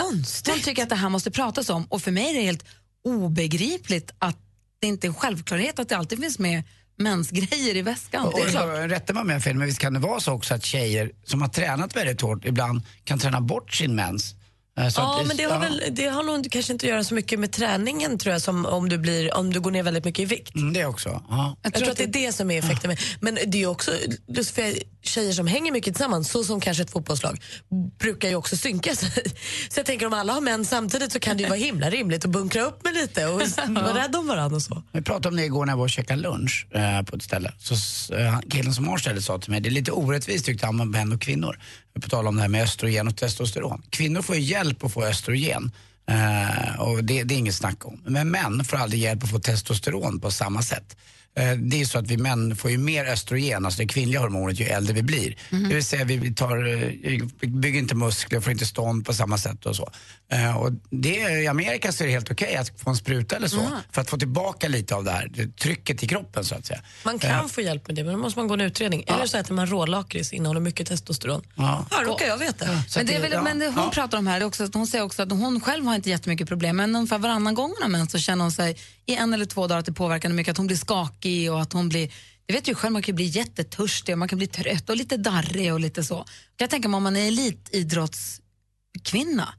[0.50, 2.64] hon tycker att det här måste pratas om och för mig är det helt
[3.04, 4.36] obegripligt att
[4.80, 6.62] det är inte en självklarhet att det alltid finns med
[6.98, 8.26] mensgrejer i väskan.
[8.26, 8.64] Och, Det är klart.
[8.64, 11.10] och, rätta mig om jag fel, men visst kan det vara så också att tjejer
[11.24, 14.34] som har tränat väldigt hårt ibland kan träna bort sin mens?
[14.78, 17.04] Eh, så Ja, att men det har, väl, det har nog kanske inte att göra
[17.04, 20.04] så mycket med träningen tror jag som om du, blir, om du går ner väldigt
[20.04, 20.54] mycket i vikt.
[20.54, 21.22] Mm, det också.
[21.28, 21.56] Ja.
[21.62, 22.88] Jag, tror att det är det som är effekten.
[22.88, 22.98] Med.
[23.20, 23.90] Men det är också
[24.26, 24.72] just för
[25.02, 27.42] tjejer som hänger mycket tillsammans, så som kanske ett fotbollslag,
[27.98, 29.10] brukar ju också synka sig.
[29.68, 32.24] Så jag tänker om alla har män samtidigt så kan det ju vara himla rimligt
[32.24, 34.82] att bunkra upp med lite och vara rädd om varandra och så.
[34.92, 37.52] Vi pratade om det igår när jag var och käkade lunch eh, på ett ställe.
[37.58, 37.74] Så
[38.14, 40.86] eh, killen som har stället sa till mig, det är lite orättvist tyckte han med
[40.86, 41.58] män och kvinnor.
[42.00, 43.82] På tal om det här med östrogen och testosteron.
[43.90, 45.70] Kvinnor får ju hjälp att få östrogen.
[46.08, 48.00] Eh, och det, det är inget snack om.
[48.04, 50.96] Men män får aldrig hjälp att få testosteron på samma sätt.
[51.36, 54.60] Eh, Det är så att vi män får ju mer östrogen, alltså det kvinnliga hormonet,
[54.60, 55.36] ju äldre vi blir.
[55.50, 59.66] Det vill säga vi tar, eh, bygger inte muskler, får inte stånd på samma sätt
[59.66, 59.90] och så.
[60.32, 63.48] Eh, Och det, I Amerika så är det helt okej att få en spruta eller
[63.48, 63.72] så Mm.
[63.92, 66.80] för att få tillbaka lite av det här det, trycket i kroppen så att säga.
[67.04, 69.04] Man kan Eh, få hjälp med det, men då måste man gå en utredning.
[69.06, 71.42] Eller så äter man rålakrits, innehåller mycket testosteron.
[71.54, 71.86] Ja.
[71.90, 72.66] Ja, råkar jag veta.
[72.96, 75.22] Men, det är väl, men det hon pratar om här är också hon säger också
[75.22, 78.18] att hon själv har inte jättemycket problem men ungefär varannan gång hon har mens så
[78.18, 78.76] känner hon sig
[79.06, 81.62] i en eller två dagar att det påverkar henne mycket, att hon blir skakig och
[81.62, 82.12] att hon blir
[82.46, 85.16] jag vet ju själv, man kan bli jättetörstig och man kan bli trött och lite
[85.16, 86.24] darrig och lite så.
[86.56, 89.54] Jag tänker mig om man är elitidrottskvinna,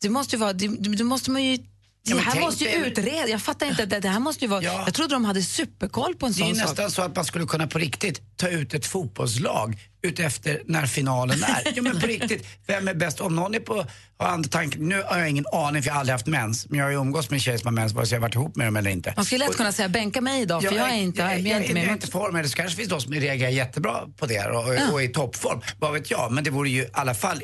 [0.00, 1.58] det måste ju vara, det, det måste man ju
[2.02, 3.28] Ja, men här måste ju utreda.
[3.28, 3.86] Jag fattar inte.
[3.86, 6.40] Det, det här måste ju vara, Jag trodde de hade superkoll på en Det är
[6.40, 6.68] sån ju sak.
[6.68, 11.42] nästan så att man skulle kunna på riktigt ta ut ett fotbollslag utefter när finalen
[11.42, 11.72] är.
[11.74, 13.20] Jo men på riktigt, vem är bäst?
[13.20, 13.86] Om någon är på,
[14.18, 16.78] har andra tanken, nu har jag ingen aning för jag har aldrig haft mens, men
[16.78, 18.56] jag har ju umgås med tjejer som har mens vare sig jag har varit ihop
[18.56, 19.12] med dem eller inte.
[19.16, 21.46] Man skulle lätt kunna säga bänka mig idag för jag, är inte, jag, jag, jag,
[21.46, 21.88] är inte jag, med.
[21.88, 24.46] är inte i form, eller så kanske det finns de som reagerar jättebra på det
[24.46, 24.92] och, och, Ja.
[24.92, 25.60] och är i toppform.
[25.78, 27.42] Vad vet jag, men det vore ju i alla fall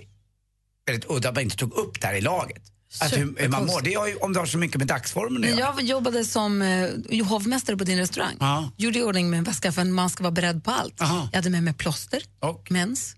[0.86, 2.62] väldigt udda att man inte tog upp det här i laget.
[3.00, 5.50] Att hur, hur man mår, det ju, om det har så mycket med dagsformen att
[5.50, 5.60] göra.
[5.76, 8.70] jag jobbade som eh, hovmästare på din restaurang, Ja.
[8.76, 10.94] gjorde i ordning med en väska för man ska vara beredd på allt.
[11.32, 12.22] Jag hade med mig plåster,
[12.68, 13.16] mens,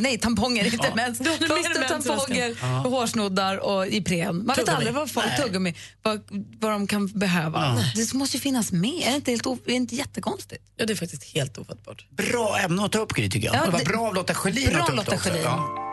[0.00, 0.94] nej tamponger, inte Ja.
[0.94, 1.18] mens.
[1.18, 2.56] Plåster, tamponger.
[2.60, 2.66] Ja.
[2.66, 4.36] hårsnoddar och Ipren.
[4.36, 4.76] Man vet Tuggummi.
[4.76, 6.20] aldrig vad folk, tuggummi, vad,
[6.60, 7.76] vad de kan behöva.
[7.96, 10.64] Det måste ju finnas med, är det inte, helt, o- är det inte jättekonstigt?
[10.76, 12.06] Ja, det är faktiskt helt ofattbart.
[12.10, 13.54] Bra ämne att ta upp tycker jag.
[13.54, 15.28] Ja, det var det- bra av Lotta Schelin att ta upp Lotta det också.
[15.28, 15.89] Schelin.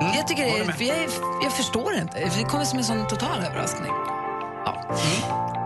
[0.00, 3.38] Mm, Jag, tycker det jag, är- jag förstår inte, det kommer som en sån total
[3.44, 3.92] överraskning.
[4.64, 4.96] Ja.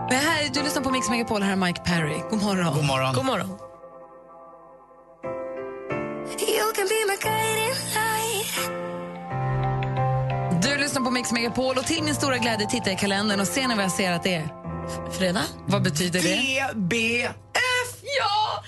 [0.09, 2.17] Men här, du lyssnar på Mix Megapol, här är Mike Perry.
[2.29, 2.73] God morgon.
[2.73, 3.13] God morgon.
[3.15, 3.49] God morgon.
[6.39, 8.71] You can be my guiding light.
[10.63, 13.47] Du lyssnar på Mix Megapol och till min stora glädje tittar jag i kalendern och
[13.47, 14.47] ser när jag ser att det är
[15.11, 15.41] fredag.
[15.65, 16.35] Vad betyder det?
[16.35, 17.31] GBF!
[18.19, 18.63] Ja!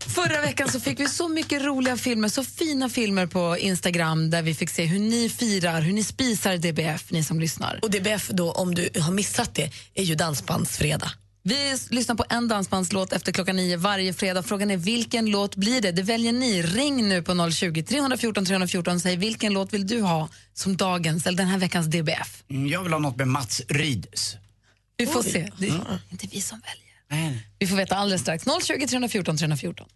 [0.00, 4.42] Förra veckan så fick vi så mycket roliga filmer, så fina filmer på Instagram där
[4.42, 7.78] vi fick se hur ni firar, hur ni spisar DBF, ni som lyssnar.
[7.82, 11.10] Och DBF då, om du har missat det, är ju Dansbandsfredag.
[11.42, 14.42] Vi lyssnar på en dansbandslåt efter klockan nio varje fredag.
[14.42, 15.92] Frågan är vilken låt blir det?
[15.92, 16.62] Det väljer ni.
[16.62, 21.26] Ring nu på 020 314 314 och säg vilken låt vill du ha som dagens
[21.26, 22.42] eller den här veckans DBF.
[22.50, 24.36] Mm, Jag vill ha något med Mats Ryds.
[24.96, 25.50] Vi får se.
[25.58, 26.87] Det är inte vi som väljer.
[27.58, 28.44] Vi får veta alldeles strax.
[28.44, 29.86] 020 314 314.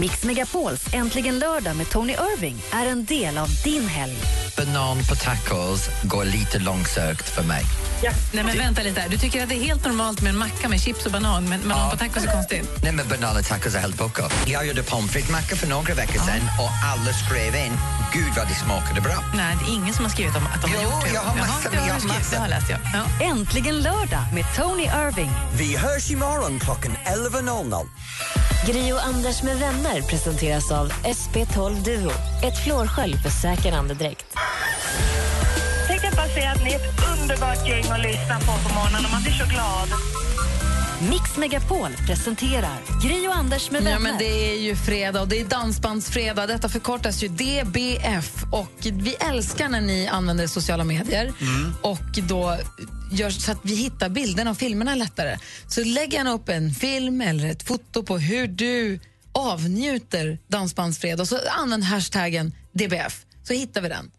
[0.00, 4.16] Mix Megapols Äntligen lördag med Tony Irving är en del av din helg.
[4.56, 7.64] Banan på tacos går lite långsökt för mig.
[8.32, 9.00] Nej, men vänta lite.
[9.00, 9.08] här.
[9.08, 11.68] Du tycker att det är helt normalt med en macka med chips och banan, men
[11.68, 12.68] banan på tacos är konstigt?
[12.82, 14.22] Nej, men banan och tacos är helt pucko.
[14.46, 17.72] Jag gjorde pommes frites-macka för några veckor sedan och alla skrev in,
[18.12, 19.24] gud vad det smakade bra.
[19.34, 21.14] Nej, det är ingen som har skrivit om att de har Jo, gjort det.
[21.14, 22.30] jag har massor, har jag har massor.
[22.30, 22.78] Det har läst jag.
[22.94, 23.24] Ja.
[23.26, 25.30] Äntligen lördag med Tony Irving.
[25.54, 27.86] Vi hörs imorgon klockan 11.00.
[28.66, 32.10] Gri och Anders med vänner presenteras av SP12 Duo.
[32.44, 34.26] Ett flårskölj för säker andedräkt.
[35.86, 39.04] Tänkte jag bara säga att ni är ett underbart gäng att lyssna på på morgonen
[39.04, 39.88] och man blir så glad.
[41.10, 43.96] Mix Megapol presenterar Gri och Anders med vänner.
[43.96, 46.48] Ja, men det är ju fredag och det är dansbandsfredag.
[46.48, 48.44] Detta förkortas ju DBF.
[48.52, 51.32] Och vi älskar när ni använder sociala medier
[51.82, 52.56] och då
[53.12, 55.38] gör så att vi hittar bilderna och filmerna lättare.
[55.68, 59.00] Så lägg gärna upp en film eller ett foto på hur du
[59.38, 64.10] avnjuter dansbandsfredag och så använd hashtaggen DBF så hittar vi den.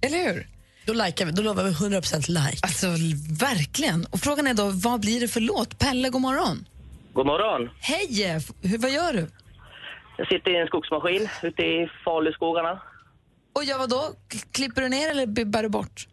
[0.00, 0.46] Eller hur?
[0.86, 2.58] Då, likar vi, då lovar vi 100% like.
[2.62, 2.86] Alltså
[3.46, 4.04] verkligen.
[4.04, 5.78] Och frågan är då, vad blir det för låt?
[5.78, 6.66] Pelle, god morgon.
[7.12, 7.70] God morgon.
[7.80, 8.40] Hej!
[8.62, 9.26] Hur, vad gör du?
[10.18, 12.82] Jag sitter i en skogsmaskin ute i Faluskogarna.
[13.54, 14.10] Och gör vad då?
[14.52, 16.08] Klipper du ner eller bibbar du bort?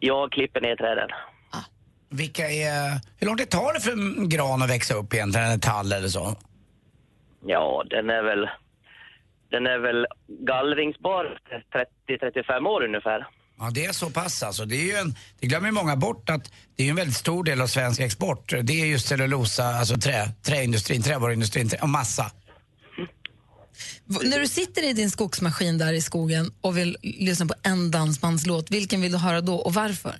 [0.00, 1.08] Jag klipper ner träden.
[2.10, 5.60] Vilka är, hur lång tid tar det för en gran att växa upp egentligen, en
[5.60, 6.36] tall eller så?
[7.46, 8.48] Ja, den är väl,
[9.50, 11.38] den är väl gallringsbar
[12.08, 13.26] 30-35 år ungefär.
[13.58, 14.64] Ja, det är så pass alltså.
[14.64, 17.60] Det, är ju en, det glömmer många bort att det är en väldigt stor del
[17.60, 18.52] av svensk export.
[18.62, 22.30] Det är just cellulosa, alltså trä, träindustrin, trävaruindustrin trä, och massa.
[24.24, 28.70] När du sitter i din skogsmaskin där i skogen och vill lyssna på en dansbandslåt,
[28.70, 30.14] vilken vill du höra då och varför?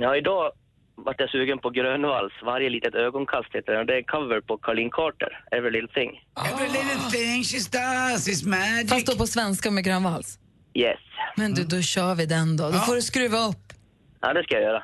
[0.00, 0.52] Ja, idag
[0.96, 3.86] vart jag sugen på Grönvalls, Varje litet ögonkast heter den.
[3.86, 6.10] Det är en cover på Colleen Carter, Every Little Thing.
[6.52, 8.90] Every little thing she does is magic.
[8.90, 10.38] Fast då på svenska med grön vals.
[10.74, 10.98] Yes.
[11.36, 12.70] Men du, då kör vi den då.
[12.70, 13.72] Då får du skruva upp.
[14.20, 14.82] Ja, det ska jag göra.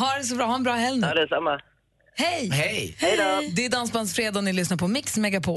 [0.00, 1.06] ha det så bra, ha en bra helg nu.
[1.06, 1.60] Ja, det är samma.
[2.14, 2.50] Hej!
[2.52, 2.96] Hej!
[2.98, 3.54] Hej då!
[3.56, 5.56] Det är Dansbandsfredag och ni lyssnar på Mix Megapol.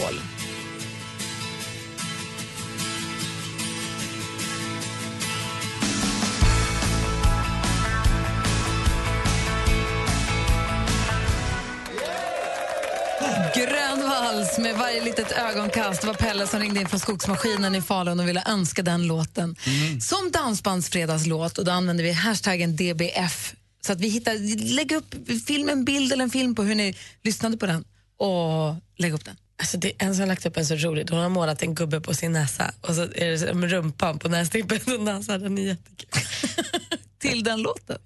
[14.35, 16.01] Vals med varje litet ögonkast.
[16.01, 19.55] Det var Pelle som ringde in från skogsmaskinen i Falun och ville önska den låten
[20.01, 21.57] som dansbandsfredagslåt.
[21.57, 23.55] Och då använder vi hashtaggen DBF.
[23.81, 24.33] Så att vi hittar,
[24.75, 25.15] lägg upp
[25.47, 27.85] film, en bild eller en film på hur ni lyssnade på den
[28.17, 29.35] och lägg upp den.
[29.59, 31.09] Alltså det är en som har lagt upp en så rolig.
[31.09, 34.29] Hon har målat en gubbe på sin näsa och så är det som rumpan på
[34.29, 35.41] nästippen och näsan.
[35.41, 36.21] Den är jättekul.
[37.19, 37.97] Till den låten?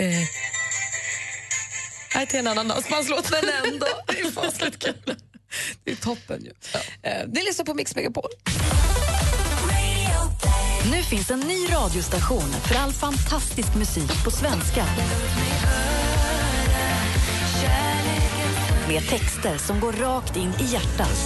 [0.00, 0.28] Eh.
[2.14, 3.30] Nej, till en annan dansbandslåt.
[3.30, 3.86] Men ändå.
[4.06, 5.16] Det är fasligt kul.
[5.84, 6.52] Det är toppen ju.
[7.02, 8.30] Eh, Ni lyssnar på Mix Megapol.
[10.90, 14.86] Nu finns en ny radiostation för all fantastisk musik på svenska.
[18.88, 21.18] Med texter som går rakt in i hjärtat.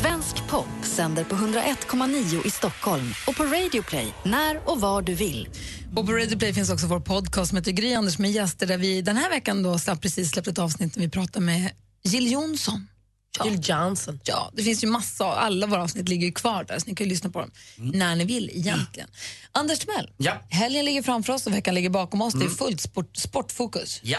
[0.00, 0.13] Svensk
[0.54, 5.48] pop sänder på 101,9 i Stockholm och på Radio Play när och var du vill.
[5.96, 8.78] Och på Radio Play finns också vår podcast som heter Gry Anders med gäster där
[8.78, 11.70] vi den här veckan då slapp, precis släppt ett avsnitt där vi pratar med
[12.04, 12.86] Jill Johnson.
[13.38, 13.44] Ja.
[13.44, 14.20] Jill Johnson.
[14.24, 17.04] Ja, det finns ju massa, alla våra avsnitt ligger ju kvar där så ni kan
[17.06, 19.08] ju lyssna på dem när ni vill egentligen.
[19.52, 20.32] Anders Timell, Ja.
[20.50, 22.32] helgen ligger framför oss och veckan ligger bakom oss.
[22.34, 22.56] Det är Mm.
[22.56, 24.00] fullt sport, sportfokus.
[24.02, 24.18] Ja.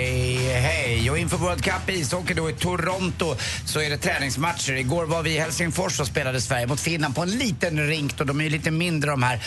[1.21, 3.35] inför World Cup i ishockey då i Toronto
[3.65, 4.73] så är det träningsmatcher.
[4.73, 8.19] Igår var vi i Helsingfors och spelade Sverige mot Finland på en liten rink.
[8.19, 9.39] Och de är ju lite mindre de här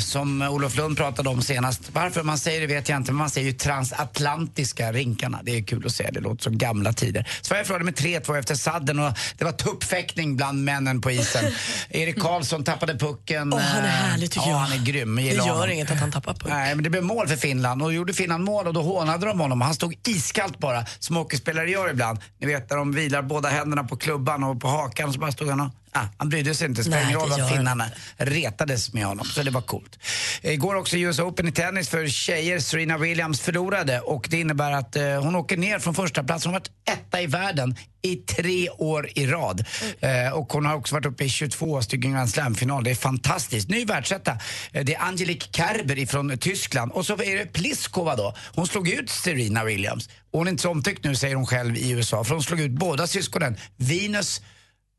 [0.00, 1.90] som Olof Lund pratade om senast.
[1.92, 5.40] Varför man säger det vet jag inte, men man säger ju transatlantiska rinkarna.
[5.42, 7.28] Det är kul att säga, det låter som gamla tider.
[7.42, 11.44] Sverige förlorade med 3-2 efter sadden och det var tuppfäktning bland männen på isen.
[11.90, 13.52] Erik Karlsson tappade pucken.
[13.52, 14.58] Åh, han är härlig, tycker ja, jag.
[14.58, 15.16] han är grym.
[15.16, 15.70] Det gör honom.
[15.70, 16.48] inget att han tappar puck.
[16.48, 19.26] Nej, men det blev mål för Finland och då gjorde Finland mål och då hånade
[19.26, 19.60] de honom.
[19.60, 22.18] Han stod iskallt bara, som hockeyspelare gör ibland.
[22.38, 25.48] Ni vet när de vilar båda händerna på klubban och på hakan så bara stod
[25.48, 27.84] han och Ah, han brydde sig inte, spelade ingen roll vad finnarna
[28.16, 29.26] retades med honom.
[29.26, 29.98] Så det var coolt.
[30.42, 32.58] Igår också US Open i tennis för tjejer.
[32.58, 36.44] Serena Williams förlorade och det innebär att eh, hon åker ner från första plats.
[36.44, 39.64] Hon har varit etta i världen i tre år i rad.
[40.00, 42.84] Eh, och hon har också varit uppe i 22 stycken Grand Slam-final.
[42.84, 43.68] Det är fantastiskt.
[43.68, 44.38] Ny världsetta.
[44.72, 46.92] Eh, det är Angelique Kerber från Tyskland.
[46.92, 48.36] Och så är det Pliskova då.
[48.54, 50.08] Hon slog ut Serena Williams.
[50.32, 52.24] Och hon är inte så omtyckt nu säger hon själv i USA.
[52.24, 53.56] För hon slog ut båda syskonen.
[53.76, 54.40] Venus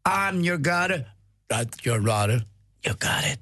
[0.10, 1.06] I'm your daughter,
[1.52, 2.46] right your daughter,
[2.86, 3.40] you got it.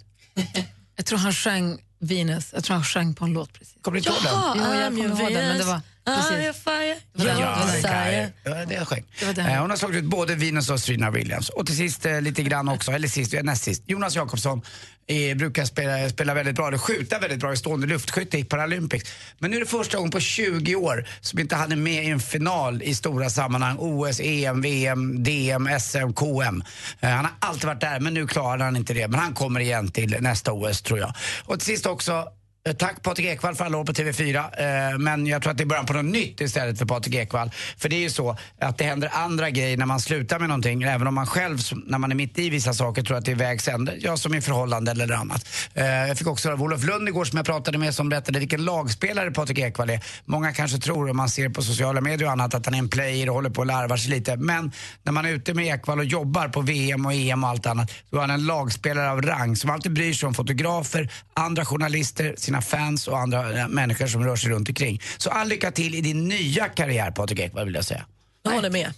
[0.95, 3.77] Jag tror han sjöng Venus, jag tror han sjöng på en låt precis.
[3.81, 4.63] Kommer du inte ihåg den?
[4.65, 6.31] Jo, jag kommer ihåg den, men det var Precis.
[6.31, 7.23] your fire, Det.
[7.39, 8.29] Ja, kan jag.
[8.43, 9.03] Ja, det är sjöng.
[9.37, 11.49] Eh, Hon har slagit ut både Venus och Serena Williams.
[11.49, 14.61] Och till sist eh, lite grann också, eller sist, eh, näst sist, Jonas Jakobsson
[15.07, 19.11] eh, brukar spela, spela väldigt bra, eller skjuta väldigt bra i stående luftskytte i Paralympics.
[19.39, 22.09] Men nu är det första gången på 20 år som inte han är med i
[22.09, 23.77] en final i stora sammanhang.
[23.79, 26.63] OS, EM, VM, DM, SM, KM.
[26.99, 29.07] Eh, han har alltid varit där, men nu klarar han inte det.
[29.07, 31.13] Men han kommer igen till nästa OS tror jag.
[31.45, 32.25] Och till sist också,
[32.67, 34.91] Eh, tack Patrik Ekwall för alla år på TV4.
[34.91, 37.51] Eh, men jag tror att det är början på något nytt istället för Patrik Ekwall.
[37.77, 40.83] För det är ju så att det händer andra grejer när man slutar med någonting.
[40.83, 43.35] Även om man själv, när man är mitt i vissa saker, tror att det är
[43.35, 43.95] vägs ände.
[43.99, 45.47] Ja, som i förhållande eller annat.
[45.73, 48.39] Eh, jag fick också höra av Olof Lund igår som jag pratade med som berättade
[48.39, 49.99] vilken lagspelare Patrik Ekwall är.
[50.25, 52.89] Många kanske tror, om man ser på sociala medier och annat, att han är en
[52.89, 54.37] player och håller på och larvar sig lite.
[54.37, 54.71] Men
[55.03, 57.91] när man är ute med Ekwall och jobbar på VM och EM och allt annat,
[58.09, 62.35] då är han en lagspelare av rang som alltid bryr sig om fotografer, andra journalister,
[62.51, 65.01] sina fans och andra eh, människor som rör sig runt omkring.
[65.17, 68.05] Så all lycka till i din nya karriär Patrik Ekwall vill jag säga.
[68.43, 68.93] Jag håller med.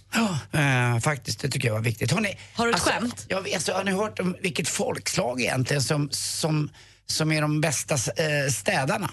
[0.52, 2.12] Eh, faktiskt, det tycker jag var viktigt.
[2.12, 3.26] Hörrni, Har du ett alltså, skämt?
[3.28, 6.70] Jag, vet- alltså, har ni hört om vilket folkslag egentligen som, som,
[7.06, 9.10] som är de bästa eh, städarna?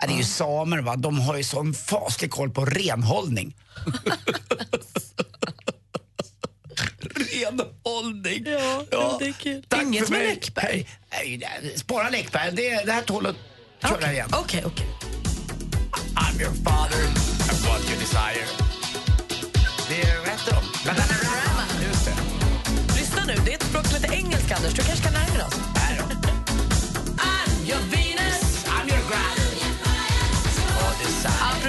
[0.00, 3.56] Ja, det är ju samer va, de har ju sån faslig koll på renhållning.
[7.40, 8.44] renhållning!
[8.46, 9.16] Ja, Ja.
[9.20, 9.64] det är kul.
[9.68, 10.20] Tack Inget med.
[10.28, 10.86] Läckberg.
[11.76, 13.36] Spara Läckberg, det, det här tål att
[13.82, 14.28] köra igen.
[14.32, 14.86] Okej, okej.
[16.16, 18.46] I'm your father, I'm what you desire.
[19.88, 20.64] Det är rätt om.
[21.84, 22.14] Just det.
[22.98, 24.72] Lyssna nu, det är ett språk som heter engelska, Anders.
[24.74, 25.73] Du kanske kan lära dig oss.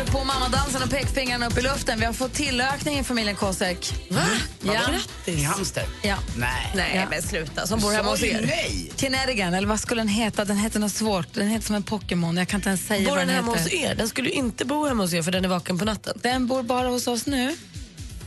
[0.01, 3.93] Apropå mammadansen och pekfingrarna upp i luften, vi har fått tillökning i familjen Kosek.
[4.09, 4.21] Va?
[4.61, 4.73] Ja.
[4.73, 5.45] Grattis.
[5.45, 5.83] hamster?
[6.01, 6.15] Ja.
[6.37, 6.71] Nej.
[6.75, 7.07] Nej, Ja.
[7.09, 7.67] men sluta.
[7.67, 8.41] Som bor hemma hos er.
[8.47, 8.91] nej.
[8.95, 10.45] Kinerigan, eller vad skulle den heta?
[10.45, 11.33] Den heter något svårt.
[11.33, 12.37] Den heter som en Pokémon.
[12.37, 13.63] Jag kan inte ens säga Bor vad den den hemma heter.
[13.63, 13.95] hos er?
[13.95, 16.19] Den skulle inte bo hemma hos er för den är vaken på natten.
[16.23, 17.55] Den bor bara hos oss nu.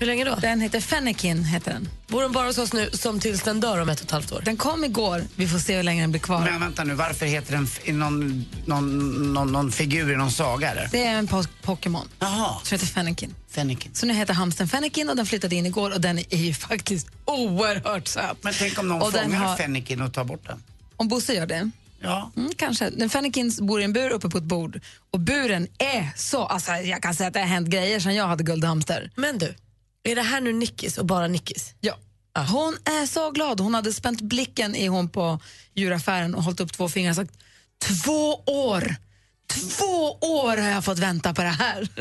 [0.01, 0.35] Hur länge då?
[0.35, 1.45] Den heter Fennekin.
[1.45, 1.89] Heter den.
[2.09, 4.33] Bor den bara hos oss nu som tills den dör om ett och ett halvt
[4.33, 4.43] år?
[4.45, 5.23] den kom igår.
[5.37, 6.41] Vi får se hur länge den blir kvar.
[6.41, 10.89] Men vänta nu, varför heter den någon, någon, någon, någon figur i någon saga eller?
[10.93, 13.35] Det är en po- Pokémon Jaha, som heter Fennekin.
[13.51, 13.95] Fennekin.
[13.95, 17.07] Så nu heter hamsten Fennekin och den flyttade in igår och den är ju faktiskt
[17.25, 18.37] oerhört söt.
[18.43, 20.63] Men tänk om någon Och fångar har- Fennekin och tar bort den?
[20.97, 21.71] Om Bosse gör det?
[22.01, 22.33] Ja.
[22.37, 22.91] Mm, kanske.
[22.91, 24.81] Den Fennekin bor i en bur uppe på ett bord
[25.11, 26.45] och buren är så...
[26.47, 29.11] Alltså, jag kan säga att det har hänt grejer sedan jag hade guldhamster.
[29.15, 29.55] Men du,
[30.03, 31.75] är det här nu Nickis och bara Nickis?
[31.81, 31.99] Ja.
[32.35, 33.61] Hon är så glad.
[33.61, 35.41] Hon hade spänt blicken i hon på
[35.75, 37.39] djuraffären och hållit upp två fingrar och sagt
[38.05, 38.97] två år.
[39.47, 41.89] Två år har jag fått vänta på det här.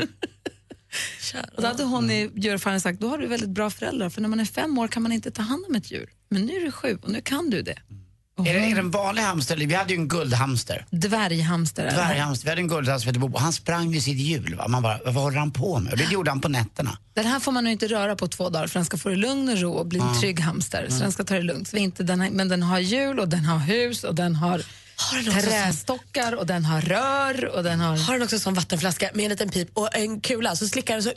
[1.56, 4.28] och då hade hon i djuraffären sagt då har du väldigt bra föräldrar för när
[4.28, 6.10] man är fem år kan man inte ta hand om ett djur.
[6.28, 7.78] Men nu är du sju och nu kan du det.
[8.46, 9.56] Är det, är det en vanlig hamster?
[9.56, 10.86] Vi hade ju en guldhamster.
[10.90, 11.82] Dvärghamster.
[11.82, 11.96] här.
[11.96, 12.44] Dvärghamster.
[12.44, 13.38] Vi hade en guldhamster som Bobo.
[13.38, 14.54] Han sprang vid sitt hjul.
[14.54, 14.68] Va?
[14.68, 15.92] Man bara, vad håller han på med?
[15.92, 16.98] Och det gjorde han på nätterna.
[17.14, 19.14] Den här får man nu inte röra på två dagar för den ska få det
[19.14, 20.86] i lugn och ro och bli en trygg hamster.
[20.88, 21.68] Så den ska ta det lugnt.
[21.68, 24.36] Så vi inte, den har, men den har hjul och den har hus och den
[24.36, 24.62] har,
[24.96, 27.96] Har den också trästockar och den har rör och den har...
[27.96, 30.94] Har den också en sån vattenflaska med en liten pip och en kula så slickar
[30.94, 31.12] den så...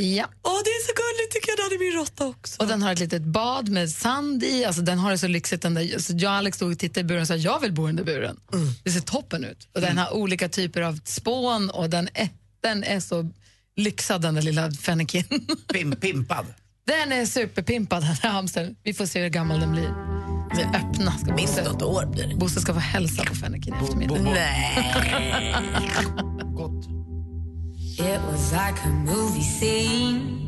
[0.00, 0.24] Ja.
[0.42, 1.58] Åh, det är så gulligt tycker jag.
[1.58, 2.62] Det hade min råtta också.
[2.62, 4.64] Och den har ett litet bad med sand i.
[4.64, 5.62] Alltså den har det så lyxigt.
[5.62, 7.72] Den där, så jag och Alex stod och tittade i buren och sa jag vill
[7.72, 8.40] bo i den där buren.
[8.84, 9.68] Det ser toppen ut.
[9.74, 12.28] Och den har olika typer av spån och den är,
[12.62, 13.30] den är så
[13.76, 15.24] lyxad den där lilla fennekin.
[15.72, 16.46] Pim, pimpad.
[16.86, 18.76] Den är superpimpad den här hamstern.
[18.82, 19.94] Vi får se hur gammal den blir.
[20.56, 22.34] Vi öppna ska Minst något år blir det.
[22.34, 24.20] Bosse ska få hälsa på fennekin i eftermiddag.
[24.20, 24.94] Nej.
[26.56, 26.99] Gott.
[28.00, 30.40] It was like a movie scene.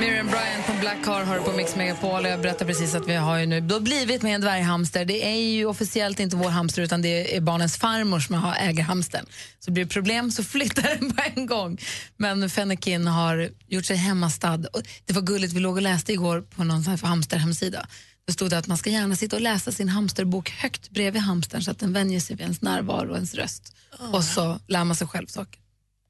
[0.00, 3.38] Miriam Bryant på Black Car har på Mix Megapol jag berättade precis att vi har
[3.38, 5.04] ju nu då blivit med en dvärghamster.
[5.04, 8.82] Det är ju officiellt inte vår hamster utan det är barnens farmor som har äger
[8.82, 9.26] hamstern.
[9.58, 11.78] Så blir det problem så flyttar den på en gång.
[12.16, 14.56] Men Fennekin har gjort sig hemmastad.
[15.04, 17.86] Det var gulligt, vi låg och läste igår på någon sån här hamsterhemsida.
[18.26, 21.62] Då stod det att man ska gärna sitta och läsa sin hamsterbok högt bredvid hamstern
[21.62, 23.72] så att den vänjer sig vid ens närvaro och ens röst.
[24.12, 25.60] Och så lär man sig själv saker.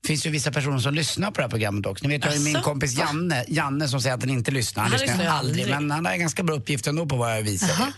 [0.02, 2.06] Det finns ju vissa personer som lyssnar på det här programmet också.
[2.06, 4.82] Ni vet, jag har ju min kompis Janne, Janne som säger att han inte lyssnar.
[4.82, 5.68] Han, Han lyssnar aldrig, aldrig.
[5.68, 7.93] men han har en ganska bra uppgift ändå på vad jag visar.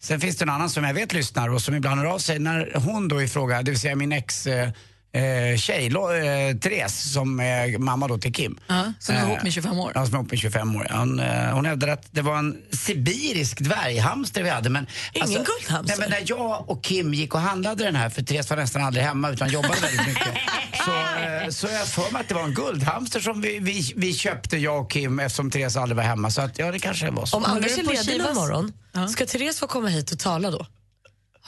[0.00, 2.38] Sen finns det en annan som jag vet lyssnar och som ibland hör av sig
[2.38, 4.70] när hon då i fråga, det vill säga min ex eh,
[5.12, 8.58] eh, tjej, Lo, eh, Therese, som är mamma då till Kim.
[8.66, 9.92] Ja, som är Eh, ihop med 25 år.
[9.94, 10.86] Ja, som är ihop med 25 år.
[10.90, 14.70] Hon, eh, hon hävdade att det var en sibirisk dvärghamster vi hade.
[14.70, 14.86] Men,
[15.20, 15.98] alltså, Ingen guldhamster?
[15.98, 18.82] Nej, men när jag och Kim gick och handlade den här, för Therese var nästan
[18.84, 20.28] aldrig hemma utan jobbade väldigt mycket.
[20.84, 24.14] Så, eh, så jag för mig att det var en guldhamster som vi, vi, vi
[24.14, 26.30] köpte, jag och Kim, eftersom Therese aldrig var hemma.
[26.30, 27.36] Så att, ja, det kanske var så.
[27.36, 28.36] Om Anders är ledig någon Kivas?
[28.36, 28.72] morgon,
[29.08, 30.66] ska Therese få komma hit och tala då?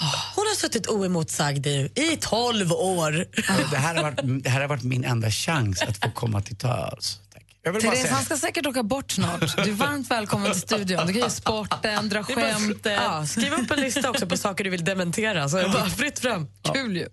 [0.00, 0.10] Hon
[0.50, 3.12] har suttit oemotsagd i, i 12 år.
[3.70, 6.56] Det här, har varit, det här har varit min enda chans att få komma till
[6.56, 7.20] tals.
[7.64, 9.64] Therese, han ska säkert åka bort snart.
[9.64, 11.06] Du är varmt välkommen till studion.
[11.06, 12.92] Du kan ju sporten, dra skämtet.
[13.02, 15.90] Ja, skriv upp en lista också på saker du vill dementera, så är det bara
[15.90, 16.46] fritt fram.
[16.74, 17.08] Kul ju.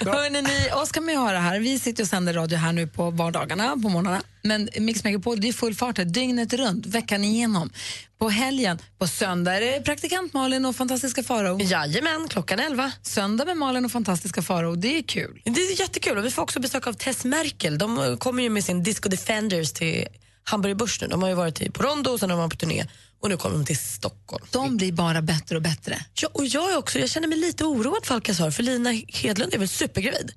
[0.00, 1.60] Hörrni, ni, oss kan man ju höra här.
[1.60, 4.22] Vi sitter och sänder radio här nu på vardagarna, på morgnarna.
[4.44, 7.70] Men Mix Megapol, det är full fart här dygnet runt, veckan igenom.
[8.18, 11.60] På helgen, på söndag är det praktikant Malin och fantastiska Farao.
[11.62, 12.92] Jajamän, klockan 11.
[13.02, 15.40] Söndag med Malin och fantastiska Farao, det är kul.
[15.44, 17.78] Det är jättekul och vi får också besök av Tess Merkel.
[17.78, 20.06] De eh, kommer ju med sin Disco Defenders till
[20.44, 21.06] Hamburger Börs nu.
[21.06, 22.84] De har ju varit i- på Rondo och sen har de varit på turné
[23.20, 24.44] och nu kommer de till Stockholm.
[24.50, 26.04] De blir bara bättre och bättre.
[26.14, 29.58] Ja, och jag också, jag känner mig lite oroad för Alcazar för Lina Hedlund är
[29.58, 30.32] väl supergravid.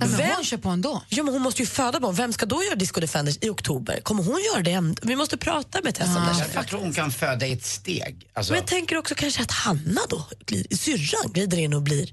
[0.00, 1.02] Alltså, Vem- hon kör på ändå.
[1.08, 2.14] Ja, men hon måste ju föda barn.
[2.14, 4.00] Vem ska då göra Disco Defenders i oktober?
[4.00, 4.94] Kommer hon göra det?
[5.02, 6.46] Vi måste prata med Tess om det.
[6.54, 8.30] Jag, tror hon kan föda i ett steg.
[8.34, 10.26] Alltså, Men jag tänker också kanske att Hanna då,
[10.76, 12.10] syrran, glider in och blir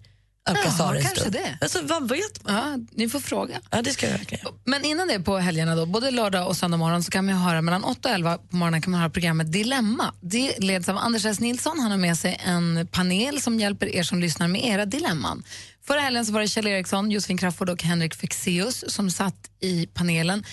[0.49, 1.57] Alcazar Ja, kanske det.
[1.61, 2.55] Alltså, vad vet man?
[2.55, 3.59] Ja, ni får fråga.
[3.69, 4.45] Ja, det ska jag verkligen.
[4.65, 7.61] Men innan det på helgerna, då, både lördag och söndag morgon, så kan man höra
[7.61, 10.13] mellan 8 och 11 på morgonen kan man höra programmet Dilemma.
[10.21, 11.39] Det leds av Anders S.
[11.39, 11.79] Nilsson.
[11.79, 15.43] Han har med sig en panel som hjälper er som lyssnar med era dilemman.
[15.87, 19.87] Förra helgen så var det Kjell Eriksson, Josefin Crafoord och Henrik Fexeus som satt i
[19.93, 20.43] panelen.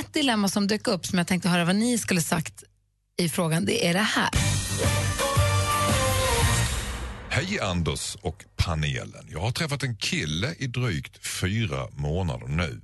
[0.00, 2.64] Ett dilemma som dök upp som jag tänkte höra vad ni skulle sagt
[3.18, 4.30] i frågan, det är det här.
[7.30, 9.26] Hej Anders och panelen.
[9.28, 12.80] Jag har träffat en kille i drygt fyra månader nu.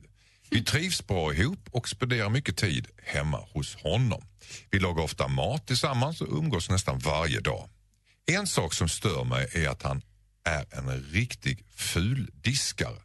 [0.51, 4.23] Vi trivs bra ihop och spenderar mycket tid hemma hos honom.
[4.71, 7.69] Vi lagar ofta mat tillsammans och umgås nästan varje dag.
[8.27, 10.03] En sak som stör mig är att han
[10.45, 12.99] är en riktig fuldiskare.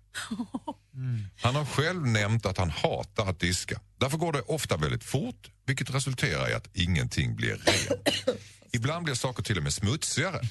[1.42, 3.80] Han har själv nämnt att han hatar att diska.
[3.98, 8.38] Därför går det ofta väldigt fort, vilket resulterar i att ingenting blir rent.
[8.72, 10.42] Ibland blir saker till och med smutsigare.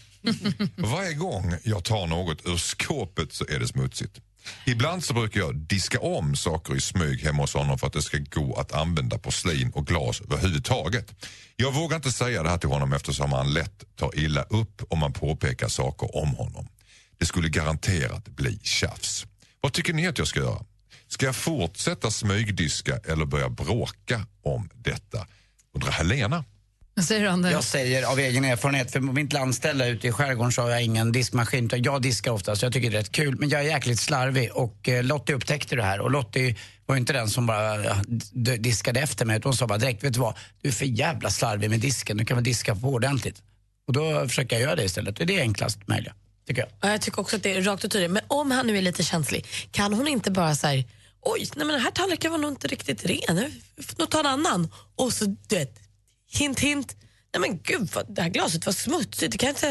[0.77, 4.21] Varje gång jag tar något ur skåpet så är det smutsigt.
[4.67, 8.03] Ibland så brukar jag diska om saker i smyg hemma hos honom för att det
[8.03, 11.27] ska gå att använda porslin och glas överhuvudtaget.
[11.57, 14.99] Jag vågar inte säga det här till honom eftersom han lätt tar illa upp om
[14.99, 16.69] man påpekar saker om honom.
[17.19, 19.27] Det skulle garanterat bli tjafs.
[19.61, 20.65] Vad tycker ni att jag ska göra?
[21.09, 25.27] Ska jag fortsätta smygdiska eller börja bråka om detta?
[25.75, 26.45] Undrar Helena.
[26.99, 27.53] Vad säger du, Anders?
[27.53, 31.13] Jag säger av egen erfarenhet, för mitt landställe ute i skärgården så har jag ingen
[31.13, 31.65] diskmaskin.
[31.67, 33.37] utan Jag diskar ofta så jag tycker det är rätt kul.
[33.39, 36.01] Men jag är jäkligt slarvig och eh, Lottie upptäckte det här.
[36.01, 37.97] Och Lottie var inte den som bara ja,
[38.59, 39.37] diskade efter mig.
[39.37, 40.35] Utan hon sa bara direkt, vet du vad?
[40.63, 42.17] Du är för jävla slarvig med disken.
[42.17, 43.43] Du kan väl diska på ordentligt.
[43.87, 45.17] Och då försöker jag göra det istället.
[45.17, 46.15] Det är det enklast möjliga,
[46.49, 46.71] tycker jag.
[46.81, 48.11] Ja, jag tycker också att det är rakt och tydligt.
[48.11, 50.85] Men om han nu är lite känslig, kan hon inte bara säga
[51.23, 54.21] oj, nej men den här tallriken var nog inte riktigt ren, jag får nog ta
[54.21, 54.69] en annan.
[54.97, 55.79] Och så, du vet,
[56.31, 56.97] hint hint,
[57.35, 59.67] nej men gud, vad, det här glaset var smutsigt, det kan inte,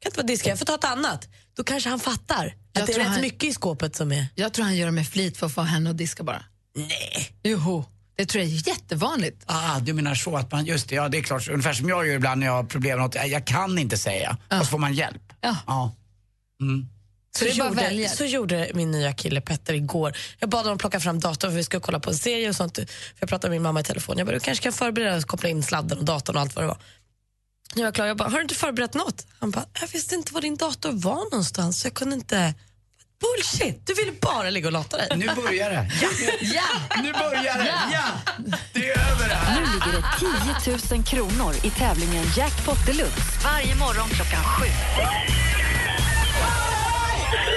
[0.00, 1.28] kan inte vara diskat, jag får ta ett annat.
[1.56, 4.26] Då kanske han fattar Jag att det är rätt han- mycket i skåpet som är...
[4.34, 6.44] Jag tror han gör det med flit för att få henne att diska bara.
[6.76, 7.32] Nej.
[7.42, 7.84] Joho.
[8.20, 9.42] Det tror jag är jättevanligt.
[9.46, 11.48] Ah, du menar så att man, just det, ja det är klart.
[11.48, 13.14] Ungefär som jag gör ibland när jag har problem med något.
[13.14, 14.36] Jag- Jag kan inte säga.
[14.50, 15.22] Och så får man hjälp.
[15.40, 15.56] Ja.
[15.66, 15.94] ja.
[16.62, 16.88] Mm.
[17.36, 20.16] Så, att gjorde, så gjorde min nya kille Petter igår.
[20.38, 22.76] Jag bad honom plocka fram datorn för vi skulle kolla på en serie och sånt.
[22.76, 22.86] För
[23.20, 24.18] jag pratade med min mamma i telefon.
[24.18, 26.64] Jag bara, du kanske kan förbereda oss, koppla in sladden och datorn och allt vad
[26.64, 26.78] det var.
[27.74, 29.26] Nu var jag klar, jag bara, har du inte förberett något?
[29.38, 32.54] Han bara, jag visste inte var din dator var någonstans så jag kunde inte...
[33.20, 35.08] Bullshit, du ville bara ligga och lata dig.
[35.16, 35.90] Nu börjar det.
[36.02, 36.08] Ja!
[36.40, 36.96] ja.
[37.02, 37.66] Nu börjar det!
[37.66, 37.80] Ja.
[37.92, 38.34] Ja!
[38.72, 39.60] Det är över det här.
[39.60, 44.66] Nu ligger det 10 000 kronor i tävlingen Jackpot Deluxe varje morgon klockan sju.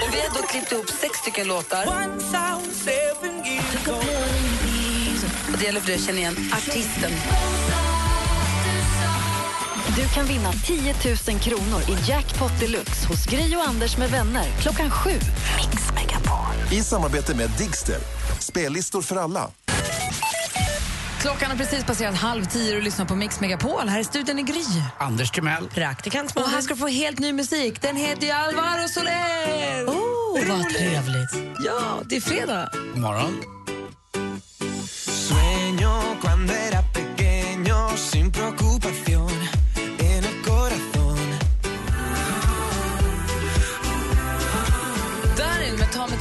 [0.02, 1.86] Och vi har då klippt ihop sex stycken låtar.
[5.52, 7.12] Och det gäller för dig att känna igen artisten.
[9.96, 10.94] Du kan vinna 10
[11.28, 15.10] 000 kronor i Jackpot Deluxe hos Gri och Anders med vänner klockan sju.
[15.10, 16.72] Mix Megapol.
[16.72, 17.98] I samarbete med Digster.
[18.38, 19.50] Spellistor för alla.
[21.20, 23.88] Klockan har precis passerat halv tio och lyssnar på Mix Megapol.
[23.88, 24.64] Här är studion i Gry.
[24.98, 25.68] Anders Timell.
[25.68, 27.82] Praktikant Och här ska du få helt ny musik.
[27.82, 29.84] Den heter ju Alvaro Soler.
[29.86, 31.30] Oh, vad trevligt.
[31.66, 32.70] Ja, det är fredag.
[32.72, 33.42] God morgon.
[35.28, 39.33] Sueño cuando era pequeño sin preocupación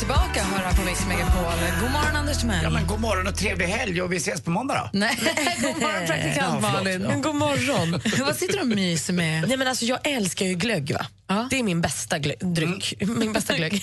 [0.06, 0.33] Both
[0.74, 1.44] här på Mix Megapol.
[1.82, 2.64] God morgon, Anders Timell.
[2.64, 5.00] Ja, men god morgon och trevlig helg och vi ses på måndag då.
[5.00, 5.18] Nej,
[5.62, 6.72] god morgon praktikant Ja.
[6.72, 7.02] Malin.
[7.10, 7.16] Ja.
[7.16, 8.02] God morgon.
[8.26, 9.48] Vad sitter du och myser med?
[9.48, 10.94] Nej, men alltså, jag älskar ju glögg.
[10.94, 11.06] Va?
[11.50, 12.94] Det är min bästa dryck.
[13.02, 13.74] Min bästa glögg.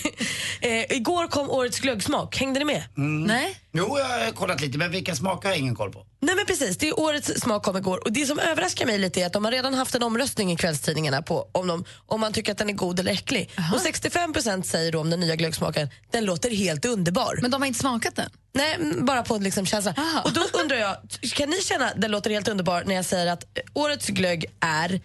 [0.61, 2.37] eh, igår kom årets glöggsmak.
[2.37, 2.83] Hängde ni med?
[3.27, 3.57] Nej.
[3.73, 6.07] Jo, jag har kollat lite, men vilka smaker har jag ingen koll på.
[6.23, 8.05] Nej men precis, det är årets smak kom igår.
[8.05, 10.57] Och det som överraskar mig lite är att de har redan haft en omröstning i
[10.57, 13.51] kvällstidningarna på om, de, om man tycker att den är god eller äcklig.
[13.73, 17.39] Och 65% säger då om den nya glöggsmaken, den låter helt underbar.
[17.43, 18.31] Men de har inte smakat den?
[18.53, 19.95] Nej, mm, bara på liksom känslan.
[20.25, 20.97] Och då undrar jag,
[21.35, 23.45] kan ni känna den låter helt underbar när jag säger att
[23.75, 25.01] årets glögg är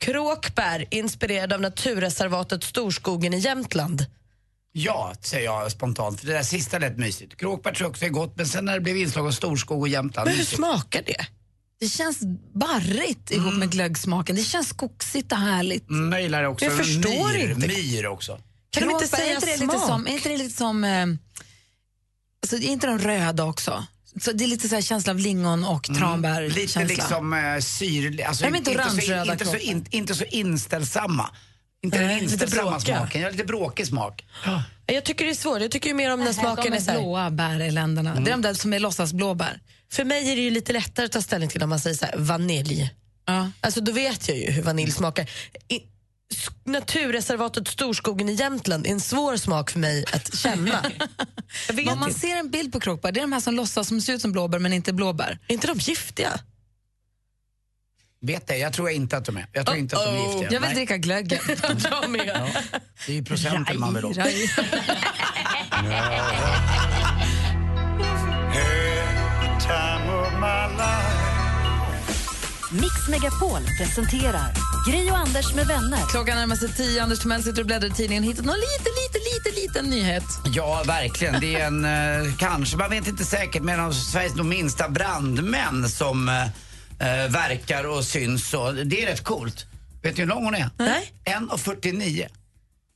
[0.00, 4.06] kråkbär inspirerad av naturreservatet Storskogen i Jämtland?
[4.72, 6.20] Ja, säger jag spontant.
[6.20, 7.36] För det där sista lät mysigt.
[7.36, 9.88] Kråkbär tror jag också är gott, men sen när det blev inslag av storskog och
[9.88, 10.26] Jämtland.
[10.26, 10.56] Men hur mysigt.
[10.56, 11.26] smakar det?
[11.80, 12.18] Det känns
[12.54, 14.36] barrigt ihop med glöggsmaken.
[14.36, 15.90] Det känns skogsigt och härligt.
[15.90, 16.64] Mm, Jag gillar det också.
[16.64, 17.66] Jag förstår myr, inte.
[17.68, 18.38] Myr också.
[18.70, 21.06] Kan de inte säga är inte det lite som, är inte det lite som eh,
[22.42, 23.86] alltså, är inte de röda också?
[24.20, 26.42] Så det är lite så här känsla av lingon och tranbär.
[26.42, 26.52] Mm.
[26.52, 26.94] Lite känsla.
[26.94, 28.24] liksom uh, syrlig.
[28.24, 29.58] Alltså, är inte så, inte, så, kråkbär.
[29.58, 31.30] in, inte så inställsamma.
[31.82, 33.22] Inte den Nej, lite inställsamma smaken.
[33.22, 34.24] Ja, lite bråkig smak.
[34.86, 35.60] Jag tycker det är svårt.
[35.60, 38.14] Jag tycker ju mer om när smaken de är här, blåa bär i länderna.
[38.14, 39.60] Det är de där som är låtsasblåbär.
[39.92, 42.06] För mig är det ju lite lättare att ta ställning till om man säger så
[42.06, 42.94] här, vanilj.
[43.26, 43.50] Ja.
[43.60, 45.30] Alltså då vet jag ju hur vanilj smakar.
[45.68, 45.80] I,
[46.64, 50.82] naturreservatet Storskogen i Jämtland är en svår smak för mig att känna.
[51.92, 54.12] om man ser en bild på kråkbär, det är de här som låtsas som ser
[54.12, 55.38] ut som blåbär men inte är blåbär.
[55.48, 56.40] Är inte de giftiga?
[58.20, 59.46] Vet det, jag tror inte att de är.
[59.52, 60.42] Jag tror inte att de är giftiga.
[60.42, 60.74] Jag vill Nej.
[60.74, 61.40] dricka glöggen.
[61.90, 62.26] jag med.
[62.26, 62.48] Ja,
[63.06, 64.18] det är ju procenten man vill åt.
[72.70, 74.52] Mix Megapol presenterar
[74.86, 75.98] Gri och Anders med vänner.
[76.10, 77.02] Klockan närmar sig tio.
[77.02, 80.24] Anders Timell sitter och bläddrar i tidningen och hittat någon lite, lite, lite, liten nyhet.
[80.44, 81.40] Ja, verkligen.
[81.40, 85.88] Det är en, eh, kanske, man vet inte säkert, men en av Sveriges minsta brandmän
[85.88, 88.54] som eh, eh, verkar och syns.
[88.54, 89.66] Och det är rätt coolt.
[90.02, 90.70] Vet ni hur lång hon är?
[90.78, 91.12] Nej.
[91.24, 92.26] 1,49.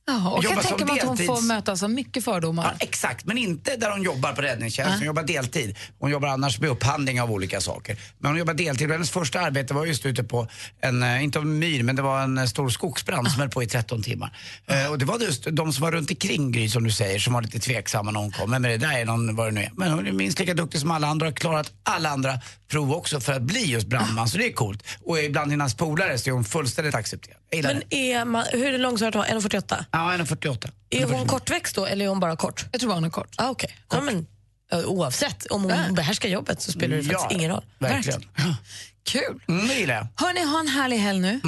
[0.05, 2.63] Jaha, och jag tänker som mig att hon får mötas av mycket fördomar.
[2.63, 4.97] Ja, exakt, men inte där hon jobbar på räddningstjänst.
[4.97, 5.77] Hon jobbar deltid.
[5.99, 7.97] Hon jobbar annars med upphandling av olika saker.
[8.17, 8.91] Men hon jobbar deltid.
[8.91, 10.47] Hennes första arbete var just ute på
[10.81, 13.63] en, eh, inte en myr, men det var en eh, stor skogsbrand som höll på
[13.63, 14.37] i 13 timmar.
[14.67, 17.33] Eh, och det var just de som var runt omkring Gry, som du säger, som
[17.33, 18.51] var lite tveksamma när hon kom.
[18.51, 19.71] Men det där är någon, vad det nu är.
[19.75, 22.39] Men hon är minst lika duktig som alla andra och har klarat alla andra
[22.73, 24.29] prov också för att bli just brandman.
[24.29, 24.83] Så det är coolt.
[25.01, 27.37] Och bland hennes polare så är hon fullständigt accepterad.
[27.49, 28.11] Jag gillar Men det.
[28.11, 29.49] är man, hur lång sa du att hon var?
[29.49, 29.85] 1,48?
[29.91, 30.69] Ja, 1,48.
[30.89, 32.65] Är hon kortväxt då eller är hon bara kort?
[32.71, 33.35] Jag tror bara hon är kort.
[33.37, 33.69] Ah, okay.
[33.91, 34.27] ja, men,
[34.71, 37.63] eh, oavsett, om hon behärskar jobbet så spelar det faktiskt Ja, ingen roll.
[37.79, 38.23] verkligen.
[39.03, 39.41] Kul.
[39.47, 40.07] Mm, det gillar jag.
[40.25, 41.39] Hörni, ha en härlig helg nu.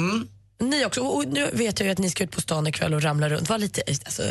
[0.60, 1.00] Ni också.
[1.00, 3.48] Och nu vet jag ju att ni ska ut på stan ikväll och ramla runt.
[3.48, 4.22] Var lite, alltså,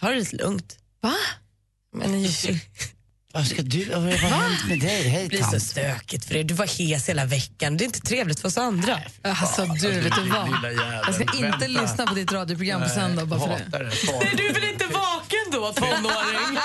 [0.00, 0.78] ta det lite lugnt.
[1.00, 1.14] Va?
[1.96, 2.28] Men ni,
[3.34, 5.08] Vad ska du, vad har hänt med dig?
[5.08, 5.62] Hej det blir så tant.
[5.62, 6.44] stökigt för er.
[6.44, 7.76] Du var hes hela veckan.
[7.76, 8.98] Det är inte trevligt för oss andra.
[9.22, 10.48] Alltså du, vet du vad?
[11.06, 11.66] Jag ska inte Vänta.
[11.66, 13.64] lyssna på ditt radioprogram på söndag bara för det.
[13.70, 16.58] Nej, du är väl inte vaken då, tonåring?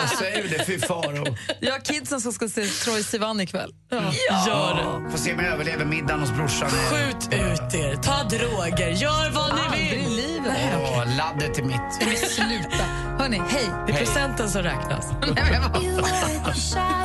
[0.00, 1.36] Jag säger det, fy faro.
[1.60, 3.70] Jag har kidsen som ska se Troye Sivan ikväll.
[4.46, 4.74] Gör
[5.04, 5.10] det.
[5.10, 6.70] Får se om jag överlever middagen hos brorsan.
[6.70, 10.15] Skjut ut er, ta droger, gör vad ni Aldrig
[10.46, 10.62] vill.
[10.62, 10.80] livet.
[10.82, 11.80] Åh, laddet är mitt.
[12.00, 12.84] Men sluta.
[13.18, 13.70] Hörni, hej.
[13.86, 15.12] Det är presenten som räknas.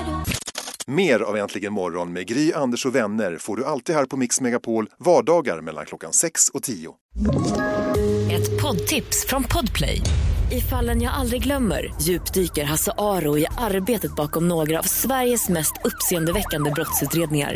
[0.87, 4.41] Mer av Äntligen morgon med Gry, Anders och vänner får du alltid här på Mix
[4.41, 6.89] Megapol vardagar mellan klockan 6 och 10.
[8.31, 10.01] Ett poddtips från Podplay.
[10.51, 15.73] I fallen jag aldrig glömmer djupdyker Hasse Aro i arbetet bakom några av Sveriges mest
[15.83, 17.55] uppseendeväckande brottsutredningar.